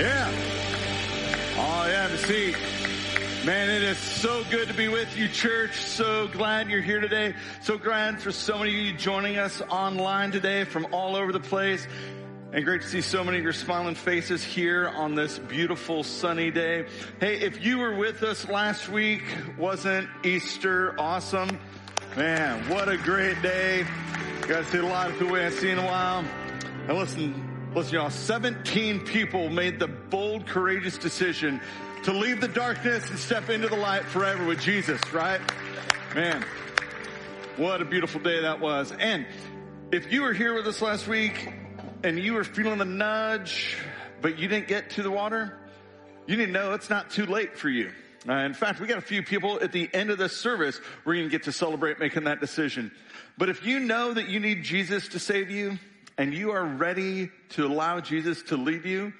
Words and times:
Yeah. 0.00 0.30
Oh, 1.58 1.86
yeah, 1.86 2.08
the 2.08 2.16
seat. 2.16 2.56
Man, 3.44 3.68
it 3.68 3.82
is 3.82 3.98
so 3.98 4.42
good 4.44 4.68
to 4.68 4.72
be 4.72 4.88
with 4.88 5.14
you, 5.14 5.28
church. 5.28 5.74
So 5.74 6.26
glad 6.28 6.70
you're 6.70 6.80
here 6.80 7.00
today. 7.00 7.34
So 7.60 7.76
glad 7.76 8.18
for 8.18 8.32
so 8.32 8.56
many 8.56 8.70
of 8.70 8.86
you 8.86 8.92
joining 8.94 9.36
us 9.36 9.60
online 9.68 10.30
today 10.30 10.64
from 10.64 10.86
all 10.90 11.16
over 11.16 11.32
the 11.32 11.40
place. 11.40 11.86
And 12.50 12.64
great 12.64 12.80
to 12.80 12.88
see 12.88 13.02
so 13.02 13.22
many 13.22 13.36
of 13.36 13.44
your 13.44 13.52
smiling 13.52 13.94
faces 13.94 14.42
here 14.42 14.88
on 14.88 15.16
this 15.16 15.38
beautiful 15.38 16.02
sunny 16.02 16.50
day. 16.50 16.86
Hey, 17.20 17.38
if 17.38 17.62
you 17.62 17.76
were 17.76 17.94
with 17.94 18.22
us 18.22 18.48
last 18.48 18.88
week, 18.88 19.22
wasn't 19.58 20.08
Easter 20.24 20.98
awesome? 20.98 21.60
Man, 22.16 22.66
what 22.70 22.88
a 22.88 22.96
great 22.96 23.42
day. 23.42 23.84
Got 24.48 24.64
to 24.64 24.70
see 24.70 24.78
a 24.78 24.82
lot 24.82 25.10
of 25.10 25.18
people 25.18 25.34
we 25.34 25.40
haven't 25.40 25.58
seen 25.58 25.72
in 25.72 25.78
a 25.80 25.84
while. 25.84 26.24
And 26.88 26.96
listen, 26.96 27.49
Listen, 27.72 27.94
y'all, 27.94 28.10
17 28.10 29.06
people 29.06 29.48
made 29.48 29.78
the 29.78 29.86
bold, 29.86 30.44
courageous 30.44 30.98
decision 30.98 31.60
to 32.02 32.12
leave 32.12 32.40
the 32.40 32.48
darkness 32.48 33.08
and 33.08 33.16
step 33.16 33.48
into 33.48 33.68
the 33.68 33.76
light 33.76 34.04
forever 34.06 34.44
with 34.44 34.60
Jesus, 34.60 35.00
right? 35.12 35.40
Man, 36.12 36.44
what 37.56 37.80
a 37.80 37.84
beautiful 37.84 38.20
day 38.20 38.40
that 38.42 38.58
was. 38.58 38.90
And 38.90 39.24
if 39.92 40.12
you 40.12 40.22
were 40.22 40.32
here 40.32 40.52
with 40.52 40.66
us 40.66 40.82
last 40.82 41.06
week 41.06 41.52
and 42.02 42.18
you 42.18 42.32
were 42.32 42.42
feeling 42.42 42.78
the 42.78 42.84
nudge, 42.84 43.76
but 44.20 44.36
you 44.36 44.48
didn't 44.48 44.66
get 44.66 44.90
to 44.90 45.04
the 45.04 45.10
water, 45.12 45.56
you 46.26 46.36
need 46.36 46.46
to 46.46 46.52
know 46.52 46.72
it's 46.72 46.90
not 46.90 47.10
too 47.10 47.26
late 47.26 47.56
for 47.56 47.68
you. 47.68 47.92
Uh, 48.28 48.32
in 48.32 48.52
fact, 48.52 48.80
we 48.80 48.88
got 48.88 48.98
a 48.98 49.00
few 49.00 49.22
people 49.22 49.60
at 49.62 49.70
the 49.70 49.88
end 49.94 50.10
of 50.10 50.18
this 50.18 50.36
service 50.36 50.80
we're 51.04 51.14
going 51.14 51.26
to 51.26 51.30
get 51.30 51.44
to 51.44 51.52
celebrate 51.52 52.00
making 52.00 52.24
that 52.24 52.40
decision. 52.40 52.90
But 53.38 53.48
if 53.48 53.64
you 53.64 53.78
know 53.78 54.12
that 54.12 54.28
you 54.28 54.40
need 54.40 54.64
Jesus 54.64 55.06
to 55.10 55.20
save 55.20 55.50
you, 55.50 55.78
and 56.20 56.34
you 56.34 56.50
are 56.50 56.66
ready 56.66 57.30
to 57.48 57.64
allow 57.64 57.98
Jesus 57.98 58.42
to 58.42 58.56
lead 58.58 58.84
you, 58.84 59.10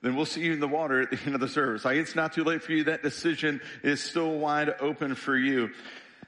then 0.00 0.16
we'll 0.16 0.24
see 0.24 0.40
you 0.40 0.54
in 0.54 0.60
the 0.60 0.66
water 0.66 1.02
at 1.02 1.10
the 1.10 1.18
end 1.26 1.34
of 1.34 1.42
the 1.42 1.48
service. 1.48 1.84
Like 1.84 1.98
it's 1.98 2.14
not 2.14 2.32
too 2.32 2.42
late 2.42 2.62
for 2.62 2.72
you. 2.72 2.84
That 2.84 3.02
decision 3.02 3.60
is 3.82 4.00
still 4.00 4.38
wide 4.38 4.74
open 4.80 5.14
for 5.14 5.36
you. 5.36 5.68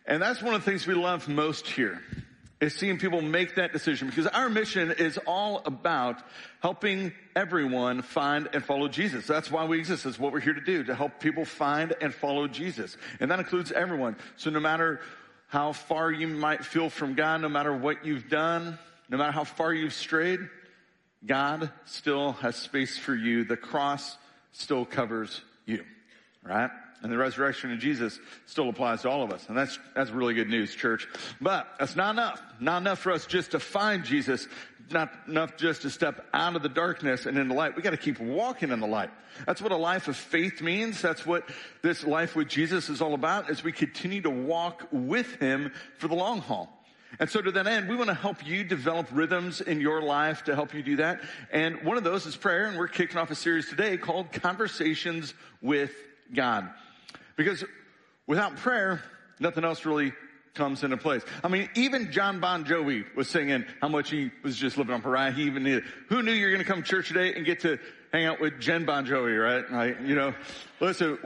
And 0.05 0.21
that's 0.21 0.43
one 0.43 0.53
of 0.53 0.63
the 0.63 0.71
things 0.71 0.87
we 0.87 0.93
love 0.93 1.27
most 1.27 1.67
here 1.67 2.03
is 2.61 2.75
seeing 2.75 2.99
people 2.99 3.23
make 3.23 3.55
that 3.55 3.73
decision 3.73 4.09
because 4.09 4.27
our 4.27 4.51
mission 4.51 4.91
is 4.91 5.19
all 5.27 5.63
about 5.65 6.23
helping 6.61 7.13
everyone 7.35 8.03
find 8.03 8.47
and 8.53 8.63
follow 8.63 8.89
Jesus. 8.89 9.27
That's 9.27 9.51
why 9.51 9.65
we 9.65 9.79
exist. 9.79 10.05
That's 10.05 10.19
what 10.19 10.35
we're 10.35 10.41
here 10.41 10.53
to 10.53 10.61
do, 10.61 10.85
to 10.85 10.95
help 10.95 11.19
people 11.19 11.47
find 11.47 11.95
and 12.03 12.13
follow 12.13 12.47
Jesus. 12.47 12.99
And 13.21 13.31
that 13.31 13.39
includes 13.39 13.73
everyone. 13.73 14.17
So 14.37 14.51
no 14.51 14.61
matter 14.61 15.01
how 15.49 15.73
far 15.73 16.13
you 16.13 16.29
might 16.29 16.63
feel 16.63 16.91
from 16.91 17.15
God, 17.15 17.41
no 17.41 17.49
matter 17.49 17.75
what 17.75 18.05
you've 18.05 18.29
done, 18.29 18.79
no 19.11 19.19
matter 19.19 19.33
how 19.33 19.45
far 19.45 19.75
you've 19.75 19.93
strayed, 19.93 20.41
God 21.27 21.71
still 21.85 22.33
has 22.33 22.57
space 22.57 22.97
for 22.97 23.15
you. 23.15 23.45
The 23.45 23.57
cross 23.57 24.17
still 24.53 24.85
covers 24.85 25.43
you, 25.67 25.85
right? 26.43 26.71
And 27.03 27.11
the 27.11 27.17
resurrection 27.17 27.73
of 27.73 27.79
Jesus 27.79 28.19
still 28.47 28.69
applies 28.69 29.03
to 29.03 29.11
all 29.11 29.23
of 29.23 29.33
us. 29.33 29.49
And 29.49 29.57
that's, 29.57 29.79
that's 29.95 30.11
really 30.11 30.35
good 30.35 30.49
news, 30.49 30.75
church. 30.75 31.09
But 31.41 31.67
that's 31.79 31.97
not 31.97 32.15
enough. 32.15 32.43
Not 32.61 32.83
enough 32.83 32.99
for 32.99 33.13
us 33.13 33.27
just 33.27 33.53
to 33.53 33.61
find 33.61 34.05
Jesus. 34.05 34.47
Not 34.91 35.11
enough 35.27 35.57
just 35.57 35.83
to 35.83 35.91
step 35.91 36.27
out 36.35 36.57
of 36.57 36.63
the 36.63 36.69
darkness 36.69 37.27
and 37.27 37.39
into 37.39 37.55
light. 37.55 37.75
We 37.75 37.83
gotta 37.83 37.97
keep 37.97 38.21
walking 38.21 38.71
in 38.71 38.81
the 38.81 38.87
light. 38.87 39.11
That's 39.47 39.63
what 39.63 39.73
a 39.73 39.77
life 39.77 40.09
of 40.09 40.17
faith 40.17 40.61
means. 40.61 41.01
That's 41.01 41.25
what 41.25 41.49
this 41.83 42.05
life 42.05 42.37
with 42.37 42.49
Jesus 42.49 42.89
is 42.91 43.01
all 43.01 43.15
about 43.15 43.51
as 43.51 43.65
we 43.65 43.73
continue 43.73 44.21
to 44.23 44.31
walk 44.31 44.87
with 44.93 45.37
Him 45.37 45.73
for 45.99 46.09
the 46.09 46.17
long 46.17 46.41
haul. 46.41 46.80
And 47.19 47.29
so 47.29 47.43
to 47.43 47.51
that 47.53 47.67
end, 47.67 47.89
we 47.89 47.97
want 47.97 48.09
to 48.09 48.15
help 48.15 48.47
you 48.47 48.63
develop 48.63 49.09
rhythms 49.13 49.61
in 49.61 49.81
your 49.81 50.01
life 50.01 50.45
to 50.45 50.55
help 50.55 50.75
you 50.75 50.83
do 50.83 50.97
that. 50.97 51.21
And 51.53 51.83
one 51.83 51.97
of 51.97 52.05
those 52.05 52.27
is 52.27 52.37
prayer. 52.37 52.67
And 52.67 52.79
we're 52.79 52.89
kicking 52.89 53.17
off 53.17 53.31
a 53.31 53.35
series 53.35 53.69
today 53.69 53.97
called 53.97 54.33
Conversations 54.33 55.35
with 55.61 55.93
God. 56.33 56.71
Because 57.37 57.65
without 58.27 58.57
prayer, 58.57 59.03
nothing 59.41 59.65
else 59.65 59.85
really 59.85 60.13
comes 60.55 60.85
into 60.85 60.97
place. 60.97 61.23
I 61.43 61.49
mean, 61.49 61.69
even 61.75 62.13
Jon 62.13 62.41
Bon 62.41 62.65
Jovi 62.65 63.05
was 63.17 63.29
singing 63.29 63.65
how 63.81 63.89
much 63.89 64.11
he 64.11 64.31
was 64.43 64.57
just 64.57 64.77
living 64.77 64.95
on 64.95 65.01
a 65.01 65.03
prayer. 65.03 65.33
He 65.33 65.45
even 65.45 65.63
needed, 65.63 65.85
who 66.09 66.23
knew 66.23 66.33
you're 66.33 66.51
going 66.51 66.65
to 66.65 66.71
come 66.71 66.83
to 66.83 66.89
church 66.89 67.09
today 67.09 67.35
and 67.35 67.45
get 67.45 67.61
to 67.61 67.79
hang 68.13 68.27
out 68.27 68.41
with 68.41 68.61
Jon 68.61 68.85
Bon 68.85 69.07
Jovi, 69.07 69.41
right? 69.41 69.71
Right? 69.71 70.01
You 70.01 70.15
know, 70.15 70.35
listen, 70.81 71.19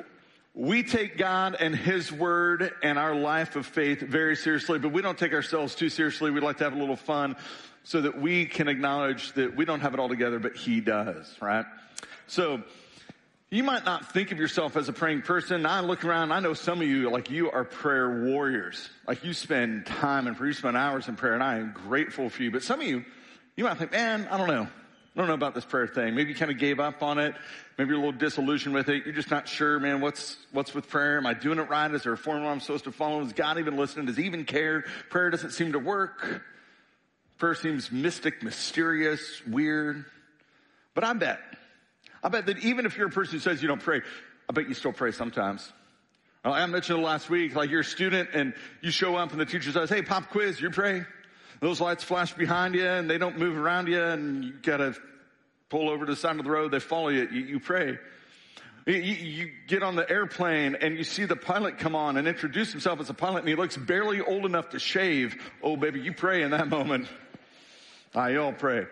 we 0.55 0.85
take 0.85 1.19
God 1.19 1.57
and 1.59 1.75
His 1.75 2.13
Word 2.13 2.73
and 2.83 2.99
our 2.99 3.15
life 3.15 3.57
of 3.57 3.67
faith 3.67 4.01
very 4.01 4.37
seriously, 4.37 4.79
but 4.79 4.93
we 4.93 5.03
don't 5.03 5.19
take 5.19 5.33
ourselves 5.33 5.75
too 5.75 5.89
seriously. 5.89 6.31
We 6.31 6.41
like 6.41 6.59
to 6.59 6.65
have 6.65 6.75
a 6.75 6.79
little 6.79 6.97
fun 6.97 7.37
so 7.83 8.01
that 8.01 8.21
we 8.21 8.47
can 8.47 8.69
acknowledge 8.69 9.33
that 9.33 9.57
we 9.57 9.65
don't 9.65 9.81
have 9.81 9.95
it 9.95 10.01
all 10.01 10.09
together, 10.09 10.39
but 10.39 10.57
He 10.57 10.81
does, 10.81 11.37
right? 11.41 11.67
So, 12.29 12.63
you 13.51 13.63
might 13.63 13.85
not 13.85 14.13
think 14.13 14.33
of 14.33 14.39
yourself 14.39 14.77
as 14.77 14.89
a 14.89 14.93
praying 14.93 15.23
person. 15.23 15.65
I 15.65 15.81
look 15.81 16.05
around, 16.05 16.33
I 16.33 16.41
know 16.41 16.55
some 16.55 16.81
of 16.81 16.89
you, 16.89 17.09
like 17.11 17.31
you 17.31 17.53
are 17.53 17.63
prayer 17.63 18.25
warriors. 18.25 18.91
Like 19.07 19.23
you 19.23 19.33
spend 19.33 19.87
time 19.87 20.27
and 20.27 20.37
prayer, 20.37 20.49
you 20.49 20.55
spend 20.55 20.77
hours 20.77 21.07
in 21.07 21.15
prayer, 21.15 21.35
and 21.35 21.43
I 21.43 21.59
am 21.59 21.73
grateful 21.73 22.29
for 22.31 22.43
you. 22.43 22.51
But 22.51 22.65
some 22.65 22.81
of 22.81 22.87
you, 22.87 23.05
you 23.57 23.63
might 23.63 23.77
think, 23.77 23.93
man, 23.93 24.27
I 24.29 24.39
don't 24.39 24.49
know. 24.49 24.67
I 25.15 25.21
don't 25.21 25.29
know 25.29 25.35
about 25.35 25.55
this 25.55 25.65
prayer 25.65 25.87
thing. 25.87 26.17
Maybe 26.17 26.31
you 26.31 26.35
kind 26.37 26.51
of 26.51 26.59
gave 26.59 26.81
up 26.81 27.01
on 27.03 27.21
it. 27.21 27.37
Maybe 27.79 27.91
you're 27.91 27.99
a 27.99 28.05
little 28.05 28.19
disillusioned 28.19 28.75
with 28.75 28.89
it. 28.89 29.05
You're 29.05 29.15
just 29.15 29.31
not 29.31 29.47
sure, 29.47 29.79
man, 29.79 30.01
what's, 30.01 30.37
what's 30.51 30.75
with 30.75 30.89
prayer? 30.89 31.19
Am 31.19 31.27
I 31.27 31.35
doing 31.35 31.61
it 31.61 31.69
right? 31.69 31.93
Is 31.95 32.03
there 32.03 32.13
a 32.13 32.19
formula 32.19 32.51
I'm 32.51 32.59
supposed 32.59 32.85
to 32.85 32.93
follow? 32.93 33.21
Is 33.21 33.33
God 33.33 33.61
even 33.61 33.77
listening? 33.77 34.07
Does 34.07 34.17
he 34.17 34.25
even 34.25 34.45
care? 34.45 34.85
Prayer 35.11 35.31
doesn't 35.31 35.51
seem 35.51 35.73
to 35.73 35.79
work. 35.79 36.43
Prayer 37.39 37.55
seems 37.55 37.93
mystic, 37.93 38.43
mysterious, 38.43 39.41
weird. 39.47 40.05
But 40.95 41.05
I 41.05 41.13
bet, 41.13 41.39
I 42.23 42.29
bet 42.29 42.47
that 42.47 42.59
even 42.65 42.85
if 42.85 42.97
you're 42.97 43.07
a 43.07 43.11
person 43.11 43.35
who 43.35 43.41
says 43.41 43.63
you 43.63 43.69
don't 43.69 43.83
pray, 43.83 44.01
I 44.49 44.53
bet 44.53 44.69
you 44.69 44.75
still 44.75 44.93
pray 44.93 45.13
sometimes. 45.13 45.73
I 46.45 46.67
mentioned 46.67 46.99
it 46.99 47.03
last 47.03 47.31
week, 47.31 47.55
like 47.55 47.71
you're 47.71 47.81
a 47.81 47.85
student 47.85 48.31
and 48.35 48.53
you 48.83 48.91
show 48.91 49.15
up 49.15 49.31
and 49.31 49.41
the 49.41 49.47
teacher 49.47 49.71
says, 49.71 49.89
hey, 49.89 50.03
pop 50.03 50.31
quiz, 50.31 50.61
you 50.61 50.71
pray 50.71 51.05
those 51.65 51.81
lights 51.81 52.05
flash 52.05 52.35
behind 52.35 52.75
you 52.75 52.87
and 52.87 53.09
they 53.09 53.17
don't 53.17 53.39
move 53.39 53.57
around 53.57 53.89
you 53.89 54.03
and 54.03 54.45
you 54.45 54.53
gotta 54.61 54.95
pull 55.71 55.89
over 55.89 56.05
to 56.05 56.13
the 56.13 56.17
side 56.17 56.37
of 56.39 56.45
the 56.45 56.51
road, 56.51 56.71
they 56.71 56.79
follow 56.79 57.09
you, 57.09 57.27
you, 57.33 57.41
you 57.41 57.59
pray. 57.61 57.99
You, 58.87 58.95
you, 58.97 59.51
get 59.67 59.83
on 59.83 59.97
the 59.97 60.09
airplane 60.09 60.75
and 60.75 60.99
you 60.99 61.05
see 61.05 61.25
the 61.25 61.37
pilot 61.37 61.79
come 61.79 61.97
on 61.97 62.19
and 62.19 62.29
introduce 62.29 62.71
himself 62.71 63.01
as 63.01 63.09
a 63.09 63.15
pilot 63.15 63.41
and 63.41 63.49
he 63.49 63.55
looks 63.55 63.79
barely 63.79 64.21
old 64.21 64.45
enough 64.45 64.71
to 64.71 64.79
shave. 64.79 65.37
Oh 65.63 65.79
baby, 65.79 66.01
you 66.01 66.13
pray 66.13 66.43
in 66.43 66.51
that 66.51 66.69
moment. 66.79 67.09
I 68.15 68.37
all 68.37 68.53
pray. 68.53 68.85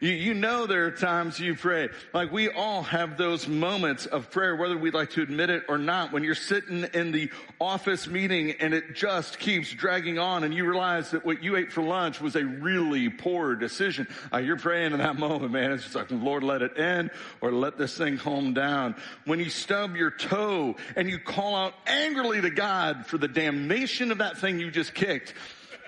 You, 0.00 0.10
you 0.10 0.34
know 0.34 0.66
there 0.66 0.86
are 0.86 0.90
times 0.90 1.40
you 1.40 1.54
pray. 1.54 1.88
Like 2.12 2.30
we 2.30 2.48
all 2.48 2.82
have 2.82 3.16
those 3.16 3.48
moments 3.48 4.06
of 4.06 4.30
prayer, 4.30 4.54
whether 4.56 4.76
we'd 4.76 4.94
like 4.94 5.10
to 5.10 5.22
admit 5.22 5.50
it 5.50 5.64
or 5.68 5.78
not, 5.78 6.12
when 6.12 6.22
you're 6.22 6.34
sitting 6.34 6.84
in 6.94 7.12
the 7.12 7.30
office 7.60 8.06
meeting 8.06 8.52
and 8.60 8.74
it 8.74 8.94
just 8.94 9.38
keeps 9.38 9.72
dragging 9.72 10.18
on 10.18 10.44
and 10.44 10.54
you 10.54 10.64
realize 10.68 11.10
that 11.10 11.24
what 11.24 11.42
you 11.42 11.56
ate 11.56 11.72
for 11.72 11.82
lunch 11.82 12.20
was 12.20 12.36
a 12.36 12.44
really 12.44 13.08
poor 13.08 13.54
decision. 13.54 14.06
Uh, 14.32 14.38
you're 14.38 14.58
praying 14.58 14.92
in 14.92 14.98
that 14.98 15.18
moment, 15.18 15.52
man. 15.52 15.72
It's 15.72 15.84
just 15.84 15.94
like, 15.94 16.10
Lord, 16.10 16.42
let 16.42 16.62
it 16.62 16.78
end 16.78 17.10
or 17.40 17.52
let 17.52 17.78
this 17.78 17.96
thing 17.96 18.18
calm 18.18 18.54
down. 18.54 18.94
When 19.24 19.38
you 19.38 19.50
stub 19.50 19.96
your 19.96 20.10
toe 20.10 20.76
and 20.96 21.08
you 21.08 21.18
call 21.18 21.56
out 21.56 21.74
angrily 21.86 22.40
to 22.40 22.50
God 22.50 23.06
for 23.06 23.18
the 23.18 23.28
damnation 23.28 24.12
of 24.12 24.18
that 24.18 24.38
thing 24.38 24.58
you 24.58 24.70
just 24.70 24.94
kicked, 24.94 25.34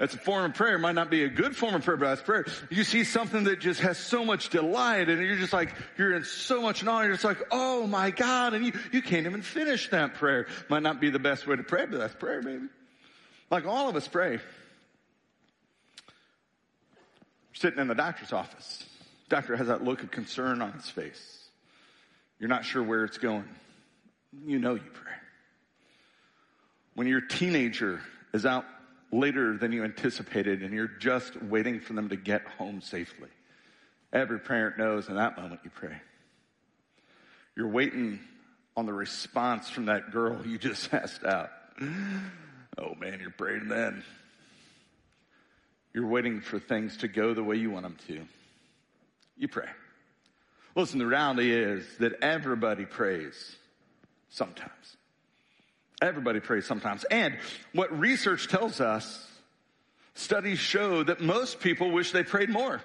that's 0.00 0.15
a 0.15 0.19
form 0.19 0.47
of 0.47 0.55
prayer. 0.55 0.77
It 0.77 0.78
might 0.78 0.94
not 0.94 1.11
be 1.11 1.25
a 1.25 1.28
good 1.28 1.55
form 1.55 1.75
of 1.75 1.84
prayer, 1.84 1.99
but 1.99 2.09
that's 2.09 2.22
prayer. 2.22 2.47
You 2.71 2.84
see 2.84 3.05
something 3.05 3.44
that 3.44 3.61
just 3.61 3.81
has 3.81 3.99
so 3.99 4.25
much 4.25 4.49
delight 4.49 5.11
and 5.11 5.21
you're 5.21 5.37
just 5.37 5.53
like, 5.53 5.75
you're 5.99 6.16
in 6.16 6.25
so 6.25 6.62
much 6.62 6.83
awe. 6.87 7.03
You're 7.03 7.12
just 7.12 7.25
like, 7.25 7.43
oh 7.50 7.87
my 7.87 8.11
God. 8.11 8.55
And 8.55 8.65
you, 8.65 8.72
you 8.93 9.03
can't 9.03 9.27
even 9.27 9.43
finish 9.43 9.91
that 9.91 10.15
prayer. 10.15 10.47
Might 10.71 10.83
not 10.83 11.03
be 11.03 11.11
the 11.11 11.19
best 11.19 11.47
way 11.47 11.56
to 11.56 11.62
pray, 11.62 11.84
but 11.84 11.99
that's 11.99 12.15
prayer, 12.15 12.41
baby. 12.41 12.65
Like 13.50 13.66
all 13.66 13.91
of 13.91 13.97
us 13.97 14.09
pray. 14.09 14.38
sitting 17.53 17.78
in 17.78 17.87
the 17.87 17.94
doctor's 17.94 18.32
office. 18.32 18.82
Doctor 19.28 19.55
has 19.55 19.67
that 19.67 19.84
look 19.84 20.03
of 20.03 20.11
concern 20.11 20.62
on 20.62 20.73
his 20.73 20.88
face. 20.88 21.44
You're 22.38 22.49
not 22.49 22.64
sure 22.64 22.82
where 22.82 23.05
it's 23.05 23.19
going. 23.19 23.44
You 24.46 24.58
know 24.58 24.76
you 24.76 24.91
pray. 24.94 25.12
When 26.94 27.06
your 27.06 27.20
teenager 27.20 28.00
is 28.32 28.46
out 28.46 28.64
later 29.12 29.56
than 29.56 29.72
you 29.72 29.84
anticipated 29.84 30.62
and 30.62 30.72
you're 30.72 30.86
just 30.86 31.40
waiting 31.42 31.80
for 31.80 31.94
them 31.94 32.08
to 32.08 32.16
get 32.16 32.42
home 32.58 32.80
safely. 32.80 33.28
Every 34.12 34.38
parent 34.38 34.78
knows 34.78 35.08
in 35.08 35.16
that 35.16 35.36
moment 35.36 35.60
you 35.64 35.70
pray. 35.70 35.96
You're 37.56 37.68
waiting 37.68 38.20
on 38.76 38.86
the 38.86 38.92
response 38.92 39.68
from 39.68 39.86
that 39.86 40.12
girl 40.12 40.46
you 40.46 40.58
just 40.58 40.92
asked 40.94 41.24
out. 41.24 41.50
Oh 42.78 42.94
man, 42.98 43.20
you're 43.20 43.30
praying 43.30 43.68
then. 43.68 44.04
You're 45.92 46.06
waiting 46.06 46.40
for 46.40 46.58
things 46.58 46.98
to 46.98 47.08
go 47.08 47.34
the 47.34 47.42
way 47.42 47.56
you 47.56 47.70
want 47.70 47.82
them 47.82 47.96
to. 48.06 48.26
You 49.36 49.48
pray. 49.48 49.68
Listen, 50.76 50.98
the 51.00 51.06
reality 51.06 51.52
is 51.52 51.84
that 51.98 52.22
everybody 52.22 52.84
prays 52.84 53.56
sometimes. 54.28 54.96
Everybody 56.00 56.41
prays 56.41 56.67
sometimes. 56.67 57.05
And 57.05 57.37
what 57.73 57.97
research 57.99 58.49
tells 58.49 58.81
us, 58.81 59.26
studies 60.14 60.58
show 60.58 61.02
that 61.05 61.20
most 61.20 61.61
people 61.61 61.91
wish 61.91 62.12
they 62.12 62.23
prayed 62.23 62.50
more. 62.50 62.81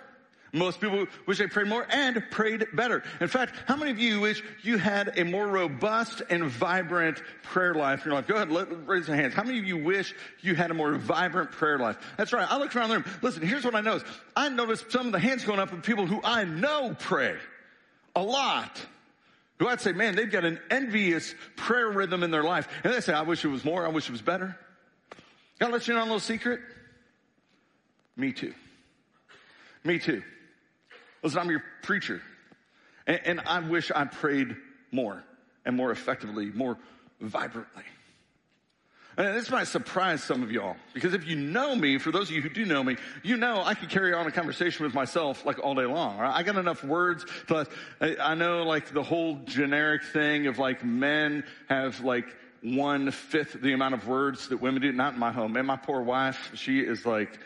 Most 0.56 0.80
people 0.80 1.06
wish 1.26 1.38
they 1.38 1.48
prayed 1.48 1.68
more 1.68 1.86
and 1.90 2.24
prayed 2.32 2.66
better. 2.74 3.04
In 3.20 3.28
fact, 3.28 3.56
how 3.68 3.76
many 3.76 3.92
of 3.92 4.00
you 4.00 4.22
wish 4.22 4.42
you 4.62 4.78
had 4.78 5.18
a 5.20 5.26
more 5.26 5.46
robust 5.46 6.22
and 6.30 6.46
vibrant 6.46 7.22
prayer 7.44 7.74
life 7.74 8.06
in 8.06 8.12
your 8.12 8.16
life? 8.16 8.28
Go 8.28 8.36
ahead, 8.36 8.52
let, 8.52 8.88
raise 8.88 9.08
your 9.08 9.18
hands. 9.18 9.34
How 9.34 9.44
many 9.44 9.60
of 9.60 9.66
you 9.66 9.76
wish 9.76 10.16
you 10.40 10.56
had 10.56 10.72
a 10.72 10.74
more 10.74 10.96
vibrant 10.96 11.52
prayer 11.52 11.78
life? 11.78 11.98
That's 12.16 12.32
right. 12.32 12.50
I 12.50 12.58
look 12.58 12.74
around 12.74 12.90
the 12.90 12.96
room. 12.96 13.06
Listen, 13.22 13.46
here's 13.46 13.66
what 13.66 13.76
I 13.76 13.82
noticed. 13.82 14.06
I 14.34 14.48
noticed 14.48 14.92
some 14.94 15.08
of 15.08 15.12
the 15.12 15.20
hands 15.20 15.44
going 15.44 15.60
up 15.60 15.74
of 15.74 15.84
people 15.84 16.06
who 16.06 16.22
I 16.24 16.46
know 16.46 16.96
pray 16.98 17.36
a 18.16 18.24
lot. 18.24 18.80
Who 19.60 19.68
I'd 19.68 19.80
say, 19.80 19.94
man, 19.94 20.16
they've 20.16 20.30
got 20.30 20.44
an 20.44 20.60
envious 20.70 21.34
prayer 21.56 21.90
rhythm 21.90 22.24
in 22.24 22.32
their 22.32 22.44
life. 22.44 22.68
And 22.84 22.94
they 22.94 23.00
say, 23.00 23.14
I 23.14 23.22
wish 23.22 23.46
it 23.46 23.48
was 23.48 23.64
more. 23.64 23.86
I 23.86 23.90
wish 23.90 24.10
it 24.10 24.12
was 24.12 24.22
better. 24.22 24.58
Gotta 25.60 25.72
let 25.72 25.88
you 25.88 25.94
know 25.94 26.02
a 26.02 26.04
little 26.04 26.20
secret. 26.20 26.60
Me 28.18 28.34
too. 28.34 28.54
Me 29.84 30.00
too. 30.00 30.24
Listen, 31.24 31.40
I'm 31.40 31.50
your 31.50 31.64
preacher. 31.84 32.22
And, 33.08 33.22
and 33.26 33.42
I 33.42 33.60
wish 33.60 33.92
I 33.92 34.06
prayed 34.06 34.56
more 34.92 35.24
and 35.66 35.76
more 35.76 35.92
effectively, 35.92 36.48
more 36.48 36.78
vibrantly. 37.22 37.84
And 39.18 39.36
this 39.36 39.50
might 39.50 39.68
surprise 39.68 40.24
some 40.24 40.44
of 40.44 40.52
y'all 40.52 40.76
because 40.94 41.14
if 41.14 41.26
you 41.26 41.36
know 41.38 41.74
me, 41.76 41.98
for 41.98 42.12
those 42.12 42.30
of 42.30 42.36
you 42.36 42.42
who 42.42 42.50
do 42.50 42.66
know 42.66 42.84
me, 42.84 42.98
you 43.24 43.38
know 43.38 43.64
I 43.64 43.74
could 43.74 43.90
carry 43.90 44.14
on 44.14 44.28
a 44.28 44.32
conversation 44.32 44.86
with 44.86 44.94
myself 44.94 45.46
like 45.46 45.60
all 45.64 45.74
day 45.74 45.86
long. 45.86 46.18
Right? 46.18 46.36
I 46.36 46.44
got 46.44 46.58
enough 46.58 46.84
words 46.84 47.26
to, 47.48 47.66
I 48.02 48.36
know 48.36 48.64
like 48.64 48.94
the 48.94 49.04
whole 49.04 49.40
generic 49.46 50.04
thing 50.04 50.48
of 50.48 50.60
like 50.60 50.84
men 50.84 51.46
have 51.70 52.02
like 52.02 52.26
one 52.62 53.12
fifth 53.12 53.62
the 53.62 53.74
amount 53.74 53.94
of 53.94 54.08
words 54.08 54.50
that 54.50 54.58
women 54.58 54.82
do. 54.82 54.92
Not 54.92 55.14
in 55.14 55.20
my 55.20 55.32
home. 55.32 55.56
And 55.56 55.66
my 55.66 55.78
poor 55.78 56.02
wife, 56.02 56.52
she 56.56 56.80
is 56.80 57.06
like, 57.06 57.40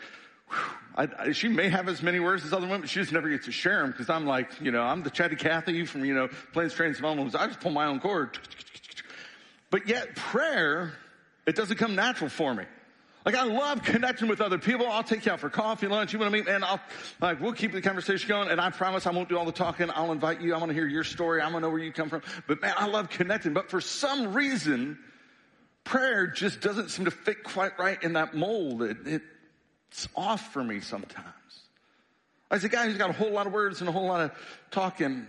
I, 0.96 1.08
I, 1.18 1.32
she 1.32 1.48
may 1.48 1.68
have 1.68 1.88
as 1.88 2.02
many 2.02 2.18
words 2.18 2.44
as 2.44 2.52
other 2.52 2.66
women, 2.66 2.88
she 2.88 3.00
just 3.00 3.12
never 3.12 3.28
gets 3.28 3.44
to 3.46 3.52
share 3.52 3.82
them 3.82 3.92
because 3.92 4.10
I'm 4.10 4.26
like, 4.26 4.60
you 4.60 4.72
know, 4.72 4.82
I'm 4.82 5.02
the 5.02 5.10
chatty 5.10 5.36
Cathy 5.36 5.84
from, 5.84 6.04
you 6.04 6.14
know, 6.14 6.28
Planes, 6.52 6.74
Trains, 6.74 6.96
and 6.96 7.06
Automobiles. 7.06 7.36
I 7.36 7.46
just 7.46 7.60
pull 7.60 7.70
my 7.70 7.86
own 7.86 8.00
cord. 8.00 8.38
But 9.70 9.86
yet 9.86 10.16
prayer, 10.16 10.94
it 11.46 11.56
doesn't 11.56 11.76
come 11.76 11.94
natural 11.94 12.30
for 12.30 12.54
me. 12.54 12.64
Like 13.24 13.34
I 13.34 13.44
love 13.44 13.82
connecting 13.82 14.28
with 14.28 14.40
other 14.40 14.58
people. 14.58 14.86
I'll 14.86 15.02
take 15.02 15.26
you 15.26 15.32
out 15.32 15.40
for 15.40 15.50
coffee, 15.50 15.86
lunch. 15.86 16.12
You 16.12 16.18
want 16.18 16.32
to 16.32 16.38
meet, 16.38 16.46
man? 16.46 16.64
I'll 16.64 16.80
like 17.20 17.40
we'll 17.40 17.52
keep 17.52 17.72
the 17.72 17.82
conversation 17.82 18.28
going. 18.28 18.48
And 18.48 18.60
I 18.60 18.70
promise 18.70 19.06
I 19.06 19.10
won't 19.10 19.28
do 19.28 19.36
all 19.36 19.44
the 19.44 19.52
talking. 19.52 19.90
I'll 19.94 20.12
invite 20.12 20.40
you. 20.40 20.54
I 20.54 20.58
want 20.58 20.70
to 20.70 20.74
hear 20.74 20.86
your 20.86 21.04
story. 21.04 21.42
I 21.42 21.44
want 21.44 21.56
to 21.56 21.60
know 21.60 21.70
where 21.70 21.80
you 21.80 21.92
come 21.92 22.08
from. 22.08 22.22
But 22.46 22.62
man, 22.62 22.74
I 22.76 22.86
love 22.86 23.10
connecting. 23.10 23.52
But 23.52 23.68
for 23.68 23.80
some 23.80 24.32
reason, 24.32 24.98
prayer 25.84 26.28
just 26.28 26.62
doesn't 26.62 26.88
seem 26.88 27.04
to 27.04 27.10
fit 27.10 27.44
quite 27.44 27.78
right 27.78 28.02
in 28.02 28.14
that 28.14 28.34
mold. 28.34 28.82
It, 28.82 29.06
it 29.06 29.22
it's 29.90 30.08
off 30.16 30.52
for 30.52 30.62
me 30.62 30.80
sometimes. 30.80 31.26
I 32.50 32.56
a 32.56 32.68
guy 32.68 32.86
who's 32.86 32.96
got 32.96 33.10
a 33.10 33.12
whole 33.12 33.30
lot 33.30 33.46
of 33.46 33.52
words 33.52 33.80
and 33.80 33.88
a 33.88 33.92
whole 33.92 34.06
lot 34.06 34.22
of 34.22 34.32
talking. 34.70 35.26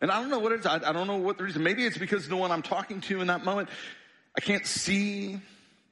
And 0.00 0.10
I 0.10 0.20
don't 0.20 0.28
know 0.28 0.38
what 0.38 0.52
it 0.52 0.60
is. 0.60 0.66
I, 0.66 0.76
I 0.76 0.92
don't 0.92 1.06
know 1.06 1.16
what 1.16 1.38
the 1.38 1.44
reason. 1.44 1.62
Maybe 1.62 1.84
it's 1.84 1.96
because 1.96 2.28
the 2.28 2.36
one 2.36 2.50
I'm 2.50 2.62
talking 2.62 3.00
to 3.02 3.20
in 3.20 3.28
that 3.28 3.44
moment, 3.44 3.68
I 4.36 4.40
can't 4.40 4.66
see, 4.66 5.38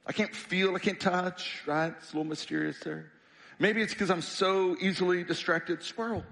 I 0.05 0.13
can't 0.13 0.35
feel, 0.35 0.75
I 0.75 0.79
can't 0.79 0.99
touch, 0.99 1.61
right? 1.65 1.93
It's 1.97 2.11
a 2.11 2.17
little 2.17 2.29
mysterious 2.29 2.79
there. 2.79 3.11
Maybe 3.59 3.81
it's 3.81 3.93
because 3.93 4.09
I'm 4.09 4.23
so 4.23 4.75
easily 4.79 5.23
distracted. 5.23 5.83
Squirrel. 5.83 6.23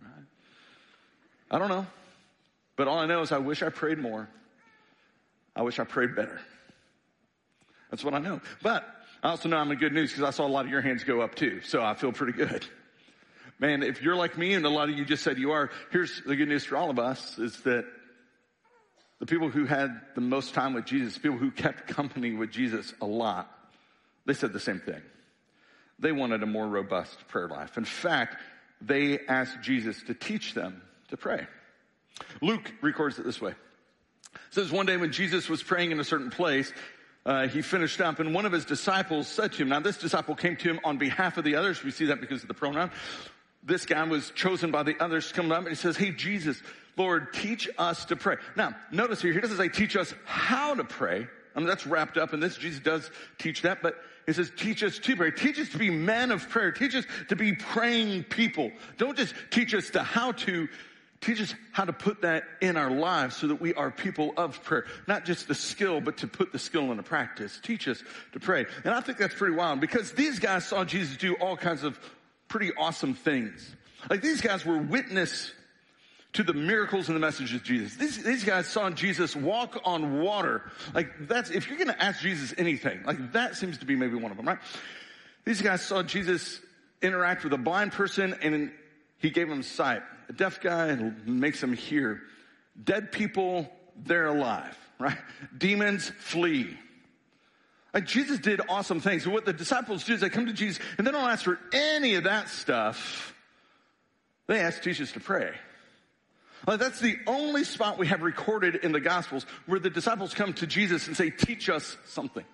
Right? 0.00 0.10
I 1.50 1.58
don't 1.58 1.68
know. 1.68 1.86
But 2.76 2.88
all 2.88 2.98
I 2.98 3.06
know 3.06 3.20
is 3.20 3.30
I 3.30 3.38
wish 3.38 3.62
I 3.62 3.68
prayed 3.68 3.98
more. 3.98 4.28
I 5.54 5.62
wish 5.62 5.78
I 5.78 5.84
prayed 5.84 6.16
better. 6.16 6.40
That's 7.90 8.02
what 8.02 8.14
I 8.14 8.18
know. 8.18 8.40
But 8.62 8.86
I 9.22 9.28
also 9.28 9.50
know 9.50 9.58
I'm 9.58 9.70
in 9.70 9.78
good 9.78 9.92
news 9.92 10.10
because 10.10 10.24
I 10.24 10.30
saw 10.30 10.46
a 10.46 10.48
lot 10.48 10.64
of 10.64 10.70
your 10.70 10.80
hands 10.80 11.04
go 11.04 11.20
up 11.20 11.34
too. 11.34 11.60
So 11.60 11.82
I 11.82 11.92
feel 11.92 12.10
pretty 12.10 12.32
good. 12.32 12.64
Man, 13.58 13.82
if 13.82 14.00
you're 14.00 14.16
like 14.16 14.38
me 14.38 14.54
and 14.54 14.64
a 14.64 14.70
lot 14.70 14.88
of 14.88 14.98
you 14.98 15.04
just 15.04 15.22
said 15.22 15.36
you 15.36 15.52
are, 15.52 15.70
here's 15.90 16.22
the 16.26 16.34
good 16.34 16.48
news 16.48 16.64
for 16.64 16.78
all 16.78 16.88
of 16.88 16.98
us 16.98 17.38
is 17.38 17.60
that 17.60 17.84
the 19.22 19.26
people 19.26 19.48
who 19.48 19.66
had 19.66 20.00
the 20.16 20.20
most 20.20 20.52
time 20.52 20.74
with 20.74 20.84
Jesus, 20.84 21.16
people 21.16 21.38
who 21.38 21.52
kept 21.52 21.86
company 21.94 22.32
with 22.32 22.50
Jesus 22.50 22.92
a 23.00 23.06
lot, 23.06 23.56
they 24.26 24.34
said 24.34 24.52
the 24.52 24.58
same 24.58 24.80
thing. 24.80 25.00
They 26.00 26.10
wanted 26.10 26.42
a 26.42 26.46
more 26.46 26.66
robust 26.66 27.28
prayer 27.28 27.46
life. 27.46 27.78
In 27.78 27.84
fact, 27.84 28.34
they 28.80 29.20
asked 29.28 29.62
Jesus 29.62 30.02
to 30.08 30.14
teach 30.14 30.54
them 30.54 30.82
to 31.10 31.16
pray. 31.16 31.46
Luke 32.40 32.72
records 32.80 33.16
it 33.20 33.24
this 33.24 33.40
way. 33.40 33.52
It 33.52 34.38
says 34.50 34.72
one 34.72 34.86
day 34.86 34.96
when 34.96 35.12
Jesus 35.12 35.48
was 35.48 35.62
praying 35.62 35.92
in 35.92 36.00
a 36.00 36.04
certain 36.04 36.30
place, 36.30 36.72
uh, 37.24 37.46
he 37.46 37.62
finished 37.62 38.00
up 38.00 38.18
and 38.18 38.34
one 38.34 38.44
of 38.44 38.50
his 38.50 38.64
disciples 38.64 39.28
said 39.28 39.52
to 39.52 39.62
him, 39.62 39.68
now 39.68 39.78
this 39.78 39.98
disciple 39.98 40.34
came 40.34 40.56
to 40.56 40.68
him 40.68 40.80
on 40.82 40.98
behalf 40.98 41.38
of 41.38 41.44
the 41.44 41.54
others. 41.54 41.84
We 41.84 41.92
see 41.92 42.06
that 42.06 42.20
because 42.20 42.42
of 42.42 42.48
the 42.48 42.54
pronoun. 42.54 42.90
This 43.62 43.86
guy 43.86 44.02
was 44.02 44.32
chosen 44.32 44.72
by 44.72 44.82
the 44.82 44.96
others 44.98 45.28
to 45.28 45.34
come 45.34 45.52
up 45.52 45.60
and 45.60 45.68
he 45.68 45.76
says, 45.76 45.96
Hey, 45.96 46.10
Jesus, 46.10 46.60
Lord, 46.96 47.32
teach 47.32 47.68
us 47.78 48.04
to 48.06 48.16
pray. 48.16 48.36
Now, 48.56 48.74
notice 48.90 49.22
here, 49.22 49.32
he 49.32 49.40
doesn't 49.40 49.56
say 49.56 49.68
teach 49.68 49.96
us 49.96 50.12
how 50.24 50.74
to 50.74 50.84
pray. 50.84 51.26
I 51.54 51.58
mean, 51.58 51.68
that's 51.68 51.86
wrapped 51.86 52.16
up 52.16 52.34
in 52.34 52.40
this. 52.40 52.56
Jesus 52.56 52.80
does 52.80 53.10
teach 53.38 53.62
that, 53.62 53.82
but 53.82 53.96
he 54.26 54.32
says, 54.32 54.50
teach 54.56 54.82
us 54.82 54.98
to 54.98 55.16
pray. 55.16 55.30
Teach 55.30 55.58
us 55.58 55.68
to 55.70 55.78
be 55.78 55.90
men 55.90 56.30
of 56.30 56.48
prayer. 56.48 56.72
Teach 56.72 56.94
us 56.94 57.04
to 57.28 57.36
be 57.36 57.54
praying 57.54 58.24
people. 58.24 58.70
Don't 58.96 59.16
just 59.16 59.34
teach 59.50 59.74
us 59.74 59.90
the 59.90 60.02
how 60.02 60.32
to, 60.32 60.68
Teach 61.22 61.40
us 61.40 61.54
how 61.70 61.84
to 61.84 61.92
put 61.92 62.22
that 62.22 62.42
in 62.60 62.76
our 62.76 62.90
lives 62.90 63.36
so 63.36 63.46
that 63.46 63.60
we 63.60 63.72
are 63.74 63.92
people 63.92 64.34
of 64.36 64.62
prayer. 64.64 64.86
Not 65.06 65.24
just 65.24 65.46
the 65.46 65.54
skill, 65.54 66.00
but 66.00 66.16
to 66.18 66.26
put 66.26 66.50
the 66.50 66.58
skill 66.58 66.90
into 66.90 67.04
practice. 67.04 67.60
Teach 67.62 67.86
us 67.86 68.02
to 68.32 68.40
pray. 68.40 68.66
And 68.84 68.92
I 68.92 69.00
think 69.00 69.18
that's 69.18 69.34
pretty 69.36 69.54
wild 69.54 69.80
because 69.80 70.10
these 70.12 70.40
guys 70.40 70.66
saw 70.66 70.84
Jesus 70.84 71.16
do 71.16 71.34
all 71.34 71.56
kinds 71.56 71.84
of 71.84 71.96
pretty 72.48 72.72
awesome 72.76 73.14
things. 73.14 73.72
Like 74.10 74.20
these 74.20 74.40
guys 74.40 74.66
were 74.66 74.78
witness 74.78 75.52
to 76.34 76.42
the 76.42 76.54
miracles 76.54 77.08
and 77.08 77.16
the 77.16 77.20
messages 77.20 77.54
of 77.54 77.62
Jesus. 77.62 77.96
These, 77.96 78.22
these 78.22 78.44
guys 78.44 78.66
saw 78.66 78.88
Jesus 78.90 79.36
walk 79.36 79.80
on 79.84 80.20
water. 80.20 80.62
Like 80.94 81.28
that's, 81.28 81.50
if 81.50 81.68
you're 81.68 81.78
gonna 81.78 81.96
ask 81.98 82.20
Jesus 82.20 82.54
anything, 82.56 83.02
like 83.04 83.32
that 83.32 83.56
seems 83.56 83.78
to 83.78 83.86
be 83.86 83.96
maybe 83.96 84.14
one 84.14 84.30
of 84.30 84.36
them, 84.36 84.46
right? 84.46 84.58
These 85.44 85.60
guys 85.60 85.82
saw 85.82 86.02
Jesus 86.02 86.60
interact 87.02 87.44
with 87.44 87.52
a 87.52 87.58
blind 87.58 87.92
person 87.92 88.34
and 88.42 88.72
he 89.18 89.30
gave 89.30 89.48
him 89.50 89.62
sight. 89.62 90.02
A 90.28 90.32
deaf 90.32 90.60
guy 90.60 90.94
makes 91.26 91.62
him 91.62 91.74
hear. 91.74 92.22
Dead 92.82 93.12
people, 93.12 93.70
they're 93.96 94.28
alive, 94.28 94.76
right? 94.98 95.18
Demons 95.56 96.08
flee. 96.18 96.78
Like 97.92 98.06
Jesus 98.06 98.38
did 98.38 98.62
awesome 98.70 99.00
things. 99.00 99.28
what 99.28 99.44
the 99.44 99.52
disciples 99.52 100.04
do 100.04 100.14
is 100.14 100.20
they 100.20 100.30
come 100.30 100.46
to 100.46 100.52
Jesus 100.54 100.82
and 100.96 101.06
they 101.06 101.10
don't 101.10 101.28
ask 101.28 101.44
for 101.44 101.58
any 101.74 102.14
of 102.14 102.24
that 102.24 102.48
stuff. 102.48 103.34
They 104.46 104.60
ask 104.60 104.82
Jesus 104.82 105.12
to 105.12 105.20
pray. 105.20 105.52
Like 106.66 106.78
that's 106.78 107.00
the 107.00 107.16
only 107.26 107.64
spot 107.64 107.98
we 107.98 108.06
have 108.06 108.22
recorded 108.22 108.76
in 108.76 108.92
the 108.92 109.00
Gospels 109.00 109.46
where 109.66 109.80
the 109.80 109.90
disciples 109.90 110.34
come 110.34 110.52
to 110.54 110.66
Jesus 110.66 111.06
and 111.06 111.16
say, 111.16 111.30
teach 111.30 111.68
us 111.68 111.96
something. 112.06 112.44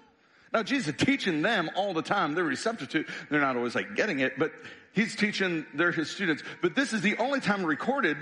Now 0.53 0.63
Jesus 0.63 0.95
teaching 0.97 1.43
them 1.43 1.71
all 1.77 1.93
the 1.93 2.03
time. 2.03 2.35
They're 2.35 2.45
receptive 2.45 2.89
to. 2.91 3.05
They're 3.31 3.41
not 3.41 3.57
always 3.57 3.75
like 3.75 3.97
getting 3.97 4.21
it, 4.21 4.39
but 4.39 4.53
he's 4.93 5.15
teaching, 5.15 5.67
they're 5.75 5.93
his 5.93 6.11
students. 6.11 6.43
But 6.63 6.75
this 6.75 6.93
is 6.93 7.03
the 7.03 7.17
only 7.19 7.41
time 7.41 7.65
recorded 7.65 8.17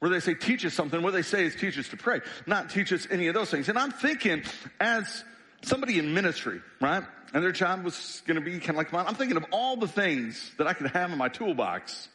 where 0.00 0.10
they 0.10 0.20
say 0.20 0.34
teach 0.34 0.64
us 0.64 0.74
something. 0.74 1.02
What 1.02 1.12
they 1.12 1.22
say 1.22 1.44
is 1.44 1.54
teach 1.54 1.78
us 1.78 1.88
to 1.88 1.96
pray, 1.96 2.20
not 2.46 2.70
teach 2.70 2.92
us 2.92 3.06
any 3.10 3.28
of 3.28 3.34
those 3.34 3.50
things. 3.50 3.68
And 3.68 3.78
I'm 3.78 3.92
thinking 3.92 4.42
as 4.80 5.24
somebody 5.62 5.98
in 5.98 6.14
ministry, 6.14 6.60
right? 6.80 7.04
And 7.34 7.42
their 7.42 7.52
job 7.52 7.84
was 7.84 8.22
going 8.26 8.36
to 8.36 8.40
be 8.40 8.58
kind 8.58 8.70
of 8.70 8.76
like 8.76 8.92
mine. 8.92 9.04
I'm 9.06 9.14
thinking 9.14 9.36
of 9.36 9.44
all 9.52 9.76
the 9.76 9.88
things 9.88 10.52
that 10.58 10.66
I 10.66 10.72
could 10.72 10.90
have 10.90 11.10
in 11.12 11.18
my 11.18 11.28
toolbox. 11.28 12.08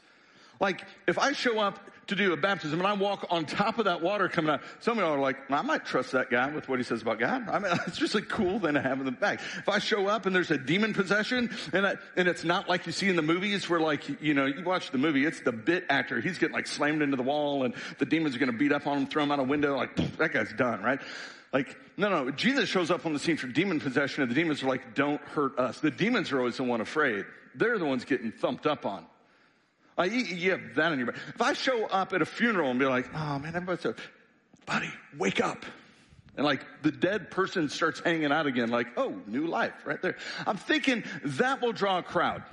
Like 0.63 0.85
if 1.07 1.19
I 1.19 1.33
show 1.33 1.59
up 1.59 1.77
to 2.07 2.15
do 2.15 2.31
a 2.31 2.37
baptism 2.37 2.79
and 2.79 2.87
I 2.87 2.93
walk 2.93 3.27
on 3.29 3.45
top 3.45 3.79
of 3.79 3.85
that 3.85 4.01
water 4.01 4.29
coming 4.29 4.49
out, 4.49 4.61
some 4.79 4.97
of 4.97 5.03
y'all 5.03 5.13
are 5.13 5.19
like, 5.19 5.51
I 5.51 5.61
might 5.61 5.85
trust 5.85 6.13
that 6.13 6.29
guy 6.29 6.49
with 6.53 6.69
what 6.69 6.79
he 6.79 6.83
says 6.83 7.01
about 7.01 7.19
God. 7.19 7.49
I 7.49 7.59
mean, 7.59 7.77
it's 7.87 7.97
just 7.97 8.15
a 8.15 8.21
cool 8.21 8.61
thing 8.61 8.75
to 8.75 8.81
have 8.81 8.97
in 8.99 9.05
the 9.05 9.11
bag. 9.11 9.39
If 9.57 9.67
I 9.67 9.79
show 9.79 10.07
up 10.07 10.25
and 10.25 10.33
there's 10.33 10.51
a 10.51 10.57
demon 10.57 10.93
possession 10.93 11.53
and 11.73 11.85
I, 11.85 11.95
and 12.15 12.29
it's 12.29 12.45
not 12.45 12.69
like 12.69 12.85
you 12.85 12.93
see 12.93 13.09
in 13.09 13.17
the 13.17 13.21
movies 13.21 13.69
where 13.69 13.81
like, 13.81 14.21
you 14.21 14.33
know, 14.33 14.45
you 14.45 14.63
watch 14.63 14.91
the 14.91 14.97
movie, 14.97 15.25
it's 15.25 15.41
the 15.41 15.51
bit 15.51 15.83
actor. 15.89 16.21
He's 16.21 16.37
getting 16.37 16.55
like 16.55 16.67
slammed 16.67 17.01
into 17.01 17.17
the 17.17 17.23
wall 17.23 17.65
and 17.65 17.73
the 17.99 18.05
demons 18.05 18.33
are 18.33 18.39
going 18.39 18.51
to 18.51 18.57
beat 18.57 18.71
up 18.71 18.87
on 18.87 18.99
him, 18.99 19.07
throw 19.07 19.23
him 19.23 19.31
out 19.33 19.39
a 19.39 19.43
window. 19.43 19.75
Like, 19.75 19.97
that 20.17 20.31
guy's 20.31 20.53
done, 20.53 20.81
right? 20.81 21.01
Like, 21.51 21.77
no, 21.97 22.07
no, 22.07 22.31
Jesus 22.31 22.69
shows 22.69 22.89
up 22.89 23.05
on 23.05 23.11
the 23.11 23.19
scene 23.19 23.35
for 23.35 23.47
demon 23.47 23.81
possession 23.81 24.23
and 24.23 24.31
the 24.31 24.35
demons 24.35 24.63
are 24.63 24.67
like, 24.67 24.95
don't 24.95 25.21
hurt 25.21 25.59
us. 25.59 25.81
The 25.81 25.91
demons 25.91 26.31
are 26.31 26.39
always 26.39 26.55
the 26.55 26.63
one 26.63 26.79
afraid. 26.79 27.25
They're 27.53 27.77
the 27.77 27.85
ones 27.85 28.05
getting 28.05 28.31
thumped 28.31 28.65
up 28.65 28.85
on. 28.85 29.05
You, 29.99 30.09
you, 30.09 30.51
have 30.51 30.75
that 30.75 30.91
in 30.91 30.99
your 30.99 31.11
back. 31.11 31.21
If 31.35 31.41
I 31.41 31.53
show 31.53 31.85
up 31.85 32.13
at 32.13 32.21
a 32.21 32.25
funeral 32.25 32.71
and 32.71 32.79
be 32.79 32.85
like, 32.85 33.13
oh 33.13 33.39
man, 33.39 33.55
everybody's 33.55 33.81
so, 33.81 33.93
buddy, 34.65 34.91
wake 35.17 35.39
up. 35.39 35.65
And 36.35 36.45
like 36.45 36.65
the 36.81 36.91
dead 36.91 37.29
person 37.29 37.69
starts 37.69 37.99
hanging 37.99 38.31
out 38.31 38.47
again, 38.47 38.69
like, 38.69 38.87
oh, 38.97 39.21
new 39.27 39.45
life 39.45 39.73
right 39.85 40.01
there. 40.01 40.17
I'm 40.47 40.57
thinking 40.57 41.03
that 41.23 41.61
will 41.61 41.73
draw 41.73 41.99
a 41.99 42.03
crowd. 42.03 42.43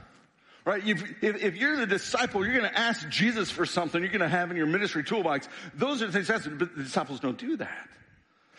Right? 0.66 0.87
If, 0.87 1.02
if, 1.23 1.42
if 1.42 1.56
you're 1.56 1.78
the 1.78 1.87
disciple, 1.87 2.44
you're 2.44 2.54
going 2.54 2.70
to 2.70 2.78
ask 2.78 3.09
Jesus 3.09 3.50
for 3.50 3.64
something 3.64 4.02
you're 4.02 4.12
going 4.12 4.20
to 4.20 4.28
have 4.28 4.50
in 4.50 4.59
your 4.59 4.66
ministry 4.66 5.02
toolbox. 5.02 5.49
Those 5.75 6.02
are 6.02 6.06
the 6.06 6.12
things 6.12 6.28
that's, 6.28 6.47
but 6.47 6.76
the 6.76 6.82
disciples 6.82 7.20
don't 7.20 7.38
do 7.38 7.56
that. 7.56 7.88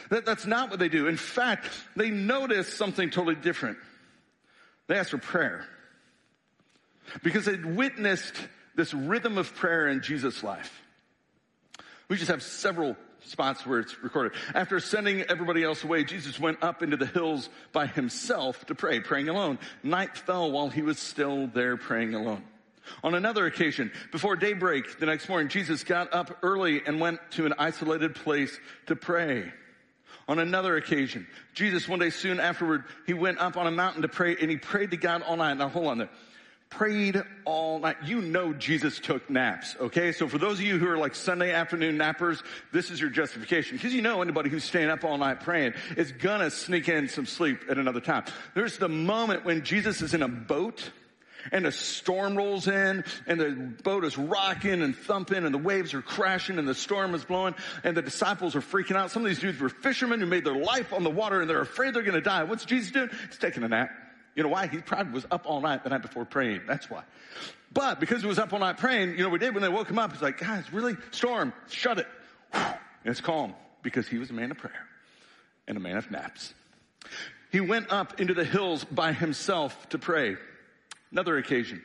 that. 0.09 0.25
That's 0.25 0.47
not 0.47 0.71
what 0.71 0.79
they 0.79 0.89
do. 0.89 1.07
In 1.07 1.17
fact, 1.17 1.69
they 1.95 2.09
notice 2.09 2.73
something 2.73 3.11
totally 3.11 3.35
different. 3.35 3.77
They 4.87 4.97
ask 4.97 5.11
for 5.11 5.19
prayer. 5.19 5.65
Because 7.21 7.45
they'd 7.45 7.65
witnessed 7.65 8.35
this 8.75 8.93
rhythm 8.93 9.37
of 9.37 9.53
prayer 9.55 9.87
in 9.87 10.01
Jesus' 10.01 10.43
life. 10.43 10.81
We 12.07 12.17
just 12.17 12.31
have 12.31 12.43
several 12.43 12.95
spots 13.25 13.65
where 13.65 13.79
it's 13.79 14.01
recorded. 14.03 14.33
After 14.53 14.79
sending 14.79 15.21
everybody 15.21 15.63
else 15.63 15.83
away, 15.83 16.03
Jesus 16.03 16.39
went 16.39 16.61
up 16.63 16.83
into 16.83 16.97
the 16.97 17.05
hills 17.05 17.49
by 17.71 17.87
himself 17.87 18.65
to 18.65 18.75
pray, 18.75 18.99
praying 18.99 19.29
alone. 19.29 19.59
Night 19.83 20.17
fell 20.17 20.51
while 20.51 20.69
he 20.69 20.81
was 20.81 20.99
still 20.99 21.47
there 21.47 21.77
praying 21.77 22.13
alone. 22.13 22.43
On 23.03 23.13
another 23.13 23.45
occasion, 23.45 23.91
before 24.11 24.35
daybreak 24.35 24.99
the 24.99 25.05
next 25.05 25.29
morning, 25.29 25.47
Jesus 25.47 25.83
got 25.83 26.13
up 26.13 26.39
early 26.43 26.81
and 26.85 26.99
went 26.99 27.19
to 27.31 27.45
an 27.45 27.53
isolated 27.57 28.15
place 28.15 28.59
to 28.87 28.95
pray. 28.95 29.51
On 30.27 30.39
another 30.39 30.75
occasion, 30.77 31.27
Jesus 31.53 31.87
one 31.87 31.99
day 31.99 32.09
soon 32.09 32.39
afterward, 32.39 32.85
he 33.05 33.13
went 33.13 33.37
up 33.37 33.55
on 33.55 33.67
a 33.67 33.71
mountain 33.71 34.01
to 34.01 34.07
pray 34.07 34.35
and 34.35 34.49
he 34.49 34.57
prayed 34.57 34.91
to 34.91 34.97
God 34.97 35.21
all 35.21 35.37
night. 35.37 35.57
Now 35.57 35.69
hold 35.69 35.87
on 35.87 35.97
there 35.99 36.09
prayed 36.71 37.21
all 37.45 37.77
night. 37.79 37.97
You 38.03 38.21
know 38.21 38.53
Jesus 38.53 38.97
took 38.97 39.29
naps, 39.29 39.75
okay? 39.79 40.11
So 40.13 40.27
for 40.27 40.39
those 40.39 40.57
of 40.57 40.65
you 40.65 40.79
who 40.79 40.87
are 40.87 40.97
like 40.97 41.13
Sunday 41.13 41.51
afternoon 41.51 41.97
nappers, 41.97 42.41
this 42.71 42.89
is 42.89 42.99
your 42.99 43.11
justification. 43.11 43.77
Because 43.77 43.93
you 43.93 44.01
know 44.01 44.21
anybody 44.21 44.49
who's 44.49 44.63
staying 44.63 44.89
up 44.89 45.03
all 45.03 45.17
night 45.17 45.41
praying 45.41 45.73
is 45.97 46.11
gonna 46.11 46.49
sneak 46.49 46.89
in 46.89 47.07
some 47.07 47.27
sleep 47.27 47.65
at 47.69 47.77
another 47.77 47.99
time. 47.99 48.23
There's 48.55 48.77
the 48.77 48.89
moment 48.89 49.45
when 49.45 49.63
Jesus 49.63 50.01
is 50.01 50.15
in 50.15 50.23
a 50.23 50.27
boat 50.27 50.89
and 51.51 51.65
a 51.65 51.71
storm 51.71 52.37
rolls 52.37 52.67
in 52.67 53.03
and 53.27 53.39
the 53.39 53.51
boat 53.83 54.05
is 54.05 54.17
rocking 54.17 54.81
and 54.81 54.95
thumping 54.95 55.43
and 55.43 55.53
the 55.53 55.59
waves 55.59 55.93
are 55.93 56.01
crashing 56.01 56.57
and 56.57 56.67
the 56.67 56.75
storm 56.75 57.13
is 57.13 57.25
blowing 57.25 57.53
and 57.83 57.97
the 57.97 58.01
disciples 58.01 58.55
are 58.55 58.61
freaking 58.61 58.95
out. 58.95 59.11
Some 59.11 59.23
of 59.23 59.27
these 59.27 59.39
dudes 59.39 59.59
were 59.59 59.69
fishermen 59.69 60.19
who 60.19 60.25
made 60.25 60.45
their 60.45 60.55
life 60.55 60.93
on 60.93 61.03
the 61.03 61.09
water 61.09 61.41
and 61.41 61.49
they're 61.49 61.61
afraid 61.61 61.93
they're 61.93 62.03
to 62.03 62.21
die. 62.21 62.43
What's 62.43 62.65
Jesus 62.65 62.91
doing? 62.91 63.09
He's 63.27 63.37
taking 63.37 63.63
a 63.63 63.67
nap. 63.67 63.89
You 64.35 64.43
know 64.43 64.49
why? 64.49 64.67
He 64.67 64.77
probably 64.77 65.13
was 65.13 65.25
up 65.29 65.45
all 65.45 65.61
night 65.61 65.83
the 65.83 65.89
night 65.89 66.01
before 66.01 66.25
praying. 66.25 66.61
That's 66.67 66.89
why. 66.89 67.03
But 67.73 67.99
because 67.99 68.21
he 68.21 68.27
was 68.27 68.39
up 68.39 68.53
all 68.53 68.59
night 68.59 68.77
praying, 68.77 69.11
you 69.11 69.23
know, 69.23 69.29
we 69.29 69.39
did 69.39 69.53
when 69.53 69.61
they 69.61 69.69
woke 69.69 69.89
him 69.89 69.99
up, 69.99 70.13
he's 70.13 70.21
like, 70.21 70.39
guys, 70.39 70.71
really? 70.71 70.95
Storm, 71.11 71.53
shut 71.69 71.99
it. 71.99 72.07
And 72.53 72.75
it's 73.05 73.21
calm 73.21 73.53
because 73.81 74.07
he 74.07 74.17
was 74.17 74.29
a 74.29 74.33
man 74.33 74.51
of 74.51 74.57
prayer 74.57 74.87
and 75.67 75.77
a 75.77 75.79
man 75.79 75.97
of 75.97 76.09
naps. 76.11 76.53
He 77.51 77.59
went 77.59 77.91
up 77.91 78.19
into 78.19 78.33
the 78.33 78.45
hills 78.45 78.85
by 78.85 79.13
himself 79.13 79.89
to 79.89 79.97
pray. 79.97 80.37
Another 81.11 81.37
occasion. 81.37 81.81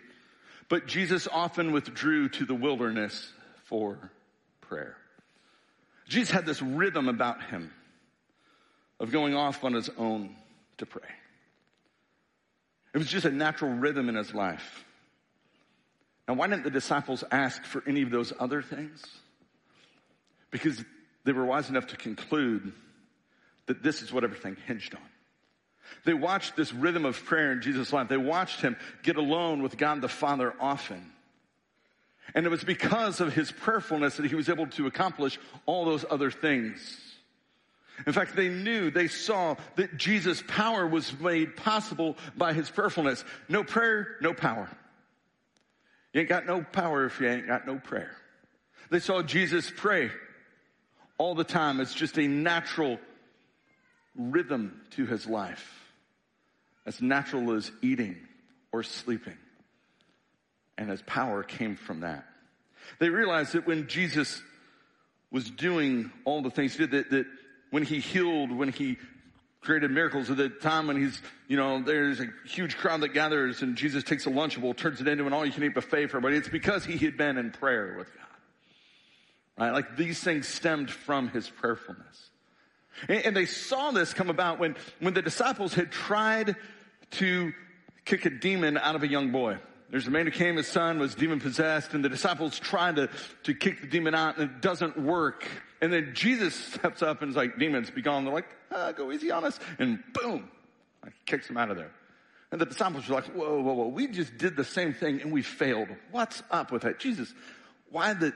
But 0.69 0.87
Jesus 0.87 1.29
often 1.31 1.73
withdrew 1.73 2.29
to 2.31 2.45
the 2.45 2.55
wilderness 2.55 3.33
for 3.65 4.11
prayer. 4.61 4.97
Jesus 6.09 6.31
had 6.31 6.47
this 6.47 6.63
rhythm 6.63 7.09
about 7.09 7.43
him 7.45 7.73
of 9.01 9.11
going 9.11 9.35
off 9.35 9.65
on 9.65 9.73
his 9.73 9.91
own 9.99 10.37
to 10.79 10.87
pray. 10.87 11.09
It 12.97 12.99
was 12.99 13.09
just 13.09 13.27
a 13.27 13.31
natural 13.31 13.73
rhythm 13.73 14.09
in 14.09 14.15
his 14.15 14.33
life. 14.33 14.87
Now, 16.27 16.33
why 16.33 16.47
didn't 16.47 16.65
the 16.65 16.71
disciples 16.71 17.23
ask 17.31 17.63
for 17.63 17.85
any 17.87 18.01
of 18.01 18.11
those 18.11 18.33
other 18.41 18.63
things? 18.63 19.05
Because 20.51 20.83
they 21.25 21.33
were 21.33 21.45
wise 21.45 21.69
enough 21.69 21.89
to 21.89 21.97
conclude 21.99 22.73
that 23.67 23.83
this 23.83 24.01
is 24.01 24.15
what 24.15 24.25
everything 24.25 24.57
hinged 24.67 24.95
on. 24.95 25.03
They 26.07 26.15
watched 26.15 26.57
this 26.57 26.73
rhythm 26.73 27.05
of 27.05 27.23
prayer 27.23 27.53
in 27.53 27.61
Jesus' 27.61 27.93
life. 27.93 28.09
They 28.09 28.17
watched 28.17 28.63
him 28.63 28.79
get 29.03 29.17
alone 29.17 29.63
with 29.63 29.77
God 29.77 30.01
the 30.01 30.09
Father 30.09 30.55
often. 30.59 31.13
And 32.35 32.47
it 32.47 32.49
was 32.49 32.65
because 32.65 33.21
of 33.21 33.35
his 33.35 33.53
prayerfulness 33.53 34.17
that 34.17 34.25
he 34.25 34.35
was 34.35 34.49
able 34.49 34.69
to 34.69 34.87
accomplish 34.87 35.39
all 35.67 35.85
those 35.85 36.07
other 36.09 36.31
things. 36.31 37.16
In 38.05 38.13
fact, 38.13 38.37
they 38.37 38.49
knew, 38.49 38.91
they 38.91 39.09
saw 39.09 39.57
that 39.77 39.97
Jesus' 39.97 40.43
power 40.47 40.87
was 40.87 41.19
made 41.19 41.57
possible 41.57 42.17
by 42.37 42.53
his 42.53 42.69
prayerfulness. 42.69 43.25
No 43.49 43.65
prayer, 43.65 44.17
no 44.21 44.35
power. 44.35 44.69
You 46.13 46.21
ain't 46.21 46.29
got 46.29 46.47
no 46.47 46.63
power 46.63 47.07
if 47.07 47.21
you 47.21 47.29
ain't 47.29 47.47
got 47.47 47.67
no 47.67 47.79
prayer. 47.79 48.17
They 48.91 49.01
saw 49.01 49.23
Jesus 49.23 49.73
pray 49.75 50.11
all 51.19 51.35
the 51.35 51.45
time. 51.45 51.81
It's 51.81 51.95
just 51.95 52.19
a 52.19 52.27
natural 52.27 52.99
rhythm 54.15 54.81
to 54.93 55.07
his 55.07 55.27
life. 55.27 55.73
As 56.85 57.01
natural 57.01 57.53
as 57.55 57.71
eating 57.83 58.17
or 58.73 58.83
sleeping. 58.83 59.37
And 60.79 60.91
his 60.91 61.03
power 61.03 61.43
came 61.43 61.77
from 61.77 62.01
that. 62.01 62.25
They 62.99 63.09
realized 63.09 63.55
that 63.55 63.67
when 63.67 63.89
Jesus 63.89 64.41
was 65.31 65.51
doing 65.51 66.13
all 66.25 66.43
the 66.43 66.51
things 66.51 66.75
he 66.75 66.87
did, 66.87 66.91
that, 66.93 67.11
that 67.11 67.27
when 67.77 67.83
he 67.83 68.01
healed, 68.01 68.51
when 68.51 68.71
he 68.71 68.97
created 69.61 69.91
miracles 69.91 70.31
at 70.31 70.39
the 70.39 70.49
time 70.49 70.87
when 70.87 70.97
he's, 70.97 71.21
you 71.47 71.59
know, 71.59 71.83
there's 71.83 72.21
a 72.21 72.29
huge 72.47 72.75
crowd 72.79 73.03
that 73.03 73.09
gathers 73.09 73.61
and 73.61 73.77
Jesus 73.77 74.03
takes 74.03 74.25
a 74.25 74.31
Lunchable, 74.31 74.75
turns 74.75 75.03
it 75.03 75.07
into 75.07 75.27
an 75.27 75.35
all-you-can-eat 75.35 75.75
buffet 75.75 76.07
for 76.07 76.17
everybody. 76.17 76.39
It's 76.39 76.49
because 76.49 76.87
he 76.87 76.97
had 76.97 77.19
been 77.19 77.37
in 77.37 77.51
prayer 77.51 77.97
with 77.99 78.07
God. 78.07 78.25
Right? 79.59 79.73
Like 79.75 79.95
these 79.95 80.19
things 80.21 80.49
stemmed 80.49 80.91
from 80.91 81.29
his 81.29 81.51
prayerfulness. 81.51 82.31
And, 83.11 83.27
and 83.27 83.37
they 83.37 83.45
saw 83.45 83.91
this 83.91 84.15
come 84.15 84.31
about 84.31 84.59
when, 84.59 84.75
when 85.01 85.13
the 85.13 85.21
disciples 85.21 85.75
had 85.75 85.93
tried 85.93 86.57
to 87.11 87.53
kick 88.07 88.25
a 88.25 88.31
demon 88.31 88.79
out 88.79 88.95
of 88.95 89.03
a 89.03 89.07
young 89.07 89.33
boy. 89.33 89.59
There's 89.91 90.07
a 90.07 90.11
man 90.11 90.25
who 90.25 90.33
came, 90.33 90.57
his 90.57 90.67
son 90.67 90.99
was 90.99 91.15
demon 91.15 91.41
possessed, 91.41 91.93
and 91.93 92.03
the 92.03 92.09
disciples 92.09 92.59
tried 92.59 92.97
to, 92.97 93.11
to 93.43 93.53
kick 93.53 93.83
the 93.83 93.87
demon 93.87 94.15
out, 94.15 94.39
and 94.39 94.51
it 94.51 94.63
doesn't 94.63 94.99
work. 94.99 95.47
And 95.81 95.93
then 95.93 96.13
Jesus 96.15 96.55
steps 96.55 97.03
up 97.03 97.23
and 97.23 97.31
is 97.31 97.37
like, 97.37 97.59
demons, 97.59 97.91
be 97.91 98.03
gone. 98.03 98.25
They're 98.25 98.33
like, 98.33 98.49
ah, 98.73 98.93
go 98.93 99.13
easy 99.13 99.31
on 99.31 99.45
us. 99.45 99.59
And 99.79 100.03
boom, 100.13 100.51
like, 101.05 101.13
kicks 101.27 101.47
them 101.49 101.57
out 101.57 101.71
of 101.71 101.77
there. 101.77 101.91
And 102.53 102.61
the 102.61 102.67
disciples 102.67 103.11
are 103.11 103.15
like, 103.15 103.27
whoa, 103.27 103.61
whoa, 103.61 103.75
whoa, 103.75 103.89
we 103.89 104.07
just 104.07 104.39
did 104.39 104.57
the 104.57 104.65
same 104.65 104.95
thing 104.95 105.21
and 105.21 105.33
we 105.33 105.43
failed. 105.43 105.89
What's 106.11 106.43
up 106.51 106.73
with 106.73 106.83
that? 106.83 106.99
Jesus, 106.99 107.33
why 107.91 108.15
the, 108.15 108.33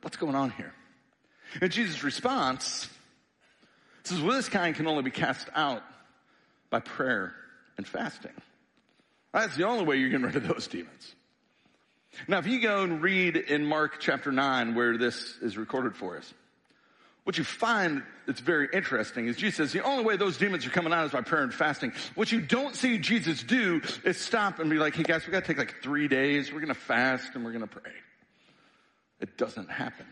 what's 0.00 0.16
going 0.16 0.34
on 0.34 0.50
here? 0.50 0.72
And 1.60 1.70
Jesus' 1.70 2.02
response 2.02 2.88
says, 4.04 4.20
well, 4.20 4.36
this 4.36 4.48
kind 4.48 4.74
can 4.74 4.86
only 4.86 5.02
be 5.02 5.10
cast 5.10 5.48
out 5.54 5.82
by 6.70 6.80
prayer 6.80 7.34
and 7.76 7.86
fasting. 7.86 8.32
That's 9.32 9.56
the 9.56 9.64
only 9.64 9.84
way 9.84 9.96
you're 9.96 10.08
getting 10.08 10.26
rid 10.26 10.36
of 10.36 10.48
those 10.48 10.66
demons. 10.66 11.14
Now, 12.26 12.38
if 12.38 12.46
you 12.46 12.60
go 12.60 12.82
and 12.82 13.02
read 13.02 13.36
in 13.36 13.64
Mark 13.64 14.00
chapter 14.00 14.32
9 14.32 14.74
where 14.74 14.96
this 14.96 15.36
is 15.42 15.56
recorded 15.56 15.94
for 15.96 16.16
us, 16.16 16.32
what 17.28 17.36
you 17.36 17.44
find 17.44 18.02
that's 18.26 18.40
very 18.40 18.70
interesting 18.72 19.26
is 19.26 19.36
Jesus 19.36 19.56
says 19.56 19.72
the 19.74 19.84
only 19.84 20.02
way 20.02 20.16
those 20.16 20.38
demons 20.38 20.64
are 20.64 20.70
coming 20.70 20.94
out 20.94 21.04
is 21.04 21.12
by 21.12 21.20
prayer 21.20 21.42
and 21.42 21.52
fasting. 21.52 21.92
What 22.14 22.32
you 22.32 22.40
don't 22.40 22.74
see 22.74 22.96
Jesus 22.96 23.42
do 23.42 23.82
is 24.02 24.16
stop 24.16 24.60
and 24.60 24.70
be 24.70 24.78
like, 24.78 24.94
hey 24.94 25.02
guys, 25.02 25.26
we 25.26 25.32
gotta 25.32 25.46
take 25.46 25.58
like 25.58 25.82
three 25.82 26.08
days. 26.08 26.50
We're 26.50 26.60
gonna 26.60 26.72
fast 26.72 27.34
and 27.34 27.44
we're 27.44 27.52
gonna 27.52 27.66
pray. 27.66 27.92
It 29.20 29.36
doesn't 29.36 29.70
happen. 29.70 30.06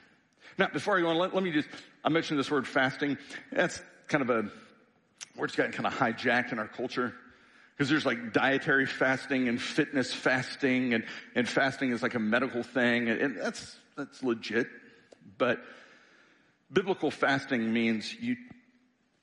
Now, 0.58 0.68
before 0.68 0.98
I 0.98 1.00
go 1.00 1.08
on, 1.08 1.16
let, 1.16 1.34
let 1.34 1.42
me 1.42 1.52
just, 1.52 1.70
I 2.04 2.10
mentioned 2.10 2.38
this 2.38 2.50
word 2.50 2.68
fasting. 2.68 3.16
That's 3.50 3.80
kind 4.08 4.20
of 4.20 4.28
a 4.28 4.42
word 5.38 5.48
that's 5.48 5.56
gotten 5.56 5.72
kind 5.72 5.86
of 5.86 5.94
hijacked 5.94 6.52
in 6.52 6.58
our 6.58 6.68
culture. 6.68 7.14
Because 7.74 7.88
there's 7.88 8.04
like 8.04 8.34
dietary 8.34 8.84
fasting 8.84 9.48
and 9.48 9.58
fitness 9.58 10.12
fasting 10.12 10.92
and, 10.92 11.02
and 11.34 11.48
fasting 11.48 11.92
is 11.92 12.02
like 12.02 12.14
a 12.14 12.20
medical 12.20 12.62
thing 12.62 13.08
and, 13.08 13.22
and 13.22 13.36
that's, 13.38 13.74
that's 13.96 14.22
legit. 14.22 14.66
But 15.38 15.62
Biblical 16.72 17.10
fasting 17.10 17.72
means 17.72 18.14
you 18.14 18.36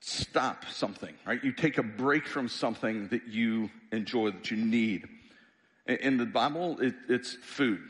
stop 0.00 0.64
something, 0.66 1.14
right? 1.26 1.42
You 1.42 1.52
take 1.52 1.78
a 1.78 1.82
break 1.82 2.26
from 2.26 2.48
something 2.48 3.08
that 3.08 3.28
you 3.28 3.70
enjoy, 3.92 4.30
that 4.30 4.50
you 4.50 4.56
need. 4.56 5.06
In 5.86 6.16
the 6.16 6.26
Bible, 6.26 6.78
it, 6.80 6.94
it's 7.08 7.34
food. 7.42 7.80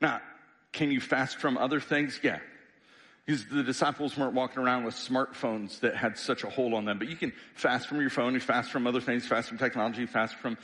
Now, 0.00 0.20
can 0.72 0.90
you 0.90 1.00
fast 1.00 1.36
from 1.38 1.56
other 1.56 1.80
things? 1.80 2.20
Yeah. 2.22 2.38
Because 3.24 3.46
the 3.46 3.62
disciples 3.62 4.16
weren't 4.16 4.34
walking 4.34 4.62
around 4.62 4.84
with 4.84 4.94
smartphones 4.94 5.80
that 5.80 5.94
had 5.94 6.18
such 6.18 6.42
a 6.42 6.50
hold 6.50 6.74
on 6.74 6.84
them. 6.84 6.98
But 6.98 7.08
you 7.08 7.16
can 7.16 7.32
fast 7.54 7.86
from 7.86 8.00
your 8.00 8.10
phone, 8.10 8.34
you 8.34 8.40
fast 8.40 8.70
from 8.70 8.86
other 8.86 9.00
things, 9.00 9.26
fast 9.26 9.48
from 9.48 9.58
technology, 9.58 10.06
fast 10.06 10.34
from 10.36 10.58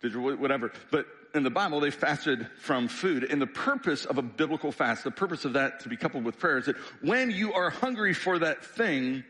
digital, 0.00 0.36
whatever. 0.36 0.72
But 0.90 1.06
in 1.34 1.42
the 1.42 1.50
Bible, 1.50 1.80
they 1.80 1.90
fasted 1.90 2.46
from 2.58 2.88
food. 2.88 3.24
And 3.24 3.42
the 3.42 3.46
purpose 3.46 4.04
of 4.04 4.18
a 4.18 4.22
biblical 4.22 4.70
fast, 4.70 5.04
the 5.04 5.10
purpose 5.10 5.44
of 5.44 5.54
that 5.54 5.80
to 5.80 5.88
be 5.88 5.96
coupled 5.96 6.24
with 6.24 6.38
prayer 6.38 6.58
is 6.58 6.66
that 6.66 6.76
when 7.02 7.30
you 7.30 7.52
are 7.52 7.70
hungry 7.70 8.14
for 8.14 8.38
that 8.38 8.64
thing, 8.64 9.24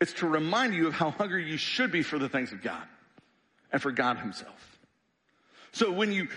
it's 0.00 0.12
to 0.14 0.28
remind 0.28 0.74
you 0.74 0.86
of 0.86 0.92
how 0.92 1.10
hungry 1.10 1.48
you 1.48 1.56
should 1.56 1.90
be 1.90 2.02
for 2.02 2.18
the 2.18 2.28
things 2.28 2.52
of 2.52 2.62
God 2.62 2.82
and 3.72 3.80
for 3.80 3.90
God 3.90 4.18
himself. 4.18 4.78
So 5.72 5.90
when 5.90 6.12
you 6.12 6.28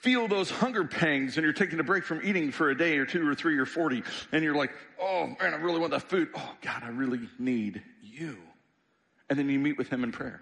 feel 0.00 0.28
those 0.28 0.50
hunger 0.50 0.84
pangs 0.84 1.36
and 1.36 1.42
you're 1.44 1.52
taking 1.52 1.80
a 1.80 1.84
break 1.84 2.04
from 2.04 2.20
eating 2.22 2.52
for 2.52 2.70
a 2.70 2.76
day 2.76 2.98
or 2.98 3.04
two 3.04 3.28
or 3.28 3.34
three 3.34 3.58
or 3.58 3.66
40 3.66 4.04
and 4.30 4.44
you're 4.44 4.54
like, 4.54 4.70
oh 5.00 5.26
man, 5.26 5.52
I 5.52 5.56
really 5.56 5.80
want 5.80 5.90
that 5.90 6.02
food. 6.02 6.28
Oh 6.36 6.52
God, 6.62 6.84
I 6.84 6.88
really 6.88 7.28
need 7.38 7.82
you. 8.00 8.38
And 9.28 9.36
then 9.36 9.48
you 9.48 9.58
meet 9.58 9.76
with 9.76 9.88
him 9.88 10.04
in 10.04 10.12
prayer. 10.12 10.40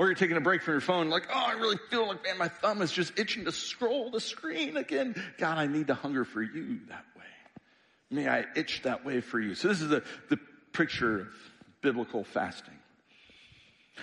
Or 0.00 0.06
you're 0.06 0.14
taking 0.14 0.38
a 0.38 0.40
break 0.40 0.62
from 0.62 0.72
your 0.72 0.80
phone, 0.80 1.10
like, 1.10 1.28
oh, 1.30 1.44
I 1.48 1.52
really 1.58 1.76
feel 1.90 2.08
like, 2.08 2.24
man, 2.24 2.38
my 2.38 2.48
thumb 2.48 2.80
is 2.80 2.90
just 2.90 3.18
itching 3.18 3.44
to 3.44 3.52
scroll 3.52 4.10
the 4.10 4.18
screen 4.18 4.78
again. 4.78 5.14
God, 5.36 5.58
I 5.58 5.66
need 5.66 5.88
to 5.88 5.94
hunger 5.94 6.24
for 6.24 6.42
you 6.42 6.80
that 6.88 7.04
way. 7.14 7.22
May 8.10 8.26
I 8.26 8.46
itch 8.56 8.80
that 8.84 9.04
way 9.04 9.20
for 9.20 9.38
you. 9.38 9.54
So 9.54 9.68
this 9.68 9.82
is 9.82 9.90
the, 9.90 10.02
the 10.30 10.38
picture 10.72 11.20
of 11.20 11.28
biblical 11.82 12.24
fasting. 12.24 12.78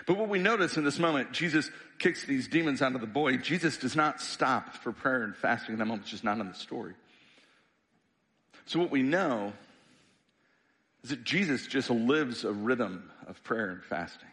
But 0.05 0.19
what 0.19 0.29
we 0.29 0.37
notice 0.37 0.77
in 0.77 0.83
this 0.83 0.99
moment, 0.99 1.31
Jesus 1.31 1.71
kicks 1.97 2.23
these 2.27 2.47
demons 2.47 2.83
out 2.83 2.93
of 2.93 3.01
the 3.01 3.07
boy. 3.07 3.37
Jesus 3.37 3.77
does 3.77 3.95
not 3.95 4.21
stop 4.21 4.75
for 4.75 4.91
prayer 4.91 5.23
and 5.23 5.35
fasting 5.35 5.73
in 5.73 5.79
that 5.79 5.85
moment, 5.85 6.03
it's 6.03 6.11
just 6.11 6.23
not 6.23 6.37
in 6.37 6.47
the 6.47 6.53
story. 6.53 6.93
So 8.67 8.77
what 8.77 8.91
we 8.91 9.01
know 9.01 9.51
is 11.03 11.09
that 11.09 11.23
Jesus 11.23 11.65
just 11.65 11.89
lives 11.89 12.43
a 12.43 12.53
rhythm 12.53 13.09
of 13.25 13.43
prayer 13.43 13.71
and 13.71 13.83
fasting. 13.83 14.29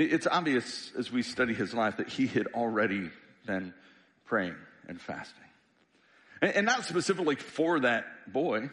It's 0.00 0.26
obvious 0.26 0.92
as 0.98 1.12
we 1.12 1.22
study 1.22 1.54
his 1.54 1.74
life 1.74 1.98
that 1.98 2.08
he 2.08 2.26
had 2.26 2.46
already 2.54 3.10
been 3.46 3.74
praying 4.26 4.56
and 4.88 5.00
fasting. 5.00 5.36
And 6.40 6.64
not 6.64 6.84
specifically 6.84 7.36
for 7.36 7.80
that 7.80 8.06
boy, 8.32 8.70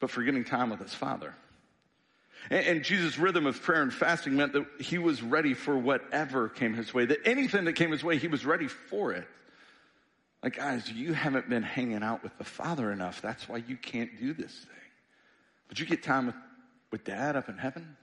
but 0.00 0.10
for 0.10 0.22
getting 0.22 0.44
time 0.44 0.70
with 0.70 0.80
his 0.80 0.94
father. 0.94 1.34
And, 2.50 2.82
Jesus' 2.82 3.18
rhythm 3.18 3.46
of 3.46 3.60
prayer 3.62 3.82
and 3.82 3.92
fasting 3.92 4.34
meant 4.34 4.54
that 4.54 4.66
he 4.80 4.98
was 4.98 5.22
ready 5.22 5.54
for 5.54 5.76
whatever 5.76 6.48
came 6.48 6.74
his 6.74 6.92
way, 6.92 7.04
that 7.04 7.18
anything 7.26 7.66
that 7.66 7.74
came 7.74 7.92
his 7.92 8.02
way, 8.02 8.16
he 8.16 8.28
was 8.28 8.46
ready 8.46 8.66
for 8.66 9.12
it. 9.12 9.28
Like, 10.42 10.56
guys, 10.56 10.90
you 10.90 11.12
haven't 11.12 11.50
been 11.50 11.62
hanging 11.62 12.02
out 12.02 12.22
with 12.22 12.36
the 12.38 12.44
Father 12.44 12.90
enough. 12.90 13.20
That's 13.20 13.46
why 13.46 13.58
you 13.58 13.76
can't 13.76 14.18
do 14.18 14.32
this 14.32 14.52
thing. 14.52 14.88
But 15.68 15.78
you 15.78 15.86
get 15.86 16.02
time 16.02 16.26
with, 16.26 16.34
with 16.90 17.04
Dad 17.04 17.36
up 17.36 17.50
in 17.50 17.58
heaven. 17.58 17.96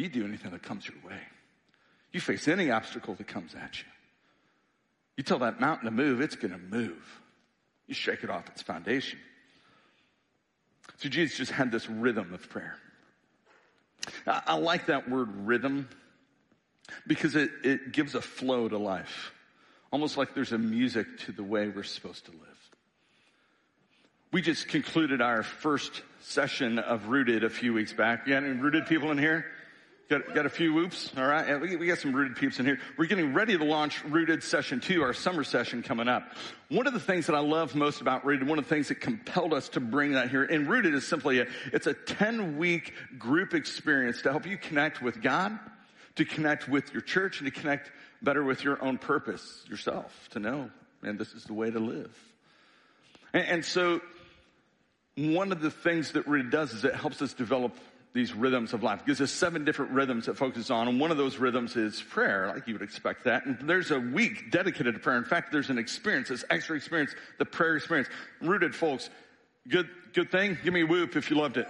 You 0.00 0.08
do 0.08 0.24
anything 0.24 0.52
that 0.52 0.62
comes 0.62 0.88
your 0.88 0.96
way. 1.06 1.20
You 2.10 2.20
face 2.20 2.48
any 2.48 2.70
obstacle 2.70 3.14
that 3.16 3.28
comes 3.28 3.54
at 3.54 3.80
you. 3.80 3.84
You 5.18 5.24
tell 5.24 5.40
that 5.40 5.60
mountain 5.60 5.84
to 5.84 5.90
move, 5.90 6.22
it's 6.22 6.36
going 6.36 6.52
to 6.52 6.58
move. 6.58 7.20
You 7.86 7.92
shake 7.92 8.24
it 8.24 8.30
off 8.30 8.48
its 8.48 8.62
foundation. 8.62 9.18
So 10.96 11.10
Jesus 11.10 11.36
just 11.36 11.52
had 11.52 11.70
this 11.70 11.86
rhythm 11.86 12.32
of 12.32 12.48
prayer. 12.48 12.76
I, 14.26 14.40
I 14.46 14.54
like 14.54 14.86
that 14.86 15.10
word 15.10 15.28
rhythm 15.46 15.86
because 17.06 17.36
it, 17.36 17.50
it 17.62 17.92
gives 17.92 18.14
a 18.14 18.22
flow 18.22 18.70
to 18.70 18.78
life. 18.78 19.32
Almost 19.92 20.16
like 20.16 20.34
there's 20.34 20.52
a 20.52 20.58
music 20.58 21.06
to 21.26 21.32
the 21.32 21.44
way 21.44 21.68
we're 21.68 21.82
supposed 21.82 22.24
to 22.24 22.30
live. 22.30 22.70
We 24.32 24.40
just 24.40 24.68
concluded 24.68 25.20
our 25.20 25.42
first 25.42 26.02
session 26.20 26.78
of 26.78 27.08
Rooted 27.08 27.44
a 27.44 27.50
few 27.50 27.74
weeks 27.74 27.92
back. 27.92 28.26
You 28.26 28.32
got 28.32 28.44
any 28.44 28.58
rooted 28.58 28.86
people 28.86 29.10
in 29.10 29.18
here? 29.18 29.44
Got, 30.10 30.34
got 30.34 30.44
a 30.44 30.50
few 30.50 30.74
whoops. 30.74 31.12
All 31.16 31.24
right. 31.24 31.60
We, 31.60 31.76
we 31.76 31.86
got 31.86 31.98
some 31.98 32.12
rooted 32.12 32.36
peeps 32.36 32.58
in 32.58 32.66
here. 32.66 32.80
We're 32.96 33.06
getting 33.06 33.32
ready 33.32 33.56
to 33.56 33.64
launch 33.64 34.02
Rooted 34.02 34.42
session 34.42 34.80
two, 34.80 35.04
our 35.04 35.14
summer 35.14 35.44
session 35.44 35.84
coming 35.84 36.08
up. 36.08 36.24
One 36.68 36.88
of 36.88 36.94
the 36.94 36.98
things 36.98 37.26
that 37.26 37.36
I 37.36 37.38
love 37.38 37.76
most 37.76 38.00
about 38.00 38.24
Rooted, 38.24 38.48
one 38.48 38.58
of 38.58 38.64
the 38.64 38.74
things 38.74 38.88
that 38.88 38.96
compelled 38.96 39.54
us 39.54 39.68
to 39.68 39.80
bring 39.80 40.14
that 40.14 40.28
here, 40.28 40.42
and 40.42 40.68
Rooted 40.68 40.94
is 40.94 41.06
simply 41.06 41.38
a, 41.38 41.46
it's 41.72 41.86
a 41.86 41.94
10 41.94 42.58
week 42.58 42.92
group 43.20 43.54
experience 43.54 44.22
to 44.22 44.32
help 44.32 44.48
you 44.48 44.58
connect 44.58 45.00
with 45.00 45.22
God, 45.22 45.56
to 46.16 46.24
connect 46.24 46.68
with 46.68 46.92
your 46.92 47.02
church, 47.02 47.40
and 47.40 47.46
to 47.46 47.60
connect 47.60 47.92
better 48.20 48.42
with 48.42 48.64
your 48.64 48.82
own 48.82 48.98
purpose, 48.98 49.64
yourself, 49.68 50.28
to 50.32 50.40
know, 50.40 50.72
and 51.04 51.20
this 51.20 51.34
is 51.34 51.44
the 51.44 51.54
way 51.54 51.70
to 51.70 51.78
live. 51.78 52.12
And, 53.32 53.46
and 53.46 53.64
so, 53.64 54.00
one 55.14 55.52
of 55.52 55.60
the 55.60 55.70
things 55.70 56.12
that 56.12 56.26
Rooted 56.26 56.50
does 56.50 56.72
is 56.72 56.84
it 56.84 56.96
helps 56.96 57.22
us 57.22 57.32
develop 57.32 57.76
these 58.12 58.34
rhythms 58.34 58.72
of 58.72 58.82
life. 58.82 59.00
It 59.00 59.06
gives 59.06 59.20
us 59.20 59.30
seven 59.30 59.64
different 59.64 59.92
rhythms 59.92 60.26
it 60.26 60.36
focuses 60.36 60.70
on, 60.70 60.88
and 60.88 60.98
one 60.98 61.10
of 61.10 61.16
those 61.16 61.38
rhythms 61.38 61.76
is 61.76 62.02
prayer, 62.02 62.48
like 62.52 62.66
you 62.66 62.74
would 62.74 62.82
expect 62.82 63.24
that. 63.24 63.46
And 63.46 63.58
there's 63.68 63.90
a 63.90 64.00
week 64.00 64.50
dedicated 64.50 64.94
to 64.94 65.00
prayer. 65.00 65.16
In 65.16 65.24
fact, 65.24 65.52
there's 65.52 65.70
an 65.70 65.78
experience, 65.78 66.28
this 66.28 66.44
extra 66.50 66.76
experience, 66.76 67.14
the 67.38 67.44
prayer 67.44 67.76
experience. 67.76 68.08
Rooted 68.40 68.74
folks, 68.74 69.10
good, 69.68 69.88
good 70.12 70.30
thing? 70.30 70.58
Give 70.64 70.74
me 70.74 70.82
a 70.82 70.86
whoop 70.86 71.14
if 71.14 71.30
you 71.30 71.36
loved 71.36 71.56
it. 71.56 71.66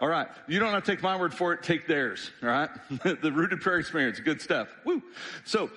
All 0.00 0.08
right. 0.08 0.26
You 0.48 0.58
don't 0.58 0.72
have 0.72 0.84
to 0.84 0.90
take 0.90 1.02
my 1.02 1.16
word 1.16 1.32
for 1.32 1.52
it, 1.52 1.62
take 1.62 1.86
theirs. 1.86 2.30
All 2.42 2.48
right. 2.48 2.70
the 3.04 3.32
rooted 3.32 3.60
prayer 3.60 3.78
experience, 3.78 4.18
good 4.18 4.40
stuff. 4.40 4.68
Woo. 4.84 5.02
So, 5.44 5.70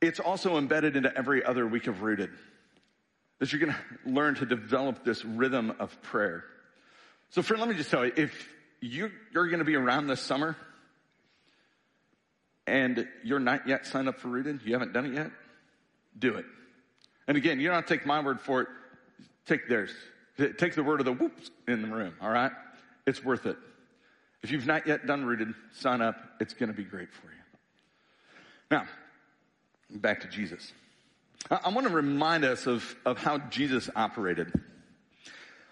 it's 0.00 0.18
also 0.18 0.56
embedded 0.56 0.96
into 0.96 1.14
every 1.16 1.44
other 1.44 1.66
week 1.66 1.86
of 1.86 2.00
rooted. 2.00 2.30
That 3.38 3.52
you're 3.52 3.60
going 3.60 3.74
to 3.74 4.10
learn 4.10 4.34
to 4.36 4.46
develop 4.46 5.04
this 5.04 5.24
rhythm 5.24 5.74
of 5.78 6.00
prayer. 6.02 6.44
So 7.30 7.42
friend, 7.42 7.60
let 7.60 7.68
me 7.68 7.76
just 7.76 7.90
tell 7.90 8.04
you, 8.04 8.12
if 8.16 8.48
you're, 8.80 9.12
you're 9.32 9.46
going 9.48 9.60
to 9.60 9.64
be 9.64 9.76
around 9.76 10.08
this 10.08 10.20
summer 10.20 10.56
and 12.66 13.06
you're 13.24 13.40
not 13.40 13.68
yet 13.68 13.86
signed 13.86 14.08
up 14.08 14.18
for 14.18 14.28
Rooted, 14.28 14.60
you 14.64 14.72
haven't 14.72 14.92
done 14.92 15.06
it 15.06 15.14
yet, 15.14 15.30
do 16.18 16.34
it. 16.34 16.44
And 17.28 17.36
again, 17.36 17.60
you 17.60 17.68
don't 17.68 17.76
have 17.76 17.86
to 17.86 17.96
take 17.96 18.04
my 18.04 18.20
word 18.20 18.40
for 18.40 18.62
it. 18.62 18.68
Take 19.46 19.68
theirs. 19.68 19.90
Take 20.58 20.74
the 20.74 20.82
word 20.82 21.00
of 21.00 21.06
the 21.06 21.12
whoops 21.12 21.50
in 21.68 21.82
the 21.82 21.88
room, 21.88 22.14
all 22.20 22.30
right? 22.30 22.52
It's 23.06 23.22
worth 23.24 23.46
it. 23.46 23.56
If 24.42 24.50
you've 24.50 24.66
not 24.66 24.86
yet 24.86 25.06
done 25.06 25.24
Rooted, 25.24 25.54
sign 25.72 26.00
up. 26.00 26.16
It's 26.40 26.54
going 26.54 26.70
to 26.70 26.76
be 26.76 26.84
great 26.84 27.12
for 27.12 27.26
you. 27.26 27.32
Now, 28.70 28.86
back 29.90 30.20
to 30.22 30.28
Jesus. 30.28 30.72
I, 31.50 31.60
I 31.64 31.68
want 31.68 31.86
to 31.86 31.92
remind 31.92 32.44
us 32.44 32.66
of, 32.66 32.96
of 33.04 33.18
how 33.18 33.38
Jesus 33.38 33.90
operated. 33.94 34.52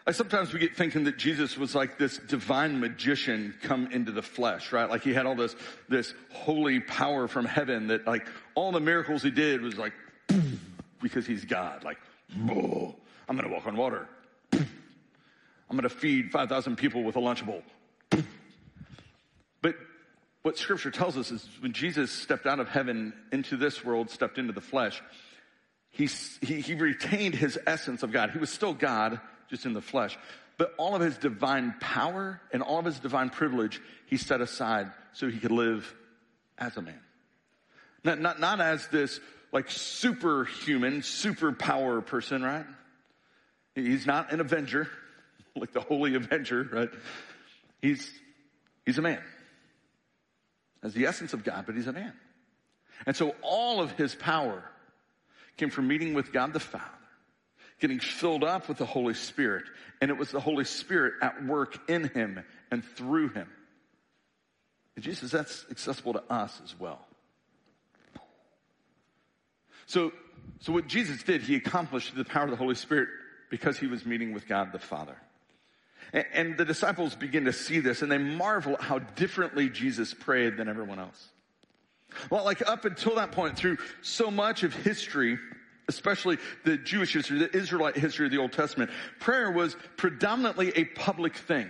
Like 0.09 0.15
sometimes 0.15 0.55
we 0.55 0.59
get 0.59 0.75
thinking 0.75 1.05
that 1.05 1.19
Jesus 1.19 1.59
was 1.59 1.75
like 1.75 1.99
this 1.99 2.17
divine 2.17 2.81
magician 2.81 3.55
come 3.61 3.89
into 3.93 4.11
the 4.11 4.23
flesh, 4.23 4.73
right? 4.73 4.89
Like 4.89 5.03
he 5.03 5.13
had 5.13 5.27
all 5.27 5.35
this, 5.35 5.55
this 5.91 6.15
holy 6.33 6.81
power 6.81 7.29
from 7.29 7.45
heaven 7.45 7.89
that 7.89 8.07
like 8.07 8.27
all 8.55 8.73
the 8.73 8.81
miracles 8.81 9.23
he 9.23 9.31
did 9.31 9.61
was 9.61 9.77
like, 9.77 9.93
because 11.03 11.27
he's 11.27 11.45
God. 11.45 11.85
Like, 11.85 11.99
I'm 12.35 12.47
going 12.49 13.43
to 13.43 13.51
walk 13.51 13.67
on 13.67 13.77
water. 13.77 14.09
I'm 14.55 14.67
going 15.73 15.83
to 15.83 15.91
feed 15.91 16.31
5,000 16.31 16.77
people 16.77 17.03
with 17.05 17.17
a 17.17 17.21
Lunchable. 17.21 17.63
But 19.61 19.75
what 20.41 20.57
scripture 20.57 20.91
tells 20.91 21.19
us 21.19 21.31
is 21.31 21.47
when 21.61 21.75
Jesus 21.75 22.11
stepped 22.11 22.47
out 22.47 22.61
of 22.61 22.69
heaven 22.71 23.13
into 23.31 23.59
this 23.59 23.85
world, 23.85 24.09
stepped 24.09 24.39
into 24.39 24.55
the 24.55 24.63
flesh, 24.63 25.03
he, 25.91 26.07
he, 26.41 26.63
he 26.63 26.75
retained 26.77 27.35
his 27.35 27.59
essence 27.67 28.03
of 28.03 28.11
God. 28.11 28.31
He 28.31 28.39
was 28.39 28.49
still 28.49 28.73
God 28.73 29.21
just 29.49 29.67
in 29.67 29.73
the 29.73 29.81
flesh. 29.81 30.19
But 30.57 30.75
all 30.77 30.95
of 30.95 31.01
his 31.01 31.17
divine 31.17 31.75
power 31.81 32.41
and 32.53 32.63
all 32.63 32.79
of 32.81 32.85
his 32.85 32.99
divine 32.99 33.31
privilege, 33.31 33.81
he 34.07 34.17
set 34.17 34.41
aside 34.41 34.91
so 35.13 35.29
he 35.29 35.39
could 35.39 35.53
live 35.53 35.95
as 36.59 36.77
a 36.77 36.83
man. 36.83 37.01
Not, 38.05 38.21
not, 38.21 38.41
not 38.41 38.61
as 38.61 38.87
this 38.89 39.21
like 39.53 39.71
superhuman, 39.71 41.01
superpower 41.01 42.05
person, 42.05 42.43
right? 42.43 42.67
He's 43.75 44.07
not 44.07 44.33
an 44.33 44.41
avenger, 44.41 44.89
like 45.57 45.73
the 45.73 45.81
holy 45.81 46.15
avenger, 46.15 46.69
right? 46.71 46.91
He's, 47.81 48.11
he's 48.85 48.99
a 48.99 49.03
man. 49.03 49.23
As 50.83 50.93
the 50.93 51.07
essence 51.07 51.33
of 51.33 51.45
God, 51.45 51.65
but 51.67 51.77
he's 51.77 51.87
a 51.87 51.93
man. 51.93 52.13
And 53.07 53.17
so 53.17 53.35
all 53.43 53.81
of 53.81 53.93
his 53.93 54.15
power 54.15 54.65
came 55.57 55.71
from 55.71 55.89
meeting 55.89 56.15
with 56.15 56.33
God 56.33 56.53
the 56.53 56.61
Father 56.61 56.98
getting 57.81 58.01
filled 58.01 58.45
up 58.45 58.69
with 58.69 58.79
the 58.79 58.87
Holy 58.87 59.15
Spirit. 59.15 59.65
And 60.01 60.11
it 60.11 60.17
was 60.17 60.31
the 60.31 60.41
Holy 60.41 60.65
Spirit 60.65 61.15
at 61.23 61.45
work 61.45 61.89
in 61.89 62.09
him 62.09 62.45
and 62.71 62.85
through 62.85 63.31
him. 63.31 63.49
And 64.97 65.05
Jesus, 65.05 65.31
that's 65.31 65.65
accessible 65.71 66.15
to 66.15 66.23
us 66.29 66.61
as 66.65 66.79
well. 66.79 67.01
So, 69.87 70.13
so 70.61 70.73
what 70.73 70.87
Jesus 70.87 71.23
did, 71.23 71.43
he 71.43 71.55
accomplished 71.55 72.15
the 72.15 72.25
power 72.25 72.45
of 72.45 72.51
the 72.51 72.57
Holy 72.57 72.75
Spirit 72.75 73.09
because 73.51 73.79
he 73.79 73.87
was 73.87 74.05
meeting 74.05 74.33
with 74.35 74.47
God 74.47 74.73
the 74.73 74.79
Father. 74.79 75.17
And, 76.13 76.25
and 76.33 76.59
the 76.59 76.65
disciples 76.65 77.15
begin 77.15 77.45
to 77.47 77.53
see 77.53 77.81
this 77.81 78.03
and 78.03 78.11
they 78.11 78.19
marvel 78.19 78.75
at 78.75 78.83
how 78.83 78.99
differently 78.99 79.69
Jesus 79.69 80.13
prayed 80.13 80.57
than 80.57 80.69
everyone 80.69 80.99
else. 80.99 81.29
Well, 82.31 82.45
like 82.45 82.67
up 82.69 82.85
until 82.85 83.17
that 83.17 83.33
point, 83.33 83.57
through 83.57 83.79
so 84.03 84.31
much 84.31 84.63
of 84.63 84.75
history, 84.75 85.39
especially 85.89 86.39
the 86.65 86.77
Jewish 86.77 87.13
history, 87.13 87.39
the 87.39 87.57
Israelite 87.57 87.97
history 87.97 88.27
of 88.27 88.33
the 88.33 88.39
Old 88.39 88.53
Testament, 88.53 88.91
prayer 89.19 89.51
was 89.51 89.77
predominantly 89.97 90.71
a 90.77 90.85
public 90.85 91.35
thing. 91.35 91.69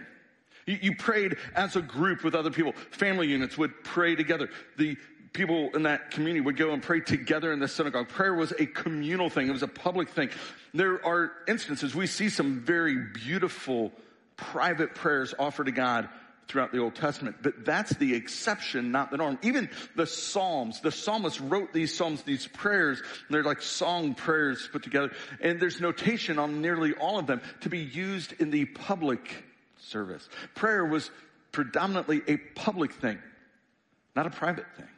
You, 0.67 0.79
you, 0.83 0.97
prayed 0.97 1.37
as 1.55 1.77
a 1.77 1.83
group 1.83 2.25
with 2.25 2.35
other 2.35 2.51
people. 2.51 2.73
Family 2.91 3.29
units 3.29 3.57
would 3.57 3.85
pray 3.85 4.17
together. 4.17 4.51
The 4.77 4.97
people 5.33 5.71
in 5.75 5.85
that 5.85 6.11
community 6.11 6.41
would 6.41 6.57
go 6.57 6.73
and 6.73 6.83
pray 6.83 7.01
together 7.01 7.53
in 7.53 7.61
the 7.61 7.69
synagogue. 7.69 8.09
Prayer 8.09 8.35
was 8.35 8.53
a 8.53 8.67
communal 8.67 9.31
thing. 9.31 9.49
It 9.49 9.53
was 9.53 9.63
a 9.63 9.69
public 9.69 10.11
thing. 10.11 10.31
There 10.75 11.05
are 11.07 11.33
instances, 11.47 11.95
we 11.95 12.07
see 12.07 12.29
some 12.29 12.61
very 12.61 12.97
beautiful 12.97 13.93
private 14.37 14.95
prayers 14.95 15.35
offered 15.39 15.67
to 15.67 15.73
God 15.73 16.09
throughout 16.49 16.73
the 16.73 16.79
Old 16.79 16.95
Testament, 16.95 17.37
but 17.43 17.65
that's 17.65 17.95
the 17.97 18.15
exception, 18.15 18.91
not 18.91 19.11
the 19.11 19.19
norm. 19.19 19.39
Even 19.43 19.69
the 19.97 20.07
Psalms, 20.07 20.81
the 20.81 20.91
psalmist 20.91 21.39
wrote 21.41 21.73
these 21.73 21.95
Psalms, 21.95 22.23
these 22.23 22.47
prayers, 22.47 23.03
they're 23.29 23.45
like 23.45 23.61
song 23.61 24.15
prayers 24.15 24.69
put 24.73 24.83
together, 24.83 25.13
and 25.43 25.61
there's 25.61 25.81
notation 25.81 26.39
on 26.39 26.63
nearly 26.63 26.95
all 26.95 27.19
of 27.19 27.27
them 27.27 27.43
to 27.61 27.69
be 27.69 27.81
used 27.81 28.33
in 28.41 28.51
the 28.51 28.65
public 28.65 29.45
service. 29.77 30.27
Prayer 30.55 30.85
was 30.85 31.11
predominantly 31.53 32.23
a 32.27 32.39
public 32.39 32.93
thing, 32.93 33.19
not 34.17 34.27
a 34.27 34.31
private 34.31 34.67
thing. 34.77 34.89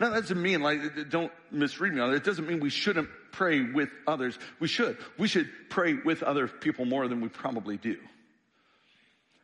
Now 0.00 0.10
that 0.10 0.22
doesn't 0.22 0.40
mean 0.40 0.62
like, 0.62 1.10
don't 1.10 1.32
misread 1.50 1.92
me 1.92 2.00
on 2.00 2.12
it. 2.12 2.16
It 2.16 2.24
doesn't 2.24 2.48
mean 2.48 2.60
we 2.60 2.70
shouldn't 2.70 3.08
pray 3.30 3.62
with 3.62 3.90
others. 4.06 4.38
We 4.58 4.68
should. 4.68 4.96
We 5.18 5.28
should 5.28 5.50
pray 5.68 5.94
with 5.94 6.22
other 6.22 6.48
people 6.48 6.86
more 6.86 7.08
than 7.08 7.20
we 7.20 7.28
probably 7.28 7.76
do. 7.76 7.98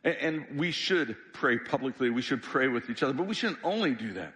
And, 0.03 0.45
we 0.57 0.71
should 0.71 1.17
pray 1.33 1.57
publicly. 1.57 2.09
We 2.09 2.21
should 2.21 2.41
pray 2.41 2.67
with 2.67 2.89
each 2.89 3.03
other, 3.03 3.13
but 3.13 3.27
we 3.27 3.33
shouldn't 3.33 3.59
only 3.63 3.93
do 3.93 4.13
that. 4.13 4.33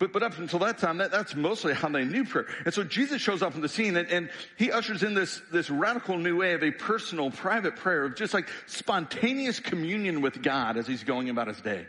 But, 0.00 0.12
but 0.14 0.22
up 0.22 0.38
until 0.38 0.60
that 0.60 0.78
time, 0.78 0.96
that, 0.98 1.10
that's 1.10 1.34
mostly 1.34 1.74
how 1.74 1.90
they 1.90 2.04
knew 2.04 2.24
prayer. 2.24 2.46
And 2.64 2.72
so 2.72 2.82
Jesus 2.82 3.20
shows 3.20 3.42
up 3.42 3.54
on 3.54 3.60
the 3.60 3.68
scene 3.68 3.96
and, 3.96 4.08
and 4.10 4.30
he 4.56 4.72
ushers 4.72 5.02
in 5.02 5.12
this, 5.12 5.42
this 5.52 5.68
radical 5.68 6.16
new 6.16 6.38
way 6.38 6.54
of 6.54 6.64
a 6.64 6.70
personal, 6.70 7.30
private 7.30 7.76
prayer 7.76 8.06
of 8.06 8.16
just 8.16 8.32
like 8.32 8.48
spontaneous 8.66 9.60
communion 9.60 10.22
with 10.22 10.42
God 10.42 10.78
as 10.78 10.86
he's 10.86 11.04
going 11.04 11.28
about 11.28 11.48
his 11.48 11.60
day. 11.60 11.86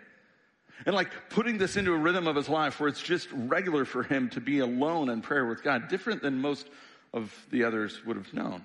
And 0.86 0.94
like 0.94 1.10
putting 1.30 1.58
this 1.58 1.78
into 1.78 1.94
a 1.94 1.98
rhythm 1.98 2.28
of 2.28 2.36
his 2.36 2.50
life 2.50 2.80
where 2.80 2.90
it's 2.90 3.02
just 3.02 3.30
regular 3.32 3.86
for 3.86 4.04
him 4.04 4.30
to 4.32 4.42
be 4.42 4.60
alone 4.60 5.10
in 5.10 5.22
prayer 5.22 5.46
with 5.46 5.64
God, 5.64 5.88
different 5.88 6.22
than 6.22 6.42
most 6.42 6.68
of 7.14 7.34
the 7.50 7.64
others 7.64 8.04
would 8.06 8.18
have 8.18 8.34
known. 8.34 8.62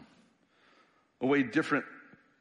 A 1.21 1.27
way 1.27 1.45
different 1.45 1.85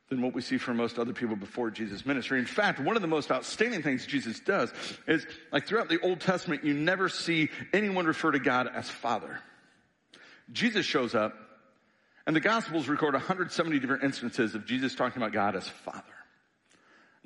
than 0.10 0.22
what 0.22 0.34
we 0.34 0.42
see 0.42 0.58
from 0.58 0.78
most 0.78 1.00
other 1.00 1.14
people 1.14 1.36
before 1.36 1.72
Jesus' 1.72 2.06
ministry. 2.06 2.38
In 2.38 2.46
fact, 2.46 2.80
one 2.80 2.96
of 2.96 3.02
the 3.02 3.08
most 3.08 3.32
outstanding 3.32 3.82
things 3.82 4.06
Jesus 4.06 4.40
does 4.40 4.72
is, 5.08 5.26
like 5.52 5.66
throughout 5.66 5.90
the 5.90 6.00
Old 6.02 6.20
Testament, 6.20 6.64
you 6.64 6.74
never 6.74 7.10
see 7.10 7.50
anyone 7.74 8.06
refer 8.06 8.32
to 8.32 8.40
God 8.40 8.70
as 8.74 8.90
Father. 8.90 9.40
Jesus 10.52 10.86
shows 10.86 11.16
up, 11.16 11.34
and 12.28 12.36
the 12.36 12.40
Gospels 12.40 12.88
record 12.88 13.14
170 13.14 13.80
different 13.80 14.04
instances 14.04 14.54
of 14.54 14.66
Jesus 14.68 14.94
talking 14.94 15.22
about 15.22 15.34
God 15.34 15.56
as 15.56 15.68
Father. 15.68 16.04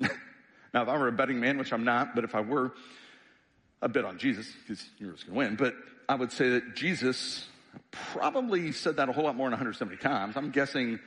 now, 0.72 0.82
if 0.82 0.88
I 0.88 0.96
were 0.96 1.08
a 1.08 1.12
betting 1.12 1.38
man, 1.38 1.58
which 1.58 1.74
I'm 1.74 1.84
not, 1.84 2.14
but 2.14 2.24
if 2.24 2.34
I 2.34 2.40
were, 2.40 2.72
I'd 3.82 3.92
bet 3.92 4.06
on 4.06 4.18
Jesus, 4.18 4.50
because 4.62 4.82
you're 4.98 5.12
just 5.12 5.26
going 5.26 5.34
to 5.34 5.48
win, 5.48 5.56
but 5.56 5.74
I 6.08 6.14
would 6.14 6.32
say 6.32 6.48
that 6.50 6.74
Jesus 6.74 7.46
probably 7.90 8.72
said 8.72 8.96
that 8.96 9.08
a 9.08 9.12
whole 9.12 9.24
lot 9.24 9.36
more 9.36 9.46
than 9.46 9.52
170 9.52 9.96
times. 9.98 10.36
I'm 10.36 10.50
guessing 10.50 10.98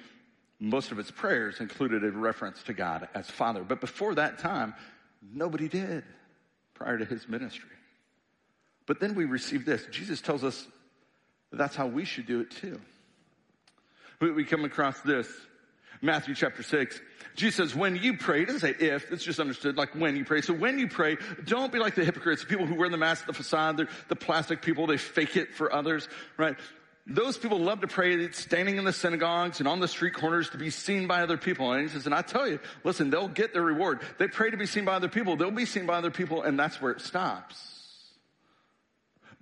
most 0.63 0.93
of 0.93 0.99
its 0.99 1.11
prayers 1.11 1.59
included 1.59 2.05
a 2.05 2.11
reference 2.11 2.63
to 2.63 2.73
God 2.73 3.09
as 3.13 3.29
Father. 3.29 3.63
But 3.63 3.81
before 3.81 4.15
that 4.15 4.39
time, 4.39 4.73
nobody 5.33 5.67
did 5.67 6.05
prior 6.73 6.97
to 6.97 7.03
his 7.03 7.27
ministry. 7.27 7.69
But 8.85 9.01
then 9.01 9.13
we 9.13 9.25
receive 9.25 9.65
this. 9.65 9.85
Jesus 9.91 10.21
tells 10.21 10.41
us 10.41 10.65
that 11.51 11.57
that's 11.57 11.75
how 11.75 11.87
we 11.87 12.05
should 12.05 12.25
do 12.25 12.39
it 12.39 12.51
too. 12.51 12.79
We 14.21 14.45
come 14.45 14.63
across 14.63 15.01
this. 15.01 15.27
Matthew 16.01 16.33
chapter 16.33 16.63
6. 16.63 16.99
Jesus 17.35 17.55
says, 17.55 17.75
when 17.75 17.97
you 17.97 18.17
pray, 18.17 18.43
it 18.43 18.45
doesn't 18.45 18.61
say 18.61 18.75
if, 18.85 19.11
it's 19.11 19.23
just 19.23 19.41
understood 19.41 19.75
like 19.75 19.93
when 19.95 20.15
you 20.15 20.23
pray. 20.23 20.39
So 20.41 20.53
when 20.53 20.79
you 20.79 20.87
pray, 20.87 21.17
don't 21.45 21.73
be 21.73 21.79
like 21.79 21.95
the 21.95 22.05
hypocrites, 22.05 22.41
the 22.41 22.47
people 22.47 22.65
who 22.65 22.75
wear 22.75 22.89
the 22.89 22.97
mask, 22.97 23.25
the 23.25 23.33
facade, 23.33 23.85
the 24.07 24.15
plastic 24.15 24.61
people, 24.61 24.87
they 24.87 24.97
fake 24.97 25.35
it 25.35 25.53
for 25.53 25.73
others, 25.73 26.07
right? 26.37 26.55
Those 27.05 27.37
people 27.37 27.59
love 27.59 27.81
to 27.81 27.87
pray 27.87 28.31
standing 28.31 28.77
in 28.77 28.85
the 28.85 28.93
synagogues 28.93 29.59
and 29.59 29.67
on 29.67 29.81
the 29.81 29.89
street 29.89 30.13
corners 30.13 30.49
to 30.51 30.57
be 30.57 30.69
seen 30.69 31.05
by 31.05 31.21
other 31.21 31.37
people. 31.37 31.73
And 31.73 31.81
he 31.81 31.89
says, 31.89 32.05
and 32.05 32.15
I 32.15 32.21
tell 32.21 32.47
you, 32.47 32.59
listen, 32.85 33.09
they'll 33.09 33.27
get 33.27 33.51
their 33.51 33.61
reward. 33.61 33.99
They 34.19 34.27
pray 34.27 34.51
to 34.51 34.57
be 34.57 34.65
seen 34.65 34.85
by 34.85 34.93
other 34.93 35.09
people. 35.09 35.35
They'll 35.35 35.51
be 35.51 35.65
seen 35.65 35.85
by 35.85 35.95
other 35.95 36.11
people 36.11 36.43
and 36.43 36.57
that's 36.57 36.81
where 36.81 36.93
it 36.93 37.01
stops. 37.01 37.71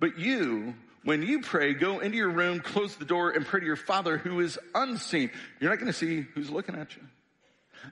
But 0.00 0.18
you, 0.18 0.74
when 1.04 1.22
you 1.22 1.40
pray, 1.40 1.74
go 1.74 2.00
into 2.00 2.16
your 2.16 2.30
room, 2.30 2.58
close 2.58 2.96
the 2.96 3.04
door 3.04 3.30
and 3.30 3.46
pray 3.46 3.60
to 3.60 3.66
your 3.66 3.76
father 3.76 4.18
who 4.18 4.40
is 4.40 4.58
unseen. 4.74 5.30
You're 5.60 5.70
not 5.70 5.78
going 5.78 5.92
to 5.92 5.96
see 5.96 6.22
who's 6.34 6.50
looking 6.50 6.74
at 6.74 6.96
you. 6.96 7.02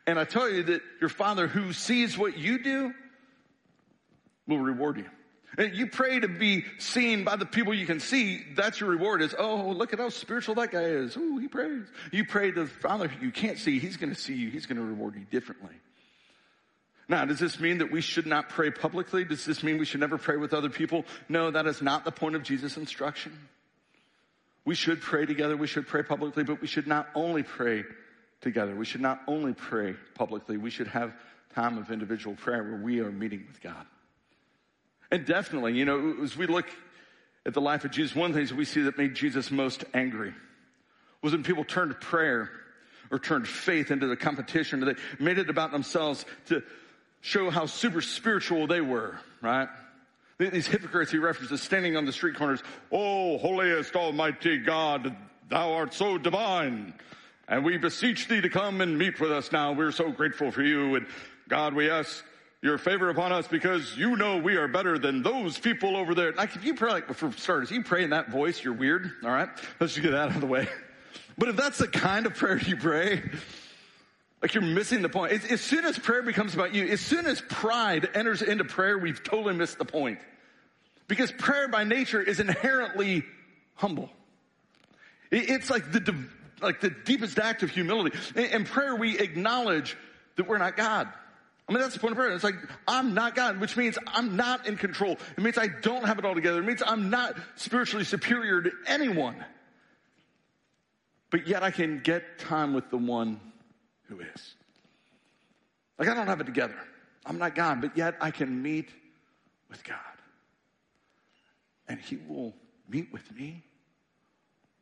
And 0.04 0.18
I 0.18 0.24
tell 0.24 0.50
you 0.50 0.64
that 0.64 0.82
your 1.00 1.10
father 1.10 1.46
who 1.46 1.72
sees 1.72 2.18
what 2.18 2.36
you 2.36 2.60
do 2.60 2.92
will 4.48 4.58
reward 4.58 4.96
you. 4.96 5.06
You 5.58 5.88
pray 5.88 6.20
to 6.20 6.28
be 6.28 6.64
seen 6.78 7.24
by 7.24 7.36
the 7.36 7.44
people 7.44 7.74
you 7.74 7.86
can 7.86 7.98
see. 7.98 8.44
That's 8.54 8.80
your 8.80 8.88
reward 8.88 9.20
is, 9.20 9.34
oh, 9.36 9.70
look 9.70 9.92
at 9.92 9.98
how 9.98 10.08
spiritual 10.08 10.54
that 10.56 10.70
guy 10.70 10.82
is. 10.82 11.16
Oh, 11.18 11.38
he 11.38 11.48
prays. 11.48 11.82
You 12.12 12.24
pray 12.24 12.52
to 12.52 12.62
the 12.62 12.68
Father 12.68 13.10
you 13.20 13.32
can't 13.32 13.58
see. 13.58 13.78
He's 13.78 13.96
going 13.96 14.14
to 14.14 14.20
see 14.20 14.34
you. 14.34 14.48
He's 14.50 14.66
going 14.66 14.78
to 14.78 14.84
reward 14.84 15.16
you 15.16 15.26
differently. 15.30 15.74
Now, 17.08 17.24
does 17.24 17.40
this 17.40 17.58
mean 17.58 17.78
that 17.78 17.90
we 17.90 18.00
should 18.00 18.26
not 18.26 18.50
pray 18.50 18.70
publicly? 18.70 19.24
Does 19.24 19.44
this 19.44 19.64
mean 19.64 19.78
we 19.78 19.84
should 19.84 19.98
never 19.98 20.16
pray 20.16 20.36
with 20.36 20.54
other 20.54 20.70
people? 20.70 21.04
No, 21.28 21.50
that 21.50 21.66
is 21.66 21.82
not 21.82 22.04
the 22.04 22.12
point 22.12 22.36
of 22.36 22.44
Jesus' 22.44 22.76
instruction. 22.76 23.36
We 24.64 24.76
should 24.76 25.00
pray 25.00 25.26
together. 25.26 25.56
We 25.56 25.66
should 25.66 25.88
pray 25.88 26.04
publicly, 26.04 26.44
but 26.44 26.60
we 26.60 26.68
should 26.68 26.86
not 26.86 27.08
only 27.16 27.42
pray 27.42 27.84
together. 28.40 28.76
We 28.76 28.84
should 28.84 29.00
not 29.00 29.20
only 29.26 29.54
pray 29.54 29.96
publicly. 30.14 30.56
We 30.56 30.70
should 30.70 30.86
have 30.86 31.12
time 31.56 31.78
of 31.78 31.90
individual 31.90 32.36
prayer 32.36 32.62
where 32.62 32.80
we 32.80 33.00
are 33.00 33.10
meeting 33.10 33.44
with 33.48 33.60
God. 33.60 33.84
And 35.10 35.26
definitely, 35.26 35.74
you 35.74 35.84
know, 35.84 36.16
as 36.22 36.36
we 36.36 36.46
look 36.46 36.66
at 37.44 37.54
the 37.54 37.60
life 37.60 37.84
of 37.84 37.90
Jesus, 37.90 38.14
one 38.14 38.30
of 38.30 38.34
the 38.34 38.40
things 38.40 38.52
we 38.52 38.64
see 38.64 38.82
that 38.82 38.98
made 38.98 39.14
Jesus 39.14 39.50
most 39.50 39.84
angry 39.94 40.34
was 41.22 41.32
when 41.32 41.42
people 41.42 41.64
turned 41.64 42.00
prayer 42.00 42.50
or 43.10 43.18
turned 43.18 43.48
faith 43.48 43.90
into 43.90 44.06
the 44.06 44.16
competition. 44.16 44.80
They 44.80 44.94
made 45.18 45.38
it 45.38 45.50
about 45.50 45.72
themselves 45.72 46.24
to 46.46 46.62
show 47.20 47.50
how 47.50 47.66
super 47.66 48.00
spiritual 48.00 48.66
they 48.66 48.80
were, 48.80 49.18
right? 49.42 49.68
These 50.38 50.68
hypocrites 50.68 51.10
he 51.10 51.18
references 51.18 51.60
standing 51.60 51.96
on 51.96 52.06
the 52.06 52.12
street 52.12 52.36
corners. 52.36 52.62
Oh, 52.90 53.36
holiest 53.36 53.94
almighty 53.94 54.58
God, 54.58 55.14
thou 55.50 55.72
art 55.72 55.92
so 55.92 56.16
divine. 56.16 56.94
And 57.46 57.64
we 57.64 57.76
beseech 57.76 58.28
thee 58.28 58.40
to 58.40 58.48
come 58.48 58.80
and 58.80 58.96
meet 58.96 59.20
with 59.20 59.32
us 59.32 59.52
now. 59.52 59.72
We're 59.72 59.92
so 59.92 60.10
grateful 60.10 60.50
for 60.50 60.62
you. 60.62 60.94
And 60.94 61.06
God, 61.48 61.74
we 61.74 61.90
ask 61.90 62.24
your 62.62 62.76
favor 62.76 63.08
upon 63.08 63.32
us 63.32 63.48
because 63.48 63.96
you 63.96 64.16
know 64.16 64.36
we 64.36 64.56
are 64.56 64.68
better 64.68 64.98
than 64.98 65.22
those 65.22 65.58
people 65.58 65.96
over 65.96 66.14
there. 66.14 66.32
Like 66.32 66.54
if 66.56 66.64
you 66.64 66.74
pray, 66.74 66.92
like 66.92 67.12
for 67.14 67.32
starters, 67.32 67.70
you 67.70 67.82
pray 67.82 68.04
in 68.04 68.10
that 68.10 68.30
voice, 68.30 68.62
you're 68.62 68.74
weird. 68.74 69.10
All 69.24 69.30
right. 69.30 69.48
Let's 69.78 69.94
just 69.94 70.02
get 70.02 70.10
that 70.12 70.28
out 70.28 70.34
of 70.34 70.40
the 70.40 70.46
way. 70.46 70.68
But 71.38 71.48
if 71.48 71.56
that's 71.56 71.78
the 71.78 71.88
kind 71.88 72.26
of 72.26 72.34
prayer 72.34 72.58
you 72.58 72.76
pray, 72.76 73.22
like 74.42 74.52
you're 74.52 74.62
missing 74.62 75.00
the 75.00 75.08
point. 75.08 75.32
As, 75.50 75.60
soon 75.60 75.86
as 75.86 75.98
prayer 75.98 76.22
becomes 76.22 76.52
about 76.52 76.74
you, 76.74 76.86
as 76.86 77.00
soon 77.00 77.26
as 77.26 77.40
pride 77.40 78.08
enters 78.14 78.42
into 78.42 78.64
prayer, 78.64 78.98
we've 78.98 79.22
totally 79.22 79.54
missed 79.54 79.78
the 79.78 79.86
point. 79.86 80.18
Because 81.08 81.32
prayer 81.32 81.66
by 81.68 81.84
nature 81.84 82.22
is 82.22 82.40
inherently 82.40 83.24
humble. 83.74 84.10
It's 85.30 85.70
like 85.70 85.90
the, 85.92 86.14
like 86.60 86.80
the 86.80 86.90
deepest 86.90 87.38
act 87.38 87.62
of 87.62 87.70
humility. 87.70 88.16
In 88.36 88.64
prayer, 88.64 88.94
we 88.94 89.18
acknowledge 89.18 89.96
that 90.36 90.46
we're 90.46 90.58
not 90.58 90.76
God. 90.76 91.08
I 91.70 91.72
mean, 91.72 91.82
that's 91.82 91.94
the 91.94 92.00
point 92.00 92.10
of 92.10 92.18
prayer. 92.18 92.32
It's 92.32 92.42
like, 92.42 92.56
I'm 92.88 93.14
not 93.14 93.36
God, 93.36 93.60
which 93.60 93.76
means 93.76 93.96
I'm 94.08 94.34
not 94.34 94.66
in 94.66 94.76
control. 94.76 95.12
It 95.36 95.40
means 95.40 95.56
I 95.56 95.68
don't 95.68 96.04
have 96.04 96.18
it 96.18 96.24
all 96.24 96.34
together. 96.34 96.58
It 96.58 96.66
means 96.66 96.82
I'm 96.84 97.10
not 97.10 97.36
spiritually 97.54 98.04
superior 98.04 98.60
to 98.60 98.72
anyone. 98.88 99.36
But 101.30 101.46
yet 101.46 101.62
I 101.62 101.70
can 101.70 102.00
get 102.00 102.40
time 102.40 102.74
with 102.74 102.90
the 102.90 102.96
one 102.96 103.40
who 104.08 104.18
is. 104.18 104.54
Like, 105.96 106.08
I 106.08 106.14
don't 106.14 106.26
have 106.26 106.40
it 106.40 106.46
together. 106.46 106.74
I'm 107.24 107.38
not 107.38 107.54
God, 107.54 107.80
but 107.80 107.96
yet 107.96 108.16
I 108.20 108.32
can 108.32 108.60
meet 108.62 108.88
with 109.68 109.84
God. 109.84 109.96
And 111.86 112.00
He 112.00 112.18
will 112.28 112.52
meet 112.88 113.12
with 113.12 113.30
me. 113.32 113.62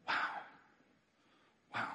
Wow. 0.09 0.15
Wow. 1.75 1.89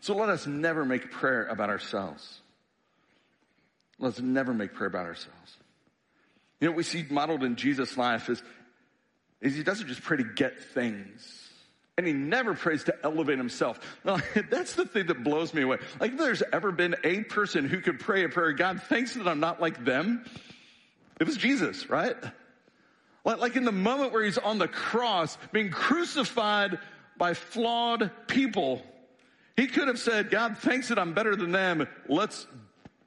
So 0.00 0.14
let 0.14 0.28
us 0.28 0.46
never 0.46 0.84
make 0.84 1.10
prayer 1.10 1.46
about 1.46 1.70
ourselves. 1.70 2.40
Let's 3.98 4.20
never 4.20 4.52
make 4.52 4.74
prayer 4.74 4.88
about 4.88 5.06
ourselves. 5.06 5.56
You 6.60 6.66
know, 6.66 6.72
what 6.72 6.78
we 6.78 6.82
see 6.82 7.04
modeled 7.08 7.44
in 7.44 7.56
Jesus' 7.56 7.96
life 7.96 8.28
is, 8.28 8.42
is 9.40 9.54
he 9.54 9.62
doesn't 9.62 9.88
just 9.88 10.02
pray 10.02 10.16
to 10.16 10.24
get 10.24 10.60
things. 10.60 11.40
And 11.96 12.06
he 12.06 12.12
never 12.12 12.54
prays 12.54 12.84
to 12.84 12.96
elevate 13.04 13.38
himself. 13.38 13.78
Now, 14.04 14.18
that's 14.50 14.74
the 14.74 14.84
thing 14.84 15.06
that 15.06 15.22
blows 15.22 15.54
me 15.54 15.62
away. 15.62 15.78
Like, 16.00 16.12
if 16.12 16.18
there's 16.18 16.42
ever 16.52 16.72
been 16.72 16.96
a 17.04 17.22
person 17.22 17.68
who 17.68 17.80
could 17.80 18.00
pray 18.00 18.24
a 18.24 18.28
prayer, 18.28 18.52
God 18.52 18.82
thanks 18.82 19.14
that 19.14 19.28
I'm 19.28 19.40
not 19.40 19.60
like 19.60 19.84
them, 19.84 20.24
it 21.20 21.26
was 21.26 21.36
Jesus, 21.36 21.88
right? 21.88 22.16
Like 23.24 23.56
in 23.56 23.64
the 23.64 23.72
moment 23.72 24.12
where 24.12 24.22
he's 24.22 24.38
on 24.38 24.58
the 24.58 24.68
cross, 24.68 25.38
being 25.50 25.70
crucified 25.70 26.78
by 27.16 27.34
flawed 27.34 28.10
people, 28.26 28.82
he 29.56 29.66
could 29.66 29.88
have 29.88 29.98
said, 29.98 30.30
God 30.30 30.58
thanks 30.58 30.88
that 30.88 30.98
I'm 30.98 31.14
better 31.14 31.34
than 31.34 31.52
them. 31.52 31.86
Let's 32.08 32.46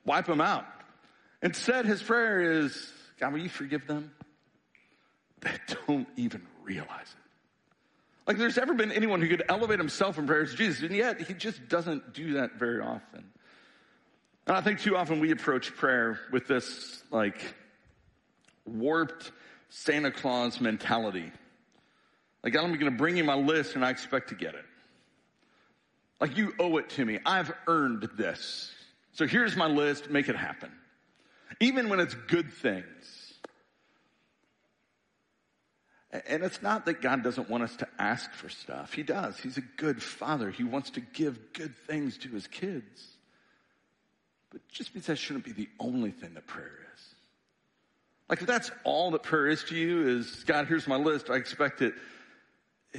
wipe 0.05 0.25
them 0.25 0.41
out. 0.41 0.65
Instead, 1.41 1.85
his 1.85 2.01
prayer 2.01 2.61
is, 2.61 2.91
God, 3.19 3.33
will 3.33 3.39
you 3.39 3.49
forgive 3.49 3.85
them? 3.87 4.11
They 5.41 5.51
don't 5.85 6.07
even 6.15 6.41
realize 6.63 6.89
it. 6.89 7.23
Like 8.25 8.37
there's 8.37 8.57
ever 8.57 8.73
been 8.73 8.91
anyone 8.91 9.21
who 9.21 9.29
could 9.29 9.43
elevate 9.47 9.79
himself 9.79 10.17
in 10.17 10.27
prayer 10.27 10.45
to 10.45 10.55
Jesus, 10.55 10.83
and 10.83 10.95
yet 10.95 11.21
he 11.21 11.33
just 11.33 11.69
doesn't 11.69 12.13
do 12.13 12.33
that 12.33 12.55
very 12.55 12.81
often. 12.81 13.23
And 14.47 14.57
I 14.57 14.61
think 14.61 14.81
too 14.81 14.97
often 14.97 15.19
we 15.19 15.31
approach 15.31 15.75
prayer 15.75 16.19
with 16.31 16.47
this 16.47 17.03
like 17.11 17.41
warped 18.65 19.31
Santa 19.69 20.11
Claus 20.11 20.59
mentality. 20.59 21.31
Like 22.43 22.55
I'm 22.55 22.73
going 22.73 22.79
to 22.85 22.91
bring 22.91 23.15
you 23.15 23.23
my 23.23 23.35
list 23.35 23.75
and 23.75 23.85
I 23.85 23.91
expect 23.91 24.29
to 24.29 24.35
get 24.35 24.55
it. 24.55 24.65
Like 26.19 26.35
you 26.35 26.53
owe 26.59 26.77
it 26.77 26.89
to 26.91 27.05
me. 27.05 27.19
I've 27.25 27.53
earned 27.67 28.09
this. 28.17 28.71
So 29.13 29.27
here's 29.27 29.55
my 29.55 29.67
list, 29.67 30.09
make 30.09 30.27
it 30.29 30.35
happen 30.35 30.71
even 31.59 31.89
when 31.89 31.99
it's 31.99 32.13
good 32.13 32.51
things. 32.53 33.33
And 36.27 36.43
it's 36.43 36.61
not 36.61 36.85
that 36.85 37.01
God 37.01 37.23
doesn't 37.23 37.49
want 37.49 37.63
us 37.63 37.75
to 37.77 37.87
ask 37.99 38.31
for 38.31 38.47
stuff. 38.49 38.93
He 38.93 39.03
does. 39.03 39.37
He's 39.39 39.57
a 39.57 39.63
good 39.77 40.01
father. 40.01 40.49
He 40.51 40.63
wants 40.63 40.91
to 40.91 41.01
give 41.01 41.53
good 41.53 41.75
things 41.85 42.17
to 42.19 42.29
his 42.29 42.47
kids. 42.47 43.17
But 44.51 44.61
just 44.69 44.95
means 44.95 45.07
that 45.07 45.17
shouldn't 45.17 45.43
be 45.43 45.51
the 45.51 45.67
only 45.79 46.11
thing 46.11 46.33
that 46.35 46.47
prayer 46.47 46.71
is. 46.95 47.01
Like 48.29 48.41
if 48.41 48.47
that's 48.47 48.71
all 48.83 49.11
that 49.11 49.23
prayer 49.23 49.47
is 49.47 49.63
to 49.65 49.75
you 49.75 50.07
is, 50.07 50.43
God, 50.45 50.67
here's 50.67 50.87
my 50.87 50.95
list, 50.95 51.29
I 51.29 51.35
expect 51.35 51.81
it, 51.81 51.93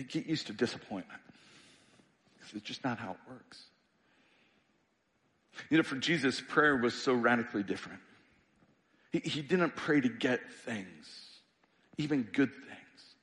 get 0.09 0.27
used 0.27 0.49
to 0.49 0.53
disappointment. 0.53 1.21
Because 2.39 2.55
it's 2.57 2.67
just 2.67 2.85
not 2.85 2.99
how 2.99 3.13
it 3.13 3.19
works. 3.29 3.63
You 5.71 5.79
know, 5.79 5.83
for 5.83 5.97
Jesus, 5.97 6.41
prayer 6.47 6.77
was 6.77 6.95
so 6.95 7.15
radically 7.15 7.63
different. 7.63 8.01
He, 9.11 9.21
he 9.21 9.43
didn't 9.43 9.75
pray 9.77 10.01
to 10.01 10.09
get 10.09 10.41
things, 10.65 11.07
even 11.97 12.23
good 12.33 12.53
things. 12.53 13.15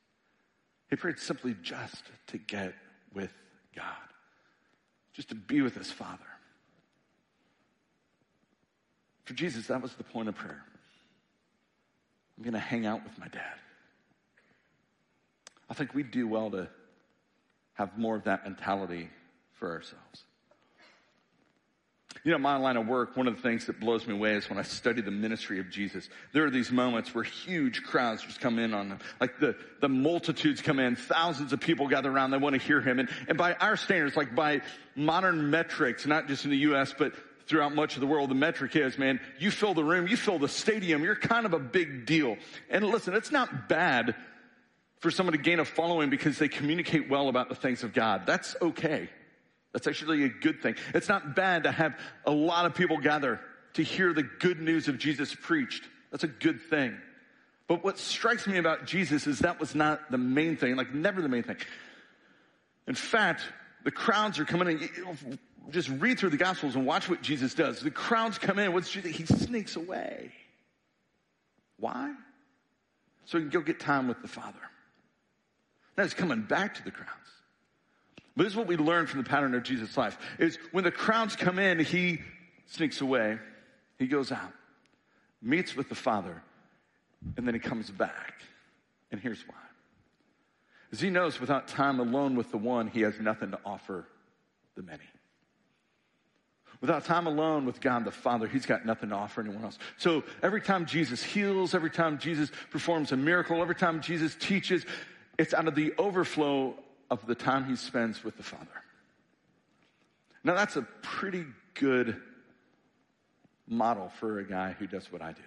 He 0.90 0.96
prayed 0.96 1.18
simply 1.18 1.56
just 1.62 2.02
to 2.28 2.38
get 2.38 2.74
with 3.12 3.32
God, 3.74 3.84
just 5.12 5.28
to 5.30 5.34
be 5.34 5.60
with 5.60 5.74
his 5.74 5.90
Father. 5.90 6.22
For 9.24 9.34
Jesus, 9.34 9.66
that 9.66 9.82
was 9.82 9.94
the 9.94 10.04
point 10.04 10.28
of 10.28 10.36
prayer. 10.36 10.62
I'm 12.36 12.44
going 12.44 12.54
to 12.54 12.60
hang 12.60 12.86
out 12.86 13.02
with 13.02 13.18
my 13.18 13.28
dad. 13.28 13.54
I 15.68 15.74
think 15.74 15.94
we 15.94 16.02
do 16.02 16.28
well 16.28 16.50
to 16.50 16.68
have 17.74 17.98
more 17.98 18.16
of 18.16 18.24
that 18.24 18.44
mentality 18.44 19.10
for 19.54 19.70
ourselves. 19.72 20.24
You 22.24 22.32
know, 22.32 22.38
my 22.38 22.56
line 22.56 22.76
of 22.76 22.86
work, 22.86 23.16
one 23.16 23.28
of 23.28 23.36
the 23.36 23.42
things 23.42 23.66
that 23.66 23.78
blows 23.78 24.06
me 24.06 24.14
away 24.14 24.34
is 24.34 24.48
when 24.48 24.58
I 24.58 24.62
study 24.62 25.00
the 25.00 25.10
ministry 25.10 25.60
of 25.60 25.70
Jesus. 25.70 26.08
There 26.32 26.44
are 26.44 26.50
these 26.50 26.70
moments 26.70 27.14
where 27.14 27.24
huge 27.24 27.82
crowds 27.82 28.22
just 28.22 28.40
come 28.40 28.58
in 28.58 28.74
on 28.74 28.88
them. 28.88 28.98
Like 29.20 29.38
the, 29.38 29.56
the 29.80 29.88
multitudes 29.88 30.60
come 30.62 30.78
in, 30.78 30.96
thousands 30.96 31.52
of 31.52 31.60
people 31.60 31.88
gather 31.88 32.10
around, 32.10 32.30
they 32.30 32.38
want 32.38 32.54
to 32.54 32.60
hear 32.60 32.80
him. 32.80 32.98
And, 32.98 33.08
and 33.28 33.38
by 33.38 33.54
our 33.54 33.76
standards, 33.76 34.16
like 34.16 34.34
by 34.34 34.62
modern 34.94 35.50
metrics, 35.50 36.06
not 36.06 36.28
just 36.28 36.44
in 36.44 36.50
the 36.50 36.58
U.S., 36.58 36.94
but 36.96 37.12
throughout 37.46 37.74
much 37.74 37.94
of 37.94 38.00
the 38.00 38.06
world, 38.06 38.30
the 38.30 38.34
metric 38.34 38.74
is, 38.76 38.98
man, 38.98 39.20
you 39.38 39.50
fill 39.50 39.74
the 39.74 39.84
room, 39.84 40.08
you 40.08 40.16
fill 40.16 40.38
the 40.38 40.48
stadium, 40.48 41.02
you're 41.02 41.16
kind 41.16 41.46
of 41.46 41.52
a 41.52 41.58
big 41.58 42.06
deal. 42.06 42.36
And 42.70 42.84
listen, 42.84 43.14
it's 43.14 43.30
not 43.30 43.68
bad 43.68 44.14
for 44.98 45.10
someone 45.10 45.32
to 45.32 45.38
gain 45.38 45.60
a 45.60 45.64
following 45.64 46.10
because 46.10 46.38
they 46.38 46.48
communicate 46.48 47.08
well 47.08 47.28
about 47.28 47.48
the 47.48 47.54
things 47.54 47.84
of 47.84 47.92
God. 47.92 48.22
That's 48.26 48.56
okay. 48.60 49.08
That's 49.76 49.86
actually 49.86 50.24
a 50.24 50.30
good 50.30 50.62
thing. 50.62 50.76
It's 50.94 51.10
not 51.10 51.36
bad 51.36 51.64
to 51.64 51.70
have 51.70 51.98
a 52.24 52.30
lot 52.30 52.64
of 52.64 52.74
people 52.74 52.96
gather 52.96 53.40
to 53.74 53.82
hear 53.82 54.14
the 54.14 54.22
good 54.22 54.58
news 54.58 54.88
of 54.88 54.96
Jesus 54.96 55.36
preached. 55.38 55.86
That's 56.10 56.24
a 56.24 56.28
good 56.28 56.62
thing. 56.62 56.96
But 57.68 57.84
what 57.84 57.98
strikes 57.98 58.46
me 58.46 58.56
about 58.56 58.86
Jesus 58.86 59.26
is 59.26 59.40
that 59.40 59.60
was 59.60 59.74
not 59.74 60.10
the 60.10 60.16
main 60.16 60.56
thing, 60.56 60.76
like 60.76 60.94
never 60.94 61.20
the 61.20 61.28
main 61.28 61.42
thing. 61.42 61.58
In 62.88 62.94
fact, 62.94 63.42
the 63.84 63.90
crowds 63.90 64.38
are 64.38 64.46
coming 64.46 64.80
in. 64.80 65.38
Just 65.68 65.90
read 65.90 66.18
through 66.18 66.30
the 66.30 66.38
Gospels 66.38 66.74
and 66.74 66.86
watch 66.86 67.10
what 67.10 67.20
Jesus 67.20 67.52
does. 67.52 67.80
The 67.80 67.90
crowds 67.90 68.38
come 68.38 68.58
in. 68.58 68.72
What's 68.72 68.90
Jesus? 68.90 69.14
He 69.14 69.26
sneaks 69.26 69.76
away. 69.76 70.32
Why? 71.78 72.14
So 73.26 73.36
he 73.36 73.44
can 73.44 73.50
go 73.50 73.60
get 73.60 73.78
time 73.78 74.08
with 74.08 74.22
the 74.22 74.28
Father. 74.28 74.56
Now 75.98 76.04
he's 76.04 76.14
coming 76.14 76.40
back 76.40 76.76
to 76.76 76.82
the 76.82 76.92
crowds. 76.92 77.25
But 78.36 78.44
this 78.44 78.52
is 78.52 78.56
what 78.56 78.66
we 78.66 78.76
learn 78.76 79.06
from 79.06 79.22
the 79.22 79.28
pattern 79.28 79.54
of 79.54 79.62
Jesus' 79.62 79.96
life 79.96 80.18
is 80.38 80.58
when 80.72 80.84
the 80.84 80.90
crowds 80.90 81.36
come 81.36 81.58
in, 81.58 81.78
he 81.78 82.20
sneaks 82.66 83.00
away. 83.00 83.38
He 83.98 84.06
goes 84.06 84.30
out, 84.30 84.52
meets 85.40 85.74
with 85.74 85.88
the 85.88 85.94
Father, 85.94 86.42
and 87.36 87.46
then 87.46 87.54
he 87.54 87.60
comes 87.60 87.90
back. 87.90 88.34
And 89.10 89.20
here's 89.20 89.40
why. 89.48 89.54
As 90.92 91.00
he 91.00 91.08
knows 91.08 91.40
without 91.40 91.66
time 91.68 91.98
alone 91.98 92.36
with 92.36 92.50
the 92.50 92.58
one, 92.58 92.88
he 92.88 93.00
has 93.00 93.18
nothing 93.18 93.52
to 93.52 93.58
offer 93.64 94.06
the 94.76 94.82
many. 94.82 95.02
Without 96.82 97.06
time 97.06 97.26
alone 97.26 97.64
with 97.64 97.80
God 97.80 98.04
the 98.04 98.10
Father, 98.10 98.46
he's 98.46 98.66
got 98.66 98.84
nothing 98.84 99.08
to 99.08 99.14
offer 99.14 99.40
anyone 99.40 99.64
else. 99.64 99.78
So 99.96 100.24
every 100.42 100.60
time 100.60 100.84
Jesus 100.84 101.22
heals, 101.22 101.74
every 101.74 101.90
time 101.90 102.18
Jesus 102.18 102.50
performs 102.70 103.12
a 103.12 103.16
miracle, 103.16 103.62
every 103.62 103.74
time 103.74 104.02
Jesus 104.02 104.36
teaches, 104.38 104.84
it's 105.38 105.54
out 105.54 105.68
of 105.68 105.74
the 105.74 105.94
overflow 105.96 106.74
of 107.10 107.26
the 107.26 107.34
time 107.34 107.64
he 107.64 107.76
spends 107.76 108.24
with 108.24 108.36
the 108.36 108.42
Father. 108.42 108.66
Now, 110.44 110.54
that's 110.54 110.76
a 110.76 110.82
pretty 111.02 111.44
good 111.74 112.20
model 113.66 114.10
for 114.20 114.38
a 114.38 114.44
guy 114.44 114.72
who 114.78 114.86
does 114.86 115.10
what 115.10 115.22
I 115.22 115.32
do. 115.32 115.42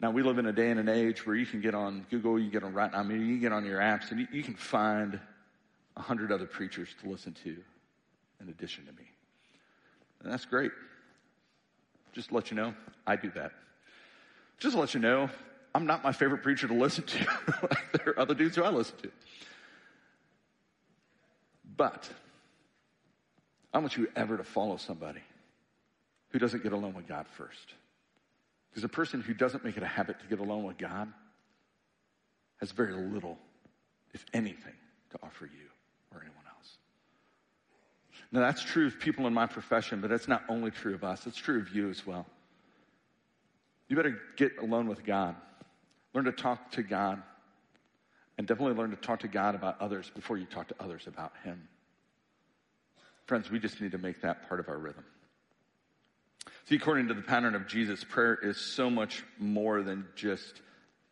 Now, 0.00 0.10
we 0.10 0.22
live 0.22 0.38
in 0.38 0.46
a 0.46 0.52
day 0.52 0.70
and 0.70 0.78
an 0.78 0.88
age 0.88 1.26
where 1.26 1.36
you 1.36 1.46
can 1.46 1.60
get 1.60 1.74
on 1.74 2.06
Google, 2.10 2.38
you 2.38 2.50
get 2.50 2.62
on 2.62 2.74
right 2.74 2.92
now, 2.92 3.02
you 3.02 3.08
can 3.08 3.40
get 3.40 3.52
on 3.52 3.64
your 3.64 3.80
apps, 3.80 4.10
and 4.10 4.20
you, 4.20 4.26
you 4.30 4.42
can 4.42 4.54
find 4.54 5.18
a 5.96 6.02
hundred 6.02 6.30
other 6.30 6.46
preachers 6.46 6.88
to 7.02 7.08
listen 7.08 7.34
to 7.44 7.56
in 8.40 8.48
addition 8.50 8.84
to 8.84 8.92
me. 8.92 9.08
And 10.22 10.30
that's 10.30 10.44
great. 10.44 10.72
Just 12.12 12.28
to 12.28 12.34
let 12.34 12.50
you 12.50 12.56
know, 12.56 12.74
I 13.06 13.16
do 13.16 13.30
that. 13.34 13.52
Just 14.58 14.74
to 14.74 14.80
let 14.80 14.94
you 14.94 15.00
know, 15.00 15.30
I'm 15.76 15.84
not 15.84 16.02
my 16.02 16.12
favorite 16.12 16.42
preacher 16.42 16.66
to 16.66 16.72
listen 16.72 17.04
to. 17.04 17.26
there 17.92 18.14
are 18.14 18.18
other 18.18 18.32
dudes 18.32 18.56
who 18.56 18.64
I 18.64 18.70
listen 18.70 18.96
to. 19.02 19.10
But 21.76 22.08
I 23.74 23.78
want 23.80 23.94
you 23.94 24.08
ever 24.16 24.38
to 24.38 24.42
follow 24.42 24.78
somebody 24.78 25.20
who 26.30 26.38
doesn't 26.38 26.62
get 26.62 26.72
alone 26.72 26.94
with 26.94 27.06
God 27.06 27.26
first. 27.36 27.74
Because 28.70 28.84
a 28.84 28.88
person 28.88 29.20
who 29.20 29.34
doesn't 29.34 29.66
make 29.66 29.76
it 29.76 29.82
a 29.82 29.86
habit 29.86 30.18
to 30.20 30.26
get 30.28 30.38
alone 30.38 30.64
with 30.64 30.78
God 30.78 31.12
has 32.60 32.72
very 32.72 32.94
little, 32.94 33.36
if 34.14 34.24
anything, 34.32 34.72
to 35.10 35.18
offer 35.22 35.44
you 35.44 35.68
or 36.10 36.22
anyone 36.22 36.44
else. 36.56 36.78
Now 38.32 38.40
that's 38.40 38.62
true 38.62 38.86
of 38.86 38.98
people 38.98 39.26
in 39.26 39.34
my 39.34 39.44
profession, 39.44 40.00
but 40.00 40.10
it's 40.10 40.26
not 40.26 40.42
only 40.48 40.70
true 40.70 40.94
of 40.94 41.04
us, 41.04 41.26
it's 41.26 41.36
true 41.36 41.60
of 41.60 41.68
you 41.68 41.90
as 41.90 42.06
well. 42.06 42.24
You 43.88 43.96
better 43.96 44.18
get 44.38 44.56
alone 44.56 44.88
with 44.88 45.04
God. 45.04 45.36
Learn 46.16 46.24
to 46.24 46.32
talk 46.32 46.70
to 46.72 46.82
God. 46.82 47.22
And 48.38 48.46
definitely 48.46 48.74
learn 48.74 48.88
to 48.88 48.96
talk 48.96 49.20
to 49.20 49.28
God 49.28 49.54
about 49.54 49.82
others 49.82 50.10
before 50.14 50.38
you 50.38 50.46
talk 50.46 50.68
to 50.68 50.74
others 50.80 51.06
about 51.06 51.32
Him. 51.44 51.68
Friends, 53.26 53.50
we 53.50 53.58
just 53.58 53.82
need 53.82 53.92
to 53.92 53.98
make 53.98 54.22
that 54.22 54.48
part 54.48 54.58
of 54.58 54.70
our 54.70 54.78
rhythm. 54.78 55.04
See, 56.70 56.76
according 56.76 57.08
to 57.08 57.14
the 57.14 57.20
pattern 57.20 57.54
of 57.54 57.66
Jesus, 57.66 58.02
prayer 58.02 58.38
is 58.42 58.56
so 58.56 58.88
much 58.88 59.24
more 59.38 59.82
than 59.82 60.06
just 60.14 60.62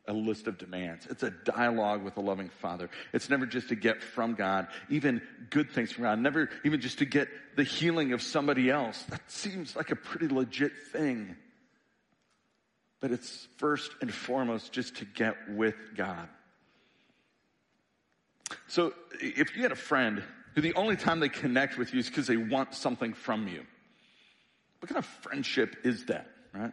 a 0.09 0.15
list 0.15 0.47
of 0.47 0.57
demands. 0.57 1.07
It's 1.11 1.23
a 1.23 1.31
dialogue 1.31 2.03
with 2.03 2.17
a 2.17 2.23
loving 2.23 2.49
Father. 2.63 2.89
It's 3.13 3.29
never 3.29 3.45
just 3.45 3.69
to 3.69 3.75
get 3.75 4.03
from 4.03 4.35
God, 4.35 4.69
even 4.89 5.21
good 5.51 5.71
things 5.71 5.93
from 5.93 6.05
God, 6.05 6.19
never 6.19 6.49
even 6.65 6.81
just 6.81 7.01
to 7.01 7.05
get 7.05 7.29
the 7.57 7.65
healing 7.65 8.15
of 8.15 8.23
somebody 8.23 8.71
else. 8.71 9.03
That 9.11 9.31
seems 9.31 9.77
like 9.77 9.91
a 9.91 9.97
pretty 9.97 10.29
legit 10.29 10.73
thing 10.93 11.37
but 13.05 13.13
it's 13.13 13.49
first 13.59 13.91
and 14.01 14.11
foremost 14.11 14.73
just 14.73 14.97
to 14.97 15.05
get 15.05 15.37
with 15.51 15.75
God. 15.95 16.27
So 18.67 18.95
if 19.21 19.55
you 19.55 19.63
had 19.63 19.73
a 19.73 19.77
friend 19.77 20.23
who 20.55 20.63
the 20.63 20.73
only 20.73 20.97
time 20.97 21.21
they 21.21 21.29
connect 21.29 21.77
with 21.77 21.93
you 21.93 22.01
is 22.01 22.09
because 22.09 22.27
they 22.27 22.39
want 22.39 22.73
something 22.73 23.13
from 23.13 23.47
you, 23.47 23.63
what 24.79 24.89
kind 24.89 24.97
of 24.97 25.05
friendship 25.05 25.77
is 25.85 26.07
that, 26.07 26.31
right? 26.55 26.73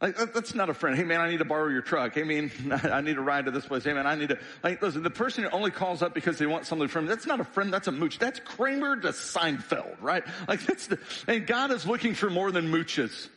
Like, 0.00 0.16
that's 0.34 0.56
not 0.56 0.70
a 0.70 0.74
friend. 0.74 0.96
Hey 0.96 1.04
man, 1.04 1.20
I 1.20 1.30
need 1.30 1.38
to 1.38 1.44
borrow 1.44 1.68
your 1.68 1.82
truck. 1.82 2.12
Hey 2.12 2.24
man, 2.24 2.50
I 2.92 3.00
need 3.00 3.16
a 3.16 3.20
ride 3.20 3.44
to 3.44 3.52
this 3.52 3.64
place. 3.64 3.84
Hey 3.84 3.92
man, 3.92 4.08
I 4.08 4.16
need 4.16 4.30
to, 4.30 4.40
like, 4.64 4.82
listen, 4.82 5.04
the 5.04 5.10
person 5.10 5.44
who 5.44 5.50
only 5.50 5.70
calls 5.70 6.02
up 6.02 6.14
because 6.14 6.36
they 6.36 6.46
want 6.46 6.66
something 6.66 6.88
from 6.88 7.04
you, 7.04 7.10
that's 7.10 7.28
not 7.28 7.38
a 7.38 7.44
friend, 7.44 7.72
that's 7.72 7.86
a 7.86 7.92
mooch. 7.92 8.18
That's 8.18 8.40
Kramer 8.40 8.96
to 8.96 9.10
Seinfeld, 9.10 10.02
right? 10.02 10.24
Like 10.48 10.66
that's 10.66 10.88
the, 10.88 10.98
and 11.28 11.46
God 11.46 11.70
is 11.70 11.86
looking 11.86 12.14
for 12.14 12.28
more 12.28 12.50
than 12.50 12.72
mooches. 12.72 13.28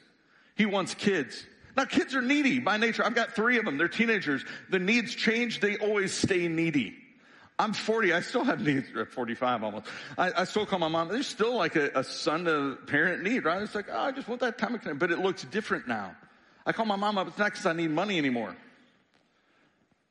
He 0.56 0.66
wants 0.66 0.96
kids. 0.96 1.46
Now 1.78 1.86
kids 1.86 2.16
are 2.16 2.22
needy 2.22 2.60
by 2.60 2.78
nature. 2.78 3.06
I've 3.06 3.16
got 3.16 3.34
three 3.34 3.58
of 3.58 3.66
them. 3.66 3.78
They're 3.78 3.88
teenagers. 3.88 4.44
The 4.70 4.80
needs 4.80 5.14
change. 5.14 5.60
They 5.60 5.78
always 5.78 6.14
stay 6.14 6.48
needy. 6.48 6.96
I'm 7.58 7.74
40. 7.74 8.14
I 8.14 8.22
still 8.22 8.46
have 8.46 8.62
needs. 8.62 8.88
45 9.12 9.64
almost. 9.64 9.86
I, 10.18 10.32
I 10.38 10.44
still 10.46 10.66
call 10.66 10.80
my 10.80 10.88
mom. 10.88 11.10
There's 11.10 11.28
still 11.28 11.56
like 11.56 11.76
a, 11.76 11.92
a, 11.94 12.04
son 12.04 12.46
to 12.46 12.78
parent 12.88 13.22
need, 13.22 13.44
right? 13.44 13.62
It's 13.62 13.76
like, 13.76 13.88
oh, 13.92 14.00
I 14.00 14.12
just 14.12 14.30
want 14.30 14.42
that 14.42 14.58
time. 14.58 14.80
But 14.98 15.12
it 15.12 15.20
looks 15.20 15.44
different 15.44 15.88
now. 15.88 16.16
I 16.66 16.72
call 16.72 16.86
my 16.86 16.96
mom 16.96 17.18
up. 17.18 17.28
It's 17.28 17.38
not 17.38 17.52
because 17.52 17.66
I 17.66 17.74
need 17.74 17.92
money 17.92 18.18
anymore. 18.18 18.56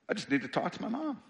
I 0.09 0.15
just 0.15 0.31
need 0.31 0.43
to 0.43 0.49
talk 0.49 0.73
to 0.73 0.83
my 0.83 0.89
mom. 0.89 1.23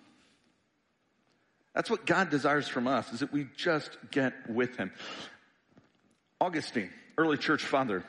That's 1.75 1.91
what 1.91 2.07
God 2.07 2.31
desires 2.31 2.67
from 2.67 2.88
us, 2.88 3.12
is 3.12 3.21
that 3.21 3.33
we 3.33 3.47
just 3.57 3.97
get 4.11 4.35
with 4.49 4.77
Him. 4.77 4.91
Augustine, 6.41 6.91
early 7.17 7.37
church 7.37 7.62
father, 7.62 8.05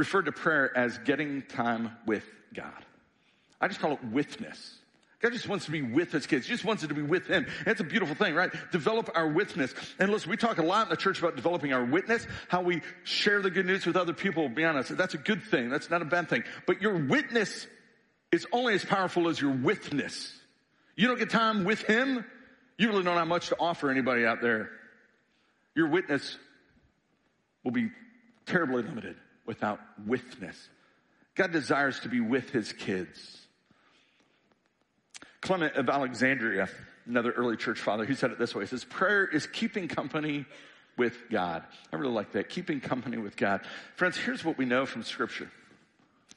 referred 0.00 0.24
to 0.24 0.32
prayer 0.32 0.74
as 0.74 0.96
getting 1.00 1.42
time 1.42 1.90
with 2.06 2.24
God. 2.54 2.86
I 3.60 3.68
just 3.68 3.80
call 3.80 3.92
it 3.92 4.02
withness. 4.02 4.78
God 5.20 5.34
just 5.34 5.46
wants 5.46 5.66
to 5.66 5.70
be 5.70 5.82
with 5.82 6.10
his 6.10 6.26
kids. 6.26 6.46
He 6.46 6.54
just 6.54 6.64
wants 6.64 6.82
it 6.82 6.88
to 6.88 6.94
be 6.94 7.02
with 7.02 7.26
him. 7.26 7.46
It's 7.66 7.82
a 7.82 7.84
beautiful 7.84 8.14
thing, 8.14 8.34
right? 8.34 8.50
Develop 8.72 9.10
our 9.14 9.28
withness. 9.28 9.74
And 9.98 10.10
listen, 10.10 10.30
we 10.30 10.38
talk 10.38 10.56
a 10.56 10.62
lot 10.62 10.86
in 10.86 10.88
the 10.88 10.96
church 10.96 11.18
about 11.18 11.36
developing 11.36 11.74
our 11.74 11.84
witness, 11.84 12.26
how 12.48 12.62
we 12.62 12.80
share 13.04 13.42
the 13.42 13.50
good 13.50 13.66
news 13.66 13.84
with 13.84 13.96
other 13.96 14.14
people. 14.14 14.48
Be 14.48 14.64
honest, 14.64 14.96
that's 14.96 15.12
a 15.12 15.18
good 15.18 15.42
thing. 15.42 15.68
That's 15.68 15.90
not 15.90 16.00
a 16.00 16.06
bad 16.06 16.30
thing. 16.30 16.44
But 16.66 16.80
your 16.80 16.96
witness 16.96 17.66
is 18.32 18.46
only 18.52 18.72
as 18.72 18.82
powerful 18.82 19.28
as 19.28 19.38
your 19.38 19.52
withness. 19.52 20.32
You 20.96 21.08
don't 21.08 21.18
get 21.18 21.28
time 21.28 21.64
with 21.64 21.82
him, 21.82 22.24
you 22.78 22.88
really 22.88 23.04
don't 23.04 23.18
have 23.18 23.28
much 23.28 23.48
to 23.50 23.56
offer 23.60 23.90
anybody 23.90 24.24
out 24.24 24.40
there. 24.40 24.70
Your 25.74 25.88
witness 25.88 26.38
will 27.62 27.72
be 27.72 27.90
terribly 28.46 28.82
limited 28.82 29.16
without 29.50 29.80
withness. 30.06 30.56
God 31.34 31.50
desires 31.50 31.98
to 32.00 32.08
be 32.08 32.20
with 32.20 32.50
his 32.50 32.72
kids. 32.72 33.36
Clement 35.40 35.74
of 35.74 35.88
Alexandria, 35.88 36.68
another 37.04 37.32
early 37.32 37.56
church 37.56 37.80
father, 37.80 38.04
he 38.04 38.14
said 38.14 38.30
it 38.30 38.38
this 38.38 38.54
way. 38.54 38.62
He 38.62 38.68
says, 38.68 38.84
prayer 38.84 39.26
is 39.26 39.48
keeping 39.48 39.88
company 39.88 40.46
with 40.96 41.16
God. 41.32 41.64
I 41.92 41.96
really 41.96 42.12
like 42.12 42.30
that. 42.34 42.48
Keeping 42.48 42.80
company 42.80 43.16
with 43.16 43.36
God. 43.36 43.62
Friends, 43.96 44.16
here's 44.16 44.44
what 44.44 44.56
we 44.56 44.66
know 44.66 44.86
from 44.86 45.02
scripture. 45.02 45.50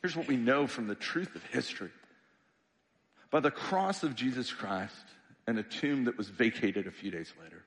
Here's 0.02 0.16
what 0.16 0.28
we 0.28 0.36
know 0.36 0.66
from 0.66 0.88
the 0.88 0.96
truth 0.96 1.36
of 1.36 1.44
history. 1.52 1.92
By 3.30 3.42
the 3.42 3.52
cross 3.52 4.02
of 4.02 4.16
Jesus 4.16 4.52
Christ 4.52 5.06
and 5.46 5.60
a 5.60 5.64
tomb 5.64 6.06
that 6.06 6.18
was 6.18 6.30
vacated 6.30 6.88
a 6.88 6.92
few 6.92 7.12
days 7.12 7.32
later, 7.44 7.62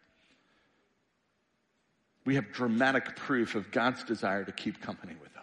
we 2.24 2.35
have 2.35 2.50
dramatic 2.50 3.14
proof 3.14 3.54
of 3.54 3.70
God's 3.70 4.02
desire 4.02 4.44
to 4.44 4.50
keep 4.50 4.80
company 4.80 5.14
with. 5.22 5.36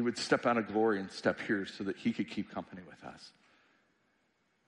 He 0.00 0.02
would 0.02 0.16
step 0.16 0.46
out 0.46 0.56
of 0.56 0.66
glory 0.66 0.98
and 0.98 1.12
step 1.12 1.38
here 1.46 1.66
so 1.66 1.84
that 1.84 1.94
he 1.94 2.14
could 2.14 2.30
keep 2.30 2.54
company 2.54 2.80
with 2.88 3.04
us. 3.04 3.32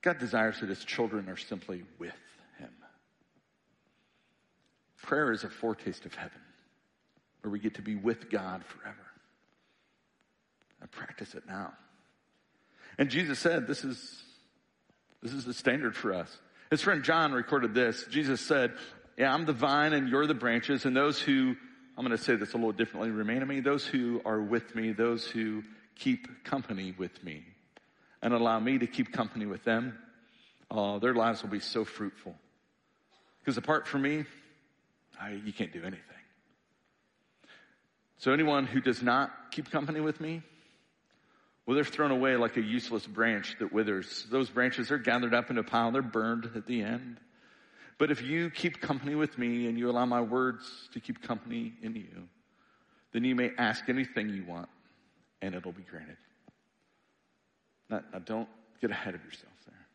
God 0.02 0.18
desires 0.18 0.60
that 0.60 0.68
his 0.68 0.84
children 0.84 1.30
are 1.30 1.38
simply 1.38 1.84
with 1.98 2.12
him. 2.58 2.68
Prayer 5.00 5.32
is 5.32 5.42
a 5.42 5.48
foretaste 5.48 6.04
of 6.04 6.14
heaven 6.14 6.38
where 7.40 7.50
we 7.50 7.60
get 7.60 7.76
to 7.76 7.80
be 7.80 7.94
with 7.94 8.28
God 8.28 8.62
forever. 8.62 9.06
I 10.82 10.86
practice 10.88 11.34
it 11.34 11.44
now. 11.48 11.72
And 12.98 13.08
Jesus 13.08 13.38
said, 13.38 13.66
this 13.66 13.84
is, 13.84 14.22
this 15.22 15.32
is 15.32 15.46
the 15.46 15.54
standard 15.54 15.96
for 15.96 16.12
us. 16.12 16.36
His 16.68 16.82
friend 16.82 17.02
John 17.02 17.32
recorded 17.32 17.72
this. 17.72 18.04
Jesus 18.10 18.42
said, 18.42 18.74
yeah, 19.16 19.32
I'm 19.32 19.46
the 19.46 19.54
vine 19.54 19.94
and 19.94 20.10
you're 20.10 20.26
the 20.26 20.34
branches 20.34 20.84
and 20.84 20.94
those 20.94 21.18
who, 21.18 21.56
I'm 21.96 22.06
going 22.06 22.16
to 22.16 22.22
say 22.22 22.36
this 22.36 22.54
a 22.54 22.56
little 22.56 22.72
differently, 22.72 23.10
remain 23.10 23.42
in 23.42 23.48
me, 23.48 23.60
those 23.60 23.86
who 23.86 24.22
are 24.24 24.40
with 24.40 24.74
me, 24.74 24.92
those 24.92 25.26
who 25.26 25.62
keep 25.94 26.44
company 26.44 26.94
with 26.96 27.22
me 27.22 27.44
and 28.22 28.32
allow 28.32 28.58
me 28.58 28.78
to 28.78 28.86
keep 28.86 29.12
company 29.12 29.46
with 29.46 29.62
them, 29.64 29.98
uh, 30.70 30.98
their 30.98 31.14
lives 31.14 31.42
will 31.42 31.50
be 31.50 31.60
so 31.60 31.84
fruitful. 31.84 32.34
Because 33.40 33.58
apart 33.58 33.86
from 33.86 34.02
me, 34.02 34.24
I, 35.20 35.32
you 35.44 35.52
can't 35.52 35.72
do 35.72 35.80
anything. 35.80 36.00
So 38.18 38.32
anyone 38.32 38.66
who 38.66 38.80
does 38.80 39.02
not 39.02 39.30
keep 39.50 39.70
company 39.70 40.00
with 40.00 40.20
me, 40.20 40.42
well, 41.66 41.74
they're 41.74 41.84
thrown 41.84 42.10
away 42.10 42.36
like 42.36 42.56
a 42.56 42.62
useless 42.62 43.06
branch 43.06 43.56
that 43.58 43.72
withers. 43.72 44.26
Those 44.30 44.48
branches 44.48 44.90
are 44.90 44.98
gathered 44.98 45.34
up 45.34 45.50
in 45.50 45.58
a 45.58 45.62
pile. 45.62 45.92
They're 45.92 46.02
burned 46.02 46.50
at 46.56 46.66
the 46.66 46.82
end. 46.82 47.18
But 48.02 48.10
if 48.10 48.20
you 48.20 48.50
keep 48.50 48.80
company 48.80 49.14
with 49.14 49.38
me 49.38 49.68
and 49.68 49.78
you 49.78 49.88
allow 49.88 50.06
my 50.06 50.22
words 50.22 50.88
to 50.92 50.98
keep 50.98 51.22
company 51.22 51.72
in 51.82 51.94
you, 51.94 52.26
then 53.12 53.22
you 53.22 53.36
may 53.36 53.52
ask 53.56 53.88
anything 53.88 54.28
you 54.28 54.42
want 54.44 54.68
and 55.40 55.54
it'll 55.54 55.70
be 55.70 55.84
granted. 55.88 56.16
Now, 57.88 58.00
now 58.12 58.18
don't 58.18 58.48
get 58.80 58.90
ahead 58.90 59.14
of 59.14 59.24
yourself 59.24 59.52
there. 59.66 59.86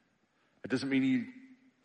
It 0.64 0.72
doesn't 0.72 0.88
mean 0.88 1.04
you 1.04 1.26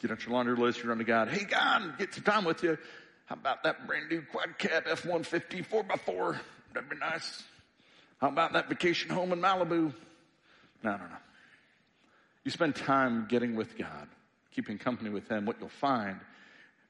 get 0.00 0.12
out 0.12 0.24
your 0.24 0.32
laundry 0.34 0.54
list, 0.54 0.80
you 0.80 0.88
run 0.88 0.98
to 0.98 1.04
God, 1.04 1.28
hey 1.28 1.42
God, 1.42 1.98
get 1.98 2.14
some 2.14 2.22
time 2.22 2.44
with 2.44 2.62
you. 2.62 2.78
How 3.24 3.34
about 3.34 3.64
that 3.64 3.88
brand 3.88 4.08
new 4.08 4.22
quad 4.22 4.56
cab 4.58 4.84
F-150 4.88 5.66
4x4? 5.66 6.38
That'd 6.72 6.88
be 6.88 6.98
nice. 6.98 7.42
How 8.18 8.28
about 8.28 8.52
that 8.52 8.68
vacation 8.68 9.10
home 9.10 9.32
in 9.32 9.40
Malibu? 9.40 9.92
No, 10.84 10.90
no, 10.92 10.98
no. 10.98 11.16
You 12.44 12.52
spend 12.52 12.76
time 12.76 13.26
getting 13.28 13.56
with 13.56 13.76
God, 13.76 14.06
keeping 14.54 14.78
company 14.78 15.10
with 15.10 15.28
Him. 15.28 15.44
What 15.46 15.56
you'll 15.60 15.68
find 15.68 16.20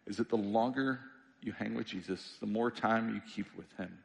is 0.06 0.16
that 0.16 0.28
the 0.28 0.36
longer 0.36 1.00
you 1.40 1.52
hang 1.52 1.74
with 1.74 1.86
Jesus, 1.86 2.36
the 2.40 2.46
more 2.46 2.70
time 2.70 3.14
you 3.14 3.20
keep 3.34 3.46
with 3.56 3.70
Him, 3.76 3.98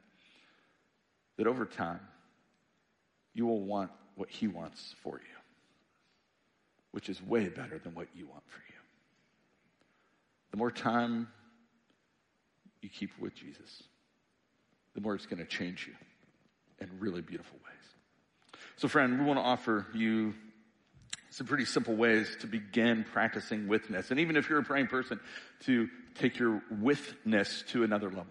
that 1.36 1.46
over 1.46 1.64
time, 1.64 2.00
you 3.34 3.46
will 3.46 3.60
want 3.60 3.90
what 4.16 4.28
He 4.28 4.48
wants 4.48 4.94
for 5.02 5.18
you, 5.18 5.36
which 6.92 7.08
is 7.08 7.22
way 7.22 7.48
better 7.48 7.78
than 7.78 7.94
what 7.94 8.08
you 8.14 8.26
want 8.26 8.42
for 8.46 8.60
you. 8.68 8.74
The 10.50 10.56
more 10.56 10.70
time 10.70 11.28
you 12.80 12.88
keep 12.88 13.10
with 13.20 13.34
Jesus, 13.34 13.84
the 14.94 15.00
more 15.00 15.14
it's 15.14 15.26
going 15.26 15.38
to 15.38 15.48
change 15.48 15.86
you 15.86 15.94
in 16.80 16.90
really 16.98 17.20
beautiful 17.20 17.58
ways. 17.64 18.62
So, 18.76 18.88
friend, 18.88 19.18
we 19.18 19.24
want 19.24 19.38
to 19.38 19.44
offer 19.44 19.86
you 19.92 20.34
some 21.38 21.46
pretty 21.46 21.64
simple 21.64 21.94
ways 21.94 22.36
to 22.40 22.48
begin 22.48 23.04
practicing 23.12 23.68
withness. 23.68 24.10
And 24.10 24.18
even 24.18 24.36
if 24.36 24.48
you're 24.48 24.58
a 24.58 24.64
praying 24.64 24.88
person, 24.88 25.20
to 25.66 25.88
take 26.16 26.36
your 26.36 26.60
withness 26.68 27.62
to 27.68 27.84
another 27.84 28.08
level. 28.08 28.26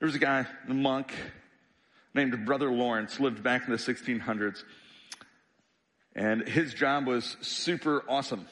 There 0.00 0.06
was 0.06 0.16
a 0.16 0.18
guy, 0.18 0.46
a 0.68 0.74
monk, 0.74 1.14
named 2.12 2.44
Brother 2.44 2.72
Lawrence, 2.72 3.20
lived 3.20 3.44
back 3.44 3.66
in 3.66 3.70
the 3.70 3.76
1600s. 3.76 4.64
And 6.16 6.42
his 6.48 6.74
job 6.74 7.06
was 7.06 7.36
super 7.40 8.02
awesome. 8.08 8.46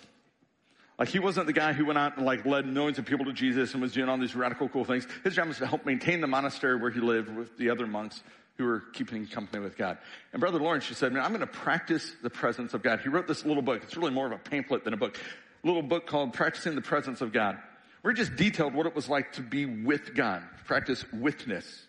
Like 0.97 1.09
he 1.09 1.19
wasn't 1.19 1.49
the 1.49 1.53
guy 1.53 1.73
who 1.73 1.87
went 1.87 1.99
out 1.99 2.19
and 2.19 2.25
like 2.25 2.47
led 2.47 2.67
millions 2.67 3.01
of 3.01 3.05
people 3.05 3.25
to 3.25 3.33
Jesus 3.33 3.73
and 3.73 3.83
was 3.83 3.93
doing 3.93 4.09
all 4.09 4.19
these 4.19 4.37
radical 4.37 4.69
cool 4.69 4.85
things. 4.85 5.09
His 5.25 5.35
job 5.35 5.49
was 5.49 5.59
to 5.59 5.67
help 5.67 5.85
maintain 5.85 6.21
the 6.21 6.29
monastery 6.29 6.77
where 6.77 6.93
he 6.93 7.01
lived 7.01 7.35
with 7.35 7.59
the 7.59 7.71
other 7.71 7.89
monks 7.89 8.23
who 8.59 8.65
were 8.65 8.81
keeping 8.93 9.25
company 9.27 9.63
with 9.63 9.77
God. 9.77 9.99
And 10.33 10.41
Brother 10.41 10.59
Lawrence, 10.59 10.85
she 10.85 10.95
said, 10.95 11.13
man, 11.13 11.23
I'm 11.23 11.31
going 11.31 11.41
to 11.41 11.47
practice 11.47 12.13
the 12.23 12.31
presence 12.31 12.75
of 12.75 12.83
God. 12.83 13.01
He 13.01 13.09
wrote 13.09 13.29
this 13.29 13.45
little 13.45 13.63
book. 13.63 13.83
It's 13.85 13.97
really 13.97 14.11
more 14.11 14.27
of 14.27 14.33
a 14.33 14.39
pamphlet 14.39 14.85
than 14.85 14.93
a 14.93 14.97
book. 14.97 15.17
A 15.63 15.67
little 15.67 15.83
book 15.83 16.07
called 16.07 16.33
Practicing 16.33 16.75
the 16.75 16.83
Presence 16.83 17.21
of 17.21 17.33
God. 17.33 17.57
Where 18.03 18.13
he 18.13 18.19
just 18.19 18.35
detailed 18.35 18.75
what 18.75 18.87
it 18.87 18.97
was 18.97 19.09
like 19.09 19.33
to 19.35 19.43
be 19.43 19.65
with 19.65 20.15
God, 20.15 20.43
practice 20.67 21.05
withness. 21.13 21.87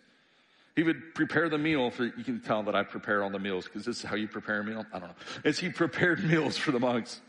He 0.76 0.82
would 0.84 1.14
prepare 1.14 1.48
the 1.48 1.58
meal 1.58 1.90
for, 1.90 2.04
you 2.04 2.24
can 2.24 2.40
tell 2.40 2.62
that 2.64 2.76
I 2.76 2.84
prepare 2.84 3.22
all 3.22 3.30
the 3.30 3.38
meals 3.38 3.64
because 3.64 3.84
this 3.84 3.98
is 3.98 4.04
how 4.04 4.16
you 4.16 4.28
prepare 4.28 4.60
a 4.60 4.64
meal. 4.64 4.86
I 4.92 4.98
don't 5.00 5.08
know. 5.08 5.14
As 5.44 5.58
he 5.58 5.68
prepared 5.68 6.22
meals 6.24 6.56
for 6.56 6.70
the 6.70 6.80
monks. 6.80 7.20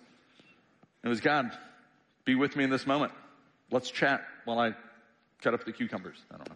It 1.03 1.07
was 1.07 1.19
God, 1.19 1.51
be 2.25 2.35
with 2.35 2.55
me 2.55 2.63
in 2.63 2.69
this 2.69 2.85
moment. 2.85 3.11
Let's 3.71 3.89
chat 3.89 4.21
while 4.45 4.59
I 4.59 4.75
cut 5.41 5.55
up 5.55 5.65
the 5.65 5.71
cucumbers. 5.71 6.17
I 6.31 6.37
don't 6.37 6.47
know 6.47 6.55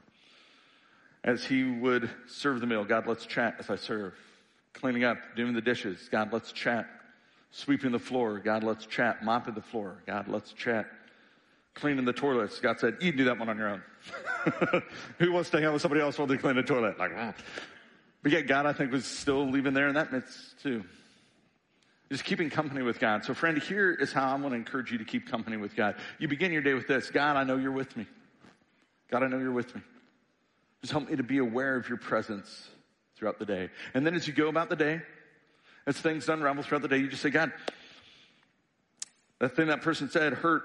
as 1.25 1.43
he 1.43 1.63
would 1.63 2.09
serve 2.27 2.61
the 2.61 2.67
meal. 2.67 2.85
God, 2.85 3.07
let's 3.07 3.25
chat 3.25 3.55
as 3.59 3.69
I 3.69 3.75
serve. 3.75 4.13
Cleaning 4.73 5.03
up, 5.03 5.17
doing 5.35 5.53
the 5.53 5.61
dishes. 5.61 6.07
God, 6.11 6.31
let's 6.31 6.51
chat. 6.51 6.88
Sweeping 7.51 7.91
the 7.91 7.99
floor. 7.99 8.39
God, 8.39 8.63
let's 8.63 8.85
chat. 8.85 9.23
Mopping 9.23 9.55
the 9.55 9.61
floor. 9.61 9.97
God, 10.05 10.27
let's 10.27 10.53
chat. 10.53 10.85
Cleaning 11.73 12.05
the 12.05 12.13
toilets. 12.13 12.59
God 12.59 12.79
said, 12.79 12.97
you 13.01 13.11
can 13.11 13.17
do 13.17 13.23
that 13.25 13.39
one 13.39 13.49
on 13.49 13.57
your 13.57 13.69
own. 13.69 13.81
Who 15.19 15.31
wants 15.31 15.49
to 15.49 15.57
hang 15.57 15.65
out 15.65 15.73
with 15.73 15.81
somebody 15.81 16.01
else 16.01 16.17
while 16.17 16.27
they 16.27 16.38
clean 16.38 16.55
the 16.55 16.63
toilet? 16.63 16.99
Like, 16.99 17.11
ah. 17.17 17.33
But 18.21 18.31
yet 18.31 18.47
God, 18.47 18.67
I 18.67 18.73
think, 18.73 18.91
was 18.91 19.05
still 19.05 19.49
leaving 19.49 19.73
there 19.73 19.88
in 19.88 19.95
that 19.95 20.11
midst 20.11 20.61
too. 20.61 20.83
Just 22.11 22.23
keeping 22.23 22.51
company 22.51 22.83
with 22.83 22.99
God. 22.99 23.25
So 23.25 23.33
friend, 23.33 23.57
here 23.57 23.91
is 23.93 24.13
how 24.13 24.27
I 24.27 24.35
want 24.35 24.51
to 24.51 24.55
encourage 24.55 24.91
you 24.91 24.99
to 24.99 25.05
keep 25.05 25.27
company 25.27 25.57
with 25.57 25.75
God. 25.75 25.95
You 26.19 26.27
begin 26.27 26.51
your 26.51 26.61
day 26.61 26.75
with 26.75 26.88
this. 26.88 27.09
God, 27.09 27.35
I 27.35 27.43
know 27.43 27.57
you're 27.57 27.71
with 27.71 27.97
me. 27.97 28.05
God, 29.09 29.23
I 29.23 29.27
know 29.27 29.39
you're 29.39 29.51
with 29.51 29.73
me. 29.73 29.81
Just 30.85 30.91
help 30.91 31.09
me 31.09 31.15
to 31.15 31.23
be 31.23 31.39
aware 31.39 31.77
of 31.77 31.89
your 31.89 31.97
presence 31.97 32.67
throughout 33.15 33.39
the 33.39 33.45
day. 33.47 33.71
And 33.95 34.05
then 34.05 34.13
as 34.13 34.27
you 34.27 34.33
go 34.33 34.49
about 34.49 34.69
the 34.69 34.75
day, 34.75 35.01
as 35.87 35.97
things 35.97 36.29
unravel 36.29 36.61
throughout 36.61 36.83
the 36.83 36.87
day, 36.87 36.97
you 36.97 37.07
just 37.07 37.23
say, 37.23 37.31
God, 37.31 37.51
that 39.39 39.55
thing 39.55 39.65
that 39.69 39.81
person 39.81 40.11
said 40.11 40.33
hurt. 40.33 40.61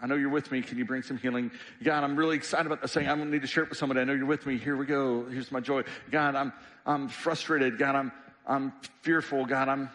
I 0.00 0.06
know 0.06 0.14
you're 0.14 0.28
with 0.28 0.52
me. 0.52 0.62
Can 0.62 0.78
you 0.78 0.84
bring 0.84 1.02
some 1.02 1.18
healing? 1.18 1.50
God, 1.82 2.04
I'm 2.04 2.14
really 2.14 2.36
excited 2.36 2.66
about 2.66 2.80
this 2.82 2.94
thing. 2.94 3.08
I'm 3.08 3.16
going 3.16 3.28
to 3.28 3.34
need 3.34 3.42
to 3.42 3.48
share 3.48 3.64
it 3.64 3.68
with 3.68 3.78
somebody. 3.78 4.00
I 4.00 4.04
know 4.04 4.12
you're 4.12 4.26
with 4.26 4.46
me. 4.46 4.58
Here 4.58 4.76
we 4.76 4.86
go. 4.86 5.24
Here's 5.24 5.50
my 5.50 5.58
joy. 5.58 5.82
God, 6.12 6.36
I'm, 6.36 6.52
I'm 6.86 7.08
frustrated. 7.08 7.78
God, 7.78 7.96
I'm, 7.96 8.12
I'm 8.46 8.74
fearful. 9.02 9.44
God, 9.44 9.68
I'm 9.68 9.90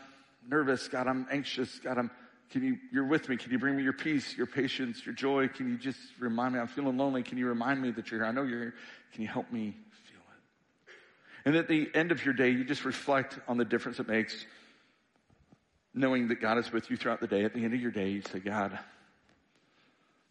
nervous. 0.45 0.89
God, 0.89 1.07
I'm 1.07 1.25
anxious. 1.31 1.79
God, 1.79 1.97
I'm, 1.97 2.11
can 2.51 2.63
you, 2.63 2.77
you're 2.91 3.05
with 3.05 3.29
me. 3.29 3.37
Can 3.37 3.51
you 3.51 3.57
bring 3.57 3.77
me 3.77 3.83
your 3.83 3.93
peace, 3.93 4.35
your 4.35 4.45
patience, 4.45 5.05
your 5.05 5.15
joy? 5.15 5.47
Can 5.47 5.69
you 5.69 5.77
just 5.77 5.99
remind 6.19 6.53
me 6.53 6.59
I'm 6.59 6.67
feeling 6.67 6.97
lonely? 6.97 7.23
Can 7.23 7.37
you 7.37 7.47
remind 7.47 7.81
me 7.81 7.91
that 7.91 8.11
you're 8.11 8.19
here? 8.19 8.27
I 8.27 8.31
know 8.31 8.43
you're 8.43 8.59
here. 8.59 8.73
Can 9.13 9.21
you 9.21 9.29
help 9.29 9.51
me 9.51 9.73
feel 10.09 10.19
it? 10.19 11.47
And 11.47 11.55
at 11.55 11.69
the 11.69 11.89
end 11.95 12.11
of 12.11 12.25
your 12.25 12.33
day, 12.33 12.49
you 12.49 12.65
just 12.65 12.83
reflect 12.83 13.39
on 13.47 13.57
the 13.57 13.63
difference 13.63 13.99
it 13.99 14.07
makes 14.07 14.45
knowing 15.93 16.27
that 16.27 16.41
God 16.41 16.57
is 16.57 16.71
with 16.71 16.89
you 16.89 16.97
throughout 16.97 17.21
the 17.21 17.27
day. 17.27 17.45
At 17.45 17.53
the 17.53 17.63
end 17.63 17.73
of 17.73 17.81
your 17.81 17.91
day, 17.91 18.09
you 18.09 18.21
say, 18.21 18.39
God, 18.39 18.77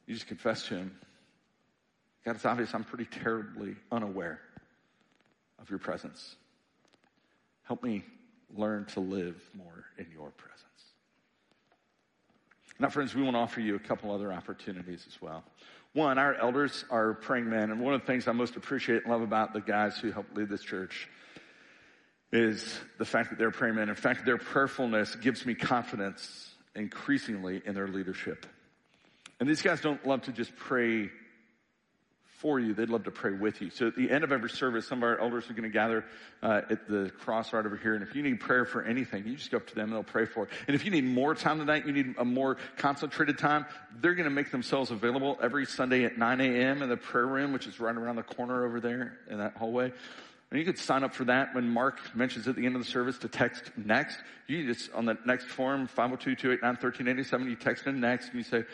you 0.07 0.15
just 0.15 0.27
confess 0.27 0.67
to 0.67 0.77
Him. 0.77 0.99
God, 2.25 2.37
it's 2.37 2.45
obvious 2.45 2.75
I'm 2.75 2.85
pretty 2.85 3.07
terribly 3.07 3.77
unaware 3.91 4.41
of 5.59 5.71
your 5.71 5.79
presence. 5.79 6.37
Help 7.63 7.83
me 7.83 8.05
learn 8.55 8.85
to 8.87 9.01
live 9.01 9.41
more 9.55 9.85
in 9.97 10.07
your 10.13 10.31
presence. 10.31 10.70
Now, 12.81 12.89
friends, 12.89 13.15
we 13.15 13.23
want 13.23 13.35
to 13.35 13.41
offer 13.41 13.61
you 13.61 13.77
a 13.77 13.79
couple 13.79 14.11
other 14.11 14.33
opportunities 14.33 15.05
as 15.07 15.21
well. 15.21 15.45
One, 15.93 16.17
our 16.17 16.35
elders 16.35 16.87
are 16.89 17.13
praying 17.13 17.51
men, 17.51 17.71
and 17.71 17.79
one 17.79 17.93
of 17.93 18.01
the 18.01 18.07
things 18.07 18.27
I 18.27 18.33
most 18.33 18.57
appreciate 18.57 19.03
and 19.03 19.13
love 19.13 19.21
about 19.21 19.53
the 19.53 19.61
guys 19.61 19.99
who 19.99 20.11
help 20.11 20.35
lead 20.35 20.49
this 20.49 20.63
church 20.63 21.07
is 22.33 22.81
the 22.97 23.05
fact 23.05 23.29
that 23.29 23.39
they're 23.39 23.51
praying 23.51 23.75
men. 23.75 23.91
In 23.91 23.95
fact, 23.97 24.25
their 24.25 24.39
prayerfulness 24.39 25.15
gives 25.17 25.45
me 25.45 25.55
confidence 25.55 26.55
increasingly 26.75 27.61
in 27.67 27.75
their 27.75 27.89
leadership. 27.89 28.47
And 29.41 29.49
these 29.49 29.61
guys 29.61 29.83
don't 29.83 30.07
love 30.07 30.23
to 30.23 30.33
just 30.33 30.57
pray 30.57 31.11
for 32.41 32.59
you. 32.59 32.73
They'd 32.73 32.89
love 32.89 33.05
to 33.05 33.11
pray 33.11 33.33
with 33.33 33.61
you. 33.61 33.71
So 33.71 33.87
at 33.87 33.95
the 33.95 34.11
end 34.11 34.25
of 34.25 34.33
every 34.33 34.49
service, 34.49 34.87
some 34.87 34.99
of 34.99 35.05
our 35.05 35.21
elders 35.21 35.49
are 35.51 35.53
going 35.53 35.65
to 35.65 35.69
gather 35.69 36.05
uh, 36.43 36.63
at 36.71 36.89
the 36.89 37.11
cross 37.21 37.53
right 37.53 37.65
over 37.65 37.77
here. 37.77 37.95
And 37.95 38.03
if 38.03 38.15
you 38.15 38.23
need 38.23 38.41
prayer 38.41 38.65
for 38.65 38.83
anything, 38.83 39.27
you 39.27 39.37
just 39.37 39.51
go 39.51 39.59
up 39.59 39.67
to 39.69 39.75
them 39.75 39.85
and 39.85 39.93
they'll 39.93 40.03
pray 40.03 40.25
for 40.25 40.45
it. 40.45 40.51
And 40.67 40.75
if 40.75 40.85
you 40.85 40.91
need 40.91 41.05
more 41.05 41.35
time 41.35 41.59
tonight, 41.59 41.87
you 41.87 41.93
need 41.93 42.15
a 42.19 42.25
more 42.25 42.57
concentrated 42.79 43.37
time, 43.37 43.67
they're 44.01 44.15
going 44.15 44.25
to 44.25 44.35
make 44.35 44.51
themselves 44.51 44.91
available 44.91 45.39
every 45.43 45.67
Sunday 45.67 46.05
at 46.05 46.17
9 46.17 46.41
a.m. 46.41 46.83
in 46.83 46.89
the 46.89 46.97
prayer 46.97 47.27
room, 47.27 47.53
which 47.53 47.67
is 47.67 47.79
right 47.79 47.95
around 47.95 48.17
the 48.17 48.23
corner 48.23 48.65
over 48.65 48.81
there 48.81 49.19
in 49.29 49.39
that 49.39 49.57
hallway. 49.57 49.93
And 50.51 50.59
you 50.59 50.65
could 50.65 50.79
sign 50.79 51.05
up 51.05 51.15
for 51.15 51.25
that 51.27 51.55
when 51.55 51.69
Mark 51.69 51.99
mentions 52.17 52.49
at 52.49 52.57
the 52.57 52.67
end 52.67 52.75
of 52.75 52.83
the 52.83 52.91
service 52.91 53.19
to 53.19 53.29
text 53.29 53.71
next. 53.77 54.19
You 54.49 54.67
just, 54.67 54.93
on 54.93 55.05
the 55.05 55.17
next 55.25 55.45
form, 55.45 55.89
502-289-1387, 55.97 57.45
you 57.45 57.55
text 57.55 57.87
in 57.87 58.01
next 58.01 58.29
and 58.31 58.37
you 58.37 58.43
say, 58.43 58.65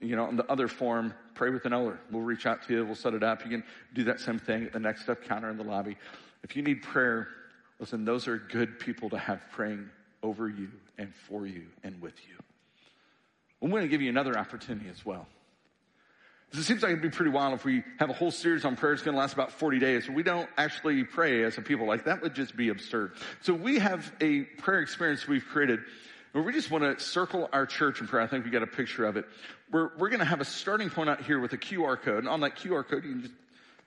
you 0.00 0.14
know, 0.14 0.26
on 0.26 0.36
the 0.36 0.50
other 0.50 0.68
form, 0.68 1.12
pray 1.38 1.50
with 1.50 1.64
an 1.64 1.72
elder. 1.72 2.00
We'll 2.10 2.22
reach 2.22 2.46
out 2.46 2.66
to 2.66 2.74
you. 2.74 2.84
We'll 2.84 2.96
set 2.96 3.14
it 3.14 3.22
up. 3.22 3.44
You 3.44 3.50
can 3.50 3.64
do 3.94 4.04
that 4.04 4.18
same 4.18 4.40
thing 4.40 4.64
at 4.64 4.72
the 4.72 4.80
next 4.80 5.02
step 5.02 5.22
counter 5.22 5.48
in 5.48 5.56
the 5.56 5.62
lobby. 5.62 5.96
If 6.42 6.56
you 6.56 6.62
need 6.62 6.82
prayer, 6.82 7.28
listen, 7.78 8.04
those 8.04 8.26
are 8.26 8.36
good 8.36 8.80
people 8.80 9.08
to 9.10 9.18
have 9.18 9.40
praying 9.52 9.88
over 10.24 10.48
you 10.48 10.68
and 10.98 11.14
for 11.14 11.46
you 11.46 11.66
and 11.84 12.02
with 12.02 12.14
you. 12.28 12.34
I'm 13.62 13.70
going 13.70 13.82
to 13.82 13.88
give 13.88 14.02
you 14.02 14.08
another 14.08 14.36
opportunity 14.36 14.88
as 14.90 15.06
well. 15.06 15.26
It 16.52 16.56
seems 16.62 16.82
like 16.82 16.90
it'd 16.90 17.02
be 17.02 17.10
pretty 17.10 17.30
wild 17.30 17.54
if 17.54 17.64
we 17.64 17.84
have 17.98 18.10
a 18.10 18.14
whole 18.14 18.30
series 18.30 18.64
on 18.64 18.74
prayer. 18.74 18.94
It's 18.94 19.02
going 19.02 19.14
to 19.14 19.20
last 19.20 19.34
about 19.34 19.52
40 19.52 19.78
days. 19.78 20.08
We 20.08 20.24
don't 20.24 20.48
actually 20.56 21.04
pray 21.04 21.44
as 21.44 21.56
a 21.56 21.62
people. 21.62 21.86
Like 21.86 22.04
that 22.06 22.20
would 22.22 22.34
just 22.34 22.56
be 22.56 22.70
absurd. 22.70 23.12
So 23.42 23.52
we 23.52 23.78
have 23.78 24.10
a 24.20 24.42
prayer 24.42 24.80
experience 24.80 25.28
we've 25.28 25.44
created 25.44 25.80
where 26.32 26.44
we 26.44 26.52
just 26.52 26.70
want 26.70 26.84
to 26.84 27.02
circle 27.02 27.48
our 27.52 27.66
church 27.66 28.00
in 28.00 28.06
prayer. 28.06 28.22
I 28.22 28.26
think 28.26 28.44
we 28.44 28.50
got 28.50 28.62
a 28.62 28.66
picture 28.66 29.04
of 29.04 29.16
it. 29.16 29.26
We're, 29.70 29.90
we're 29.96 30.08
going 30.08 30.20
to 30.20 30.26
have 30.26 30.40
a 30.40 30.44
starting 30.44 30.90
point 30.90 31.10
out 31.10 31.22
here 31.22 31.40
with 31.40 31.52
a 31.52 31.58
QR 31.58 32.00
code. 32.00 32.18
And 32.18 32.28
on 32.28 32.40
that 32.40 32.56
QR 32.56 32.86
code, 32.86 33.04
you 33.04 33.12
can 33.12 33.22
just 33.22 33.34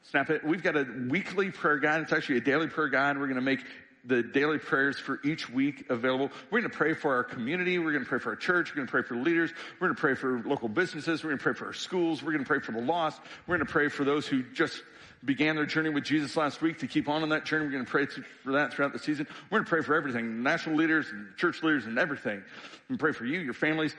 snap 0.03 0.29
it. 0.29 0.43
We've 0.43 0.63
got 0.63 0.75
a 0.75 0.85
weekly 1.09 1.51
prayer 1.51 1.77
guide. 1.77 2.01
It's 2.01 2.13
actually 2.13 2.37
a 2.37 2.41
daily 2.41 2.67
prayer 2.67 2.89
guide. 2.89 3.17
We're 3.17 3.27
going 3.27 3.35
to 3.35 3.41
make 3.41 3.63
the 4.03 4.23
daily 4.23 4.57
prayers 4.57 4.97
for 4.97 5.19
each 5.23 5.49
week 5.49 5.85
available. 5.89 6.31
We're 6.49 6.61
going 6.61 6.71
to 6.71 6.77
pray 6.77 6.93
for 6.93 7.13
our 7.15 7.23
community. 7.23 7.77
We're 7.77 7.91
going 7.91 8.03
to 8.03 8.09
pray 8.09 8.19
for 8.19 8.31
our 8.31 8.35
church. 8.35 8.71
We're 8.71 8.77
going 8.77 8.87
to 8.87 8.91
pray 8.91 9.03
for 9.03 9.15
leaders. 9.15 9.51
We're 9.79 9.87
going 9.87 9.95
to 9.95 10.01
pray 10.01 10.15
for 10.15 10.41
local 10.43 10.69
businesses. 10.69 11.23
We're 11.23 11.29
going 11.29 11.39
to 11.39 11.43
pray 11.43 11.53
for 11.53 11.67
our 11.67 11.73
schools. 11.73 12.23
We're 12.23 12.31
going 12.31 12.43
to 12.43 12.47
pray 12.47 12.59
for 12.59 12.71
the 12.71 12.81
lost. 12.81 13.21
We're 13.45 13.57
going 13.57 13.67
to 13.67 13.71
pray 13.71 13.89
for 13.89 14.03
those 14.03 14.25
who 14.25 14.41
just 14.41 14.81
began 15.23 15.55
their 15.55 15.65
journey 15.65 15.89
with 15.89 16.03
Jesus 16.03 16.35
last 16.35 16.61
week 16.61 16.79
to 16.79 16.87
keep 16.87 17.07
on 17.07 17.23
on 17.23 17.29
that 17.29 17.45
journey. 17.45 17.65
We're 17.65 17.71
going 17.71 17.85
to 17.85 17.91
pray 17.91 18.07
for 18.43 18.53
that 18.53 18.73
throughout 18.73 18.93
the 18.93 18.99
season. 18.99 19.27
We're 19.49 19.59
going 19.59 19.65
to 19.65 19.69
pray 19.69 19.81
for 19.81 19.95
everything, 19.95 20.43
national 20.43 20.75
leaders 20.75 21.07
and 21.11 21.27
church 21.37 21.61
leaders 21.63 21.85
and 21.85 21.99
everything. 21.99 22.43
We 22.89 22.97
pray 22.97 23.11
for 23.11 23.25
you, 23.25 23.39
your 23.39 23.53
families. 23.53 23.95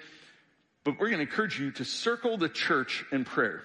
But 0.85 0.99
we're 0.99 1.09
going 1.09 1.25
to 1.25 1.31
encourage 1.31 1.61
you 1.61 1.71
to 1.73 1.85
circle 1.85 2.37
the 2.37 2.49
church 2.49 3.05
in 3.13 3.25
prayer. 3.25 3.63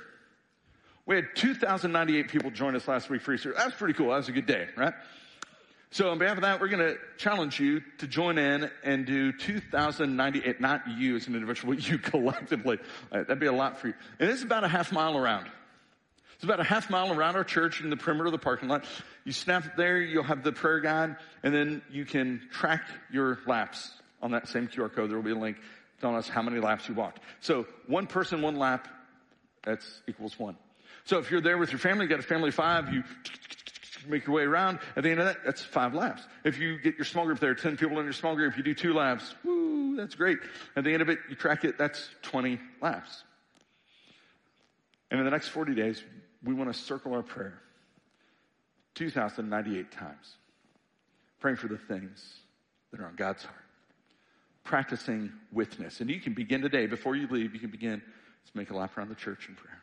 We 1.07 1.15
had 1.15 1.27
2,098 1.35 2.27
people 2.27 2.51
join 2.51 2.75
us 2.75 2.87
last 2.87 3.09
week 3.09 3.21
for 3.21 3.33
Easter. 3.33 3.53
That's 3.57 3.75
pretty 3.75 3.93
cool. 3.93 4.09
That 4.09 4.17
was 4.17 4.29
a 4.29 4.33
good 4.33 4.45
day, 4.45 4.67
right? 4.75 4.93
So 5.89 6.09
on 6.09 6.19
behalf 6.19 6.35
of 6.35 6.41
that, 6.41 6.59
we're 6.59 6.67
going 6.67 6.85
to 6.85 6.97
challenge 7.17 7.59
you 7.59 7.81
to 7.99 8.07
join 8.07 8.37
in 8.37 8.69
and 8.83 9.05
do 9.05 9.31
2,098, 9.31 10.59
not 10.59 10.81
you 10.97 11.15
as 11.15 11.27
an 11.27 11.33
individual, 11.33 11.73
but 11.73 11.87
you 11.89 11.97
collectively. 11.97 12.77
Uh, 13.11 13.19
that'd 13.19 13.39
be 13.39 13.45
a 13.45 13.53
lot 13.53 13.79
for 13.79 13.87
you. 13.87 13.93
And 14.19 14.29
it's 14.29 14.43
about 14.43 14.65
a 14.65 14.67
half 14.67 14.91
mile 14.91 15.17
around. 15.17 15.49
It's 16.37 16.43
about 16.43 16.59
a 16.59 16.63
half 16.63 16.91
mile 16.91 17.11
around 17.11 17.35
our 17.35 17.43
church 17.43 17.81
in 17.81 17.89
the 17.89 17.97
perimeter 17.97 18.27
of 18.27 18.31
the 18.31 18.37
parking 18.37 18.69
lot. 18.69 18.85
You 19.23 19.31
snap 19.31 19.65
it 19.65 19.71
there, 19.75 19.99
you'll 19.99 20.21
have 20.21 20.43
the 20.43 20.51
prayer 20.51 20.79
guide, 20.79 21.15
and 21.41 21.51
then 21.51 21.81
you 21.89 22.05
can 22.05 22.47
track 22.51 22.83
your 23.11 23.39
laps 23.47 23.89
on 24.21 24.29
that 24.31 24.47
same 24.47 24.67
QR 24.67 24.93
code. 24.93 25.09
There 25.09 25.17
will 25.17 25.23
be 25.23 25.31
a 25.31 25.35
link 25.35 25.57
telling 25.99 26.15
us 26.15 26.29
how 26.29 26.43
many 26.43 26.59
laps 26.59 26.87
you 26.87 26.93
walked. 26.93 27.21
So 27.39 27.65
one 27.87 28.05
person, 28.05 28.43
one 28.43 28.55
lap, 28.55 28.87
that's 29.63 30.03
equals 30.07 30.37
one. 30.37 30.55
So 31.05 31.17
if 31.17 31.31
you're 31.31 31.41
there 31.41 31.57
with 31.57 31.71
your 31.71 31.79
family, 31.79 32.05
you 32.05 32.09
got 32.09 32.19
a 32.19 32.23
family 32.23 32.49
of 32.49 32.55
five, 32.55 32.93
you 32.93 33.03
make 34.07 34.27
your 34.27 34.35
way 34.35 34.43
around. 34.43 34.77
At 34.95 35.01
the 35.01 35.09
end 35.09 35.19
of 35.19 35.25
that, 35.25 35.37
that's 35.43 35.63
five 35.63 35.95
laps. 35.95 36.21
If 36.43 36.59
you 36.59 36.77
get 36.77 36.97
your 36.97 37.05
small 37.05 37.25
group 37.25 37.39
there, 37.39 37.55
10 37.55 37.77
people 37.77 37.97
in 37.97 38.03
your 38.03 38.13
small 38.13 38.35
group, 38.35 38.55
you 38.57 38.61
do 38.63 38.75
two 38.75 38.93
laps, 38.93 39.33
woo, 39.43 39.95
that's 39.95 40.13
great. 40.13 40.37
At 40.75 40.83
the 40.83 40.93
end 40.93 41.01
of 41.01 41.09
it, 41.09 41.17
you 41.31 41.35
track 41.35 41.65
it, 41.65 41.79
that's 41.79 42.09
20 42.21 42.59
laps. 42.79 43.23
And 45.09 45.19
in 45.19 45.25
the 45.25 45.31
next 45.31 45.47
40 45.47 45.73
days, 45.73 46.03
we 46.43 46.53
want 46.53 46.73
to 46.73 46.79
circle 46.79 47.13
our 47.13 47.23
prayer 47.23 47.61
2,098 48.95 49.91
times, 49.91 50.35
praying 51.39 51.57
for 51.57 51.67
the 51.67 51.77
things 51.77 52.41
that 52.91 52.99
are 52.99 53.05
on 53.05 53.15
God's 53.15 53.43
heart, 53.43 53.55
practicing 54.63 55.31
withness. 55.51 56.01
And 56.01 56.09
you 56.09 56.19
can 56.19 56.33
begin 56.33 56.61
today, 56.61 56.87
before 56.87 57.15
you 57.15 57.27
leave, 57.27 57.53
you 57.53 57.59
can 57.59 57.69
begin 57.69 57.99
to 57.99 58.57
make 58.57 58.71
a 58.71 58.75
lap 58.75 58.97
around 58.97 59.09
the 59.09 59.15
church 59.15 59.47
in 59.49 59.55
prayer. 59.55 59.81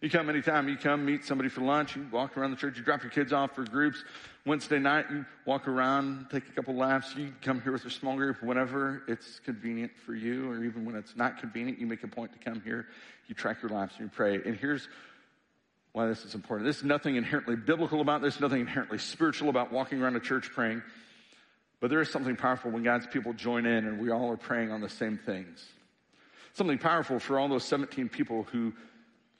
You 0.00 0.10
come 0.10 0.28
anytime, 0.28 0.68
you 0.68 0.76
come 0.76 1.06
meet 1.06 1.24
somebody 1.24 1.48
for 1.48 1.62
lunch, 1.62 1.96
you 1.96 2.06
walk 2.12 2.36
around 2.36 2.50
the 2.50 2.58
church, 2.58 2.76
you 2.76 2.84
drop 2.84 3.02
your 3.02 3.10
kids 3.10 3.32
off 3.32 3.54
for 3.54 3.64
groups. 3.64 4.04
Wednesday 4.44 4.78
night, 4.78 5.06
you 5.10 5.24
walk 5.46 5.66
around, 5.66 6.26
take 6.30 6.46
a 6.46 6.52
couple 6.52 6.74
laps, 6.74 7.16
you 7.16 7.32
come 7.40 7.62
here 7.62 7.72
with 7.72 7.86
a 7.86 7.90
small 7.90 8.14
group 8.14 8.42
whenever 8.42 9.02
it's 9.08 9.40
convenient 9.40 9.92
for 10.04 10.14
you, 10.14 10.50
or 10.50 10.62
even 10.62 10.84
when 10.84 10.94
it's 10.94 11.16
not 11.16 11.38
convenient, 11.38 11.78
you 11.78 11.86
make 11.86 12.02
a 12.02 12.08
point 12.08 12.32
to 12.32 12.38
come 12.38 12.60
here, 12.60 12.88
you 13.28 13.34
track 13.34 13.62
your 13.62 13.70
laps 13.70 13.94
and 13.96 14.06
you 14.06 14.10
pray. 14.14 14.34
And 14.44 14.56
here's 14.56 14.88
why 15.94 16.08
this 16.08 16.24
is 16.24 16.34
important. 16.34 16.64
There's 16.64 16.82
nothing 16.82 17.14
inherently 17.14 17.54
biblical 17.54 18.00
about 18.00 18.20
this, 18.20 18.40
nothing 18.40 18.60
inherently 18.60 18.98
spiritual 18.98 19.48
about 19.48 19.72
walking 19.72 20.02
around 20.02 20.16
a 20.16 20.20
church 20.20 20.50
praying. 20.52 20.82
But 21.80 21.88
there 21.88 22.00
is 22.00 22.10
something 22.10 22.34
powerful 22.34 22.72
when 22.72 22.82
God's 22.82 23.06
people 23.06 23.32
join 23.32 23.64
in 23.64 23.86
and 23.86 24.00
we 24.00 24.10
all 24.10 24.28
are 24.32 24.36
praying 24.36 24.72
on 24.72 24.80
the 24.80 24.88
same 24.88 25.18
things. 25.24 25.64
Something 26.54 26.78
powerful 26.78 27.20
for 27.20 27.38
all 27.38 27.46
those 27.46 27.64
17 27.64 28.08
people 28.08 28.42
who 28.42 28.72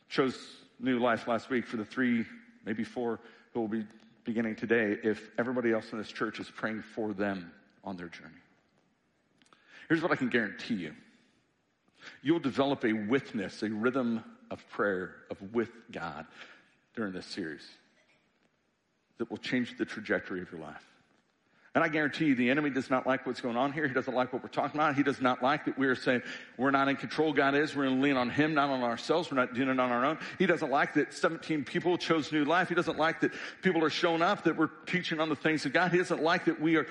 chose 0.09 0.39
new 0.79 1.01
life 1.01 1.27
last 1.27 1.51
week, 1.51 1.67
for 1.67 1.77
the 1.77 1.85
three, 1.85 2.25
maybe 2.65 2.85
four 2.85 3.19
who 3.53 3.61
will 3.61 3.69
be 3.69 3.85
beginning 4.23 4.55
today, 4.55 4.97
if 5.03 5.31
everybody 5.37 5.73
else 5.73 5.91
in 5.91 5.99
this 5.99 6.09
church 6.09 6.39
is 6.39 6.49
praying 6.49 6.83
for 6.95 7.13
them 7.13 7.51
on 7.83 7.97
their 7.97 8.09
journey. 8.09 8.31
Here's 9.89 10.03
what 10.03 10.13
I 10.13 10.17
can 10.17 10.29
guarantee 10.29 10.75
you. 10.75 10.95
You'll 12.23 12.39
develop 12.39 12.85
a 12.85 12.93
withness, 12.93 13.61
a 13.65 13.71
rhythm 13.71 14.23
of 14.55 14.67
prayer, 14.71 15.17
of 15.31 15.53
with 15.53 15.71
God 15.91 16.27
during 16.95 17.13
this 17.13 17.27
series 17.27 17.67
that 19.19 19.29
will 19.29 19.37
change 19.37 19.77
the 19.77 19.85
trajectory 19.85 20.41
of 20.41 20.51
your 20.53 20.61
life. 20.61 20.94
And 21.75 21.83
I 21.83 21.89
guarantee 21.89 22.27
you 22.27 22.37
the 22.37 22.51
enemy 22.51 22.71
does 22.71 22.89
not 22.89 23.05
like 23.05 23.27
what's 23.27 23.41
going 23.41 23.57
on 23.57 23.73
here. 23.73 23.89
He 23.89 23.95
doesn't 23.95 24.15
like 24.15 24.33
what 24.33 24.45
we're 24.45 24.49
talking 24.49 24.79
about. 24.79 24.95
He 24.95 25.03
does 25.03 25.21
not 25.21 25.43
like 25.43 25.65
that 25.65 25.77
we 25.77 25.89
are 25.89 25.97
saying 25.97 26.23
we're 26.57 26.71
not 26.71 26.87
in 26.87 26.95
control. 26.95 27.33
God 27.33 27.57
is. 27.57 27.75
We're 27.75 27.87
going 27.87 27.97
to 27.97 28.03
lean 28.03 28.17
on 28.17 28.31
Him, 28.31 28.55
not 28.55 28.71
on 28.71 28.85
ourselves. 28.85 29.29
We're 29.29 29.39
not 29.39 29.55
doing 29.55 29.69
it 29.69 29.81
on 29.81 29.91
our 29.91 30.05
own. 30.05 30.19
He 30.39 30.47
doesn't 30.47 30.71
like 30.71 30.95
that 30.95 31.13
17 31.13 31.65
people 31.65 31.99
chose 31.99 32.31
new 32.31 32.45
life. 32.45 32.69
He 32.69 32.77
doesn't 32.77 32.97
like 32.97 33.23
that 33.23 33.33
people 33.63 33.83
are 33.83 33.91
showing 33.91 34.23
up, 34.23 34.45
that 34.45 34.57
we're 34.57 34.71
teaching 34.87 35.19
on 35.19 35.29
the 35.29 35.35
things 35.35 35.67
of 35.67 35.73
God. 35.73 35.91
He 35.91 35.99
doesn't 35.99 36.23
like 36.23 36.45
that 36.45 36.61
we 36.61 36.77
are. 36.77 36.87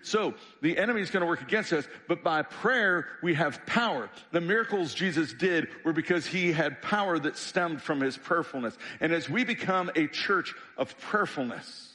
So 0.00 0.32
the 0.62 0.78
enemy 0.78 1.02
is 1.02 1.10
going 1.10 1.20
to 1.20 1.26
work 1.26 1.42
against 1.42 1.74
us, 1.74 1.86
but 2.08 2.24
by 2.24 2.40
prayer, 2.40 3.08
we 3.22 3.34
have 3.34 3.66
power. 3.66 4.08
The 4.30 4.40
miracles 4.40 4.94
Jesus 4.94 5.34
did 5.34 5.68
were 5.84 5.92
because 5.92 6.24
He 6.24 6.52
had 6.52 6.80
power 6.80 7.18
that 7.18 7.36
stemmed 7.36 7.82
from 7.82 8.00
His 8.00 8.16
prayerfulness. 8.16 8.78
And 9.00 9.12
as 9.12 9.28
we 9.28 9.44
become 9.44 9.90
a 9.94 10.06
church 10.06 10.54
of 10.78 10.98
prayerfulness, 10.98 11.90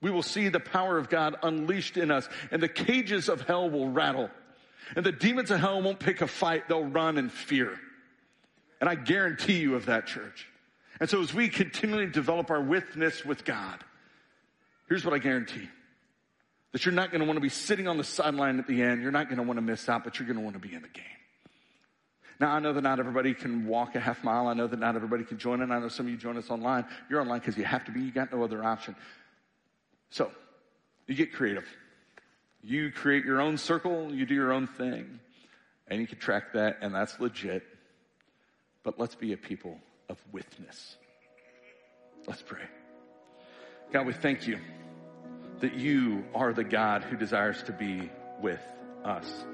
we 0.00 0.10
will 0.10 0.22
see 0.22 0.48
the 0.48 0.60
power 0.60 0.96
of 0.96 1.08
God 1.08 1.36
unleashed 1.42 1.96
in 1.96 2.10
us 2.10 2.28
and 2.50 2.62
the 2.62 2.68
cages 2.68 3.28
of 3.28 3.40
hell 3.42 3.68
will 3.68 3.90
rattle. 3.90 4.30
And 4.96 5.04
the 5.04 5.12
demons 5.12 5.50
of 5.50 5.60
hell 5.60 5.82
won't 5.82 5.98
pick 5.98 6.20
a 6.20 6.26
fight. 6.26 6.68
They'll 6.68 6.84
run 6.84 7.18
in 7.18 7.28
fear. 7.28 7.78
And 8.80 8.88
I 8.88 8.94
guarantee 8.94 9.58
you 9.58 9.74
of 9.74 9.86
that 9.86 10.06
church. 10.06 10.48
And 11.00 11.10
so 11.10 11.20
as 11.20 11.34
we 11.34 11.48
continually 11.48 12.06
develop 12.06 12.50
our 12.50 12.60
withness 12.60 13.24
with 13.24 13.44
God, 13.44 13.82
here's 14.88 15.04
what 15.04 15.14
I 15.14 15.18
guarantee. 15.18 15.68
That 16.72 16.84
you're 16.84 16.94
not 16.94 17.10
going 17.10 17.20
to 17.20 17.26
want 17.26 17.36
to 17.36 17.42
be 17.42 17.48
sitting 17.48 17.88
on 17.88 17.96
the 17.96 18.04
sideline 18.04 18.58
at 18.58 18.66
the 18.66 18.82
end. 18.82 19.02
You're 19.02 19.10
not 19.10 19.28
going 19.28 19.38
to 19.38 19.42
want 19.42 19.56
to 19.58 19.62
miss 19.62 19.88
out, 19.88 20.04
but 20.04 20.18
you're 20.18 20.26
going 20.26 20.38
to 20.38 20.44
want 20.44 20.54
to 20.54 20.60
be 20.60 20.74
in 20.74 20.82
the 20.82 20.88
game. 20.88 21.04
Now, 22.40 22.52
I 22.52 22.60
know 22.60 22.72
that 22.72 22.82
not 22.82 23.00
everybody 23.00 23.34
can 23.34 23.66
walk 23.66 23.96
a 23.96 24.00
half 24.00 24.22
mile. 24.22 24.46
I 24.46 24.54
know 24.54 24.68
that 24.68 24.78
not 24.78 24.94
everybody 24.94 25.24
can 25.24 25.38
join 25.38 25.60
in. 25.60 25.72
I 25.72 25.80
know 25.80 25.88
some 25.88 26.06
of 26.06 26.12
you 26.12 26.16
join 26.16 26.36
us 26.36 26.50
online. 26.50 26.84
You're 27.10 27.20
online 27.20 27.40
because 27.40 27.56
you 27.56 27.64
have 27.64 27.84
to 27.86 27.90
be. 27.90 28.00
You 28.00 28.12
got 28.12 28.32
no 28.32 28.44
other 28.44 28.62
option. 28.62 28.94
So, 30.10 30.30
you 31.06 31.14
get 31.14 31.32
creative. 31.32 31.66
You 32.62 32.90
create 32.90 33.24
your 33.24 33.40
own 33.40 33.56
circle, 33.56 34.12
you 34.12 34.26
do 34.26 34.34
your 34.34 34.52
own 34.52 34.66
thing, 34.66 35.20
and 35.86 36.00
you 36.00 36.06
can 36.06 36.18
track 36.18 36.54
that, 36.54 36.78
and 36.82 36.94
that's 36.94 37.18
legit. 37.20 37.62
But 38.82 38.98
let's 38.98 39.14
be 39.14 39.32
a 39.32 39.36
people 39.36 39.78
of 40.08 40.18
withness. 40.32 40.96
Let's 42.26 42.42
pray. 42.42 42.64
God, 43.92 44.06
we 44.06 44.12
thank 44.12 44.46
you 44.46 44.58
that 45.60 45.74
you 45.74 46.24
are 46.34 46.52
the 46.52 46.64
God 46.64 47.04
who 47.04 47.16
desires 47.16 47.62
to 47.64 47.72
be 47.72 48.10
with 48.40 48.60
us. 49.04 49.44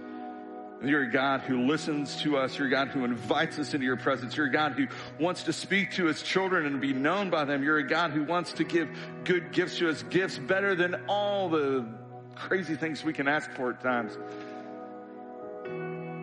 You're 0.86 1.02
a 1.02 1.10
God 1.10 1.40
who 1.42 1.66
listens 1.66 2.16
to 2.22 2.36
us. 2.36 2.58
You're 2.58 2.68
a 2.68 2.70
God 2.70 2.88
who 2.88 3.04
invites 3.04 3.58
us 3.58 3.74
into 3.74 3.86
your 3.86 3.96
presence. 3.96 4.36
You're 4.36 4.46
a 4.46 4.52
God 4.52 4.72
who 4.72 4.86
wants 5.18 5.44
to 5.44 5.52
speak 5.52 5.92
to 5.92 6.06
his 6.06 6.22
children 6.22 6.66
and 6.66 6.80
be 6.80 6.92
known 6.92 7.30
by 7.30 7.44
them. 7.44 7.62
You're 7.62 7.78
a 7.78 7.86
God 7.86 8.10
who 8.10 8.24
wants 8.24 8.52
to 8.54 8.64
give 8.64 8.88
good 9.24 9.52
gifts 9.52 9.78
to 9.78 9.90
us, 9.90 10.02
gifts 10.04 10.38
better 10.38 10.74
than 10.74 11.04
all 11.08 11.48
the 11.48 11.86
crazy 12.34 12.76
things 12.76 13.04
we 13.04 13.12
can 13.12 13.28
ask 13.28 13.50
for 13.52 13.70
at 13.70 13.82
times. 13.82 14.16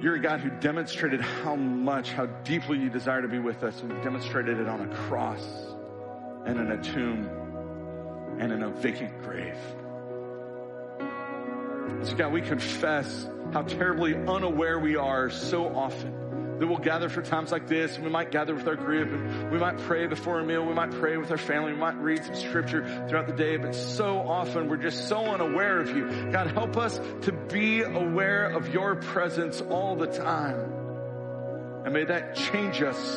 You're 0.03 0.15
a 0.15 0.19
God 0.19 0.39
who 0.39 0.49
demonstrated 0.49 1.21
how 1.21 1.55
much, 1.55 2.11
how 2.11 2.25
deeply 2.25 2.79
you 2.79 2.89
desire 2.89 3.21
to 3.21 3.27
be 3.27 3.39
with 3.39 3.63
us, 3.63 3.81
and 3.81 3.89
demonstrated 4.03 4.59
it 4.59 4.67
on 4.67 4.81
a 4.81 4.95
cross 4.95 5.45
and 6.45 6.59
in 6.59 6.71
a 6.71 6.81
tomb 6.81 7.29
and 8.39 8.51
in 8.51 8.63
a 8.63 8.69
vacant 8.69 9.21
grave. 9.21 9.57
So, 12.03 12.15
God, 12.15 12.33
we 12.33 12.41
confess 12.41 13.27
how 13.53 13.63
terribly 13.63 14.15
unaware 14.15 14.79
we 14.79 14.95
are 14.95 15.29
so 15.29 15.75
often 15.75 16.21
that 16.59 16.67
we'll 16.67 16.77
gather 16.77 17.09
for 17.09 17.23
times 17.23 17.51
like 17.51 17.67
this, 17.67 17.95
and 17.95 18.03
we 18.03 18.11
might 18.11 18.29
gather 18.29 18.53
with 18.53 18.67
our 18.67 18.75
group, 18.75 19.11
and 19.11 19.51
we 19.51 19.57
might 19.57 19.79
pray 19.79 20.05
before 20.05 20.39
a 20.39 20.45
meal, 20.45 20.63
we 20.63 20.75
might 20.75 20.91
pray 20.91 21.17
with 21.17 21.31
our 21.31 21.37
family, 21.37 21.73
we 21.73 21.79
might 21.79 21.97
read 21.97 22.23
some 22.23 22.35
scripture 22.35 22.85
throughout 23.09 23.25
the 23.25 23.33
day, 23.33 23.57
but 23.57 23.73
so 23.73 24.19
often 24.19 24.69
we're 24.69 24.77
just 24.77 25.07
so 25.07 25.25
unaware 25.25 25.79
of 25.79 25.89
you. 25.89 26.31
God, 26.31 26.47
help 26.51 26.77
us 26.77 26.99
to 27.23 27.31
be 27.31 27.81
aware 27.81 28.45
of 28.45 28.71
your 28.71 28.95
presence 28.95 29.59
all 29.61 29.95
the 29.95 30.05
time. 30.05 30.59
And 31.83 31.93
may 31.93 32.05
that 32.05 32.35
change 32.35 32.79
us 32.83 33.15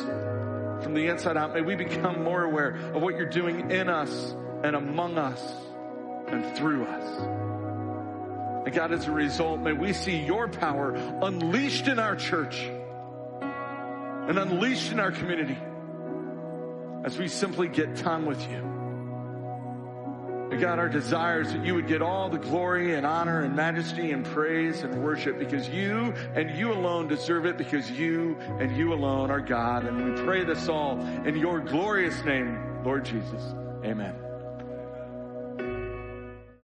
from 0.83 0.95
the 0.95 1.07
inside 1.07 1.37
out. 1.37 1.53
May 1.53 1.61
we 1.61 1.75
become 1.75 2.23
more 2.23 2.43
aware 2.43 2.75
of 2.93 3.01
what 3.01 3.15
you're 3.15 3.29
doing 3.29 3.69
in 3.69 3.89
us 3.89 4.33
and 4.63 4.75
among 4.75 5.19
us 5.19 5.41
and 6.27 6.57
through 6.57 6.85
us. 6.85 7.44
And 8.65 8.73
God, 8.73 8.91
as 8.91 9.07
a 9.07 9.11
result, 9.11 9.59
may 9.59 9.73
we 9.73 9.93
see 9.93 10.17
your 10.17 10.47
power 10.47 10.95
unleashed 11.21 11.87
in 11.87 11.99
our 11.99 12.15
church 12.15 12.59
and 12.61 14.39
unleashed 14.39 14.91
in 14.91 14.99
our 14.99 15.11
community 15.11 15.57
as 17.03 17.17
we 17.17 17.27
simply 17.27 17.67
get 17.67 17.95
time 17.95 18.25
with 18.25 18.41
you. 18.49 18.75
And 20.51 20.61
God, 20.61 20.79
our 20.79 20.89
desire 20.89 21.41
is 21.41 21.53
that 21.53 21.65
you 21.65 21.75
would 21.75 21.87
get 21.87 22.01
all 22.01 22.29
the 22.29 22.37
glory 22.37 22.95
and 22.95 23.05
honor 23.05 23.41
and 23.41 23.55
majesty 23.55 24.11
and 24.11 24.25
praise 24.25 24.81
and 24.81 25.03
worship 25.03 25.37
because 25.37 25.67
you 25.69 26.13
and 26.33 26.57
you 26.57 26.71
alone 26.71 27.07
deserve 27.07 27.45
it 27.45 27.57
because 27.57 27.89
you 27.91 28.37
and 28.59 28.75
you 28.75 28.93
alone 28.93 29.29
are 29.29 29.41
God. 29.41 29.85
And 29.85 30.15
we 30.15 30.23
pray 30.23 30.43
this 30.43 30.67
all 30.67 30.99
in 31.25 31.35
your 31.35 31.59
glorious 31.59 32.23
name, 32.23 32.83
Lord 32.83 33.05
Jesus. 33.05 33.43
Amen. 33.83 34.24